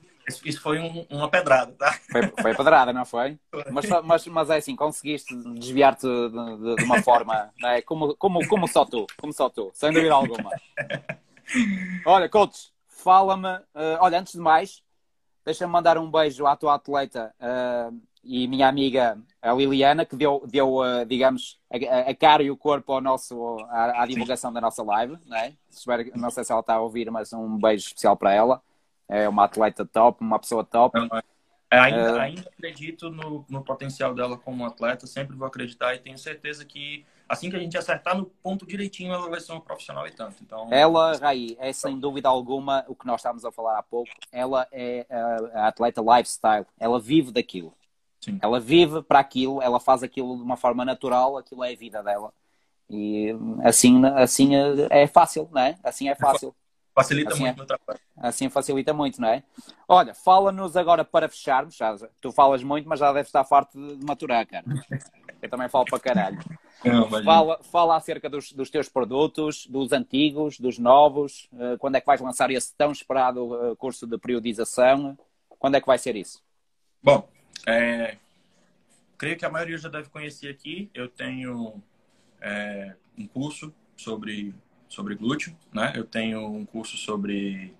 [0.45, 1.91] isso foi um- uma pedrada, tá?
[2.11, 3.37] Foi, foi pedrada, não foi?
[3.71, 7.81] Mas, mas, mas é assim, conseguiste desviar-te de, de- de uma forma, não é?
[7.81, 10.51] como, como, como só tu, como só tu, sem dúvida alguma.
[12.05, 14.81] Olha, coach, fala-me, eh, olha, antes de mais,
[15.43, 17.89] deixa-me mandar um beijo à tua atleta eh,
[18.25, 22.57] e minha amiga a Liliana, que deu, deu eh, digamos, a, a cara e o
[22.57, 25.53] corpo ao nosso, à, à divulgação da nossa live, não é?
[26.15, 28.61] Não sei se ela está a ouvir, mas um beijo especial para ela.
[29.07, 30.97] É uma atleta top, uma pessoa top.
[31.71, 32.21] É, Ainda, É.
[32.21, 37.05] ainda acredito no, no potencial dela como atleta, sempre vou acreditar e tenho certeza que
[37.27, 40.35] assim que a gente acertar no ponto direitinho, ela vai ser uma profissional e tanto.
[40.41, 44.11] Então, Ela, Raí, é sem dúvida alguma o que nós estávamos a falar há pouco.
[44.31, 46.65] Ela é a, a atleta lifestyle.
[46.79, 47.73] Ela vive daquilo.
[48.25, 48.39] Sim.
[48.41, 52.01] Ela vive para aquilo, ela faz aquilo de uma forma natural, aquilo é a vida
[52.01, 52.33] dela.
[52.89, 54.51] E assim, assim
[54.89, 55.77] é fácil, não é?
[55.83, 56.55] Assim é fácil.
[56.93, 57.65] facilita Assim muito é.
[57.65, 57.99] trabalho.
[58.17, 59.43] Assim facilita muito, não é?
[59.87, 61.75] Olha, fala-nos agora para fecharmos.
[61.75, 64.65] Já, tu falas muito, mas já deves estar farto de, maturar, cara.
[65.39, 66.39] Eu também falo para caralho.
[66.83, 67.07] Não.
[67.23, 71.47] Fala, fala acerca dos, dos teus produtos, dos antigos, dos novos.
[71.59, 75.15] eh, quando é que vais lançar esse tão esperado eh, curso de periodização?
[75.59, 76.43] Quando é que vai ser isso?
[77.03, 77.27] Bom,
[77.65, 78.17] é,
[79.17, 80.89] creio que a maioria já deve conhecer aqui.
[80.93, 81.81] Eu tenho
[82.41, 84.53] é, um curso sobre,
[84.87, 85.93] sobre glúteo, né?
[85.95, 87.73] Eu tenho um curso sobre,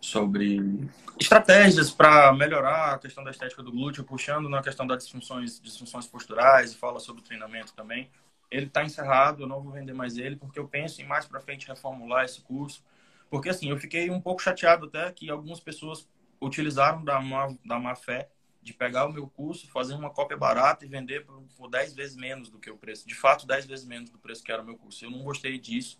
[0.00, 0.88] sobre
[1.18, 6.06] estratégias para melhorar a questão da estética do glúteo, puxando na questão das disfunções, disfunções
[6.06, 8.10] posturais e fala sobre treinamento também.
[8.50, 11.40] Ele está encerrado, eu não vou vender mais ele, porque eu penso em mais para
[11.40, 12.84] frente reformular esse curso.
[13.28, 16.08] Porque assim, eu fiquei um pouco chateado até que algumas pessoas
[16.40, 18.28] utilizaram da má, da má fé
[18.62, 22.16] de pegar o meu curso, fazer uma cópia barata e vender por, por 10 vezes
[22.16, 23.06] menos do que o preço.
[23.08, 25.04] De fato, 10 vezes menos do preço que era o meu curso.
[25.04, 25.98] Eu não gostei disso.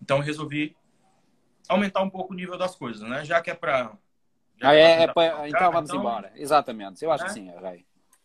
[0.00, 0.76] Então, eu resolvi
[1.68, 3.24] aumentar um pouco o nível das coisas, né?
[3.24, 3.96] Já que é para...
[4.60, 6.32] Ah, é, é pa- então vamos embora.
[6.36, 7.02] Exatamente.
[7.04, 7.28] Eu acho Né?
[7.28, 7.84] que sim, Ray.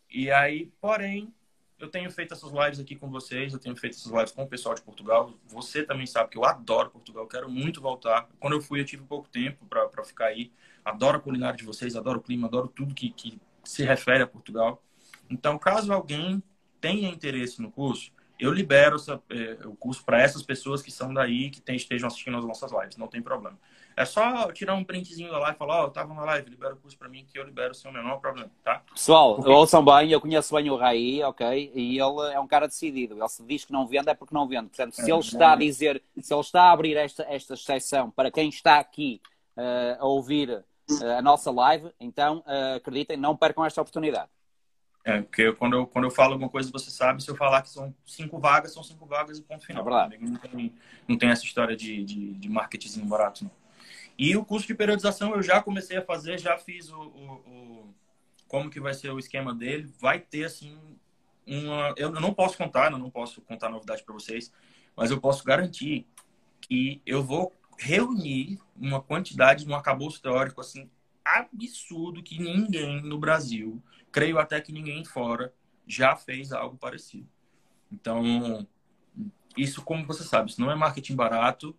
[0.09, 1.33] E aí, porém,
[1.79, 4.47] eu tenho feito essas lives aqui com vocês, eu tenho feito essas lives com o
[4.47, 5.33] pessoal de Portugal.
[5.47, 8.27] Você também sabe que eu adoro Portugal, quero muito voltar.
[8.39, 10.51] Quando eu fui, eu tive pouco tempo para ficar aí.
[10.85, 14.27] Adoro a culinária de vocês, adoro o clima, adoro tudo que, que se refere a
[14.27, 14.81] Portugal.
[15.29, 16.41] Então, caso alguém
[16.79, 21.11] tenha interesse no curso, eu libero essa, eh, o curso para essas pessoas que são
[21.11, 23.57] daí, que tem, estejam assistindo as nossas lives, não tem problema.
[23.95, 26.75] É só tirar um printzinho da live e falar, ó, eu tava na live, libera
[26.75, 28.83] o curso para mim que eu libero sem o menor problema, tá?
[28.93, 31.71] Pessoal, Porque- ouçam bem, eu conheço bem o Raí, ok?
[31.73, 33.15] E ele é um cara decidido.
[33.15, 34.67] Ele se diz que não vende, é porque não vende.
[34.67, 38.11] Portanto, se É, ele está a dizer, se ele está a abrir esta, esta exceção
[38.11, 39.19] para quem está aqui
[39.57, 40.63] eh, a ouvir
[41.17, 44.29] a nossa live, então eh, acreditem, não percam esta oportunidade.
[45.03, 47.69] É, porque quando, eu, quando eu falo alguma coisa, você sabe, se eu falar que
[47.69, 49.81] são cinco vagas, são cinco vagas e ponto final.
[49.81, 50.17] É verdade.
[50.19, 50.73] Não tem,
[51.07, 53.51] não tem essa história de, de, de marketing barato, não.
[54.17, 57.95] E o curso de periodização eu já comecei a fazer, já fiz o, o, o-
[58.47, 59.89] como que vai ser o esquema dele.
[59.99, 60.77] Vai ter, assim,
[61.45, 61.93] uma...
[61.95, 64.51] Eu não posso contar, eu não posso contar novidade para vocês,
[64.95, 66.05] mas eu posso garantir
[66.61, 70.89] que eu vou reunir uma quantidade, um arcabouço teórico, assim,
[71.23, 73.81] absurdo que ninguém no Brasil
[74.11, 75.53] creio até que ninguém fora
[75.85, 77.27] já fez algo parecido.
[77.91, 78.67] Então,
[79.55, 81.75] isso, como você sabe, isso não é marketing barato,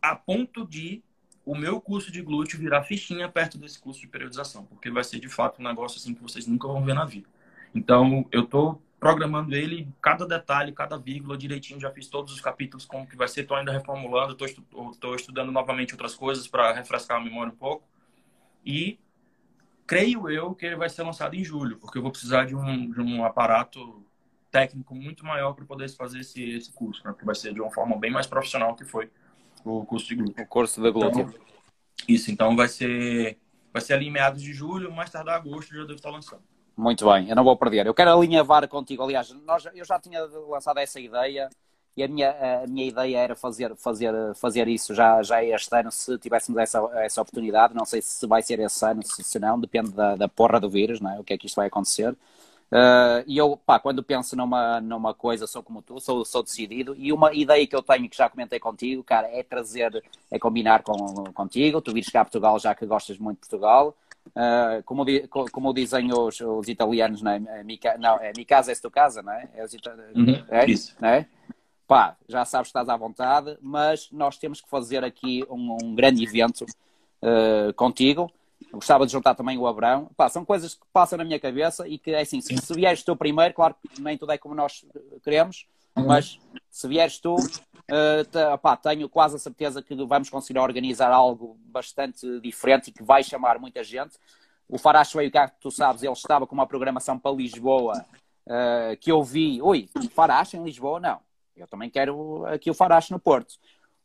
[0.00, 1.02] a ponto de
[1.44, 5.20] o meu curso de glúteo virar fichinha perto desse curso de periodização, porque vai ser
[5.20, 7.28] de fato um negócio assim que vocês nunca vão ver na vida.
[7.74, 12.86] Então, eu estou programando ele, cada detalhe, cada vírgula direitinho, já fiz todos os capítulos
[12.86, 14.64] como que vai ser, estou ainda reformulando, estou estu
[14.98, 17.86] tô estudando novamente outras coisas para refrescar a memória um pouco.
[18.64, 18.98] E
[19.86, 22.90] creio eu que ele vai ser lançado em julho, porque eu vou precisar de um,
[22.90, 24.02] de um aparato
[24.50, 27.12] técnico muito maior para poder fazer esse, esse curso, né?
[27.12, 29.10] Porque vai ser de uma forma bem mais profissional que foi
[29.66, 30.42] o curso de glúteo.
[30.42, 31.20] O curso de glúteo.
[31.20, 31.34] Então,
[32.08, 33.38] isso, então vai ser
[33.70, 36.53] vai ser ali em meados de julho, mais tardar agosto já devo estar lançando.
[36.76, 37.86] Muito bem, eu não vou perder.
[37.86, 39.02] Eu quero alinhavar contigo.
[39.02, 41.48] Aliás, nós, eu já tinha lançado essa ideia
[41.96, 42.30] e a minha,
[42.64, 46.78] a minha ideia era fazer, fazer, fazer isso já, já este ano, se tivéssemos essa,
[46.96, 47.74] essa oportunidade.
[47.74, 50.68] Não sei se vai ser esse ano, se, se não, depende da, da porra do
[50.68, 51.20] vírus, não é?
[51.20, 52.10] o que é que isto vai acontecer.
[52.72, 56.96] Uh, e eu, pá, quando penso numa, numa coisa, sou como tu, sou, sou decidido.
[56.98, 60.82] E uma ideia que eu tenho, que já comentei contigo, cara, é trazer, é combinar
[60.82, 60.96] com,
[61.32, 61.80] contigo.
[61.80, 63.94] Tu vires cá a Portugal, já que gostas muito de Portugal.
[64.28, 65.04] Uh, como,
[65.52, 67.62] como dizem os, os italianos, não é?
[67.62, 69.48] Mi, não, é mi casa é tua casa, não é?
[69.54, 69.94] É, ita...
[70.14, 70.66] uhum, é?
[70.66, 70.96] Isso.
[71.00, 71.26] Não é?
[71.86, 75.94] Pá, já sabes que estás à vontade, mas nós temos que fazer aqui um, um
[75.94, 76.64] grande evento
[77.22, 78.30] uh, contigo.
[78.72, 80.10] Eu gostava de juntar também o Abrão.
[80.16, 83.02] Pá, são coisas que passam na minha cabeça e que, é assim, se, se vieres
[83.02, 84.84] tu primeiro, claro que nem tudo é como nós
[85.22, 86.06] queremos, uhum.
[86.06, 86.40] mas
[86.70, 87.36] se vieres tu,
[87.90, 93.22] uh, tenho quase a certeza que vamos conseguir organizar algo bastante diferente e que vai
[93.22, 94.18] chamar muita gente.
[94.68, 94.78] O
[95.18, 98.04] veio cá, tu sabes, ele estava com uma programação para Lisboa
[98.46, 99.60] uh, que eu vi.
[99.60, 100.98] Ui, Faracho em Lisboa?
[100.98, 101.20] Não.
[101.54, 103.54] Eu também quero aqui o Faracho no Porto.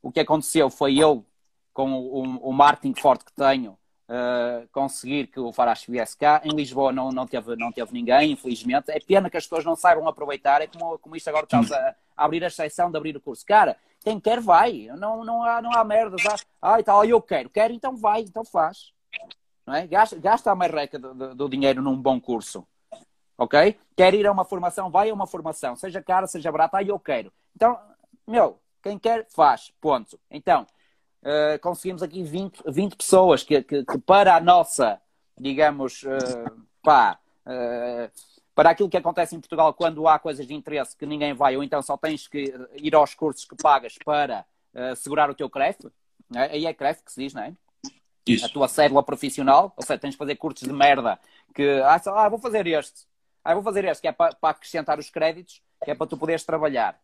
[0.02, 1.26] O que aconteceu foi eu,
[1.74, 3.79] com o, o marketing forte que tenho,
[4.10, 6.42] uh, conseguir que o Faracho viesse cá.
[6.44, 8.90] Em Lisboa não, não, teve, não teve ninguém, infelizmente.
[8.90, 10.62] É pena que as pessoas não saibam aproveitar.
[10.62, 13.46] É como, como isto agora estás a, a abrir a exceção de abrir o curso.
[13.46, 14.90] Cara, quem quer vai.
[14.98, 16.22] Não, não, há, não há merdas.
[16.62, 17.50] Ah, e tal, eu quero.
[17.50, 18.92] Quero, então vai, então faz.
[19.66, 19.86] Não é?
[19.86, 22.68] Gasta, gasta a merreca do, do, do dinheiro num bom curso.
[23.38, 23.80] Ok?
[23.96, 25.76] Quer ir a uma formação, vai a uma formação.
[25.76, 27.32] Seja cara, seja barata, ah, eu quero.
[27.56, 27.80] Então,
[28.28, 29.72] meu, quem quer, faz.
[29.80, 30.20] Ponto.
[30.30, 30.66] Então,
[31.24, 35.00] uh, conseguimos aqui 20, 20 pessoas que, que, que, para a nossa,
[35.40, 38.12] digamos, uh, pá, uh,
[38.54, 41.64] para aquilo que acontece em Portugal quando há coisas de interesse que ninguém vai, ou
[41.64, 44.46] então só tens que ir aos cursos que pagas para
[44.96, 45.90] segurar o teu CREF,
[46.36, 46.44] é?
[46.44, 47.54] aí é CREF que se diz, não é?
[48.28, 48.46] Isso.
[48.46, 51.20] A tua cédula profissional, ou seja, tens de fazer cursos de merda
[51.54, 53.08] que, ah, só, ah vou fazer este,
[53.44, 56.18] ah, vou fazer este, que é para, para acrescentar os créditos, que é para tu
[56.18, 57.00] poderes trabalhar.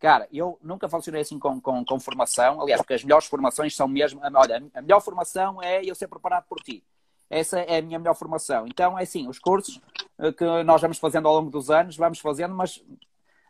[0.00, 2.60] Cara, eu nunca funcionei assim com, com, com, formação.
[2.60, 4.20] Aliás, porque as melhores formações são mesmo.
[4.34, 6.84] Olha, a melhor formação é eu ser preparado por ti.
[7.30, 8.66] Essa é a minha melhor formação.
[8.66, 9.80] Então, é assim, os cursos
[10.18, 12.84] eh, que nós vamos fazendo ao longo dos anos, vamos fazendo, mas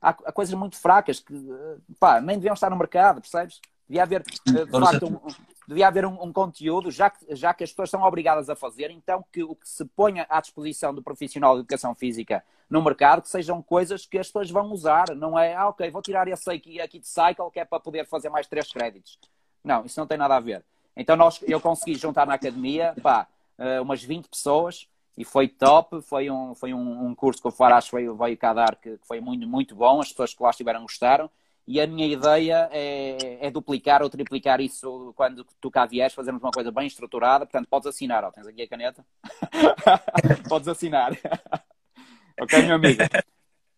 [0.00, 3.60] há, há coisas muito fracas que, eh, pá, nem deviam estar no mercado, percebes?
[3.88, 5.20] Devia haver, eh, de facto, um,
[5.66, 8.90] devia haver um, um, conteúdo, já que, já que as pessoas são obrigadas a fazer,
[8.90, 12.44] então que o que se ponha à disposição do profissional de educação física
[12.74, 15.14] no mercado, que sejam coisas que as pessoas vão usar.
[15.14, 18.04] Não é, ah, ok, vou tirar esse aqui, aqui de cycle, que é para poder
[18.04, 19.16] fazer mais três créditos.
[19.62, 20.64] Não, isso não tem nada a ver.
[20.96, 23.28] Então nós, eu consegui juntar na academia, pá,
[23.58, 27.52] eh, umas 20 pessoas, e foi top, foi um, foi um, um curso que o
[27.52, 30.50] Faracho veio, veio cá dar, que, que foi muito, muito bom, as pessoas que lá
[30.50, 31.30] estiveram gostaram,
[31.68, 36.42] e a minha ideia é, é, duplicar ou triplicar isso quando tu cá vieres, fazermos
[36.42, 37.46] uma coisa bem estruturada.
[37.46, 38.30] Portanto, podes assinar.
[38.32, 39.06] Tens aqui a caneta?
[40.46, 41.12] podes assinar.
[42.40, 43.02] Ok, meu amigo?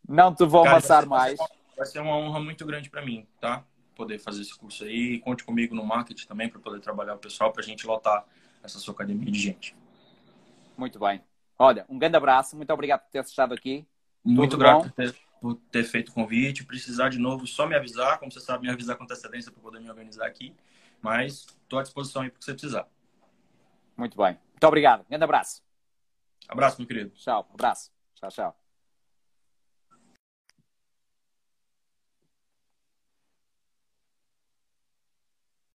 [0.09, 1.39] Não te vou Cara, amassar mais.
[1.77, 3.65] Vai ser uma honra muito grande para mim, tá?
[3.95, 5.19] Poder fazer esse curso aí.
[5.21, 8.25] Conte comigo no marketing também para poder trabalhar o pessoal, para a gente lotar
[8.63, 9.77] essa sua academia de gente.
[10.77, 11.23] Muito bem.
[11.59, 12.57] Olha, um grande abraço.
[12.57, 13.87] Muito obrigado por ter estado aqui.
[14.25, 16.65] Muito Tudo grato por ter por ter feito o convite.
[16.65, 18.19] Precisar de novo, só me avisar.
[18.19, 20.55] Como você sabe, me avisar com antecedência para poder me organizar aqui.
[21.01, 22.87] Mas estou à disposição aí para que você precisar.
[23.97, 24.39] Muito bem.
[24.51, 25.05] Muito obrigado.
[25.09, 25.63] Grande abraço.
[26.49, 27.11] Abraço, meu querido.
[27.11, 27.49] Tchau.
[27.53, 27.96] Abraço.
[28.17, 28.66] Tchau, tchau.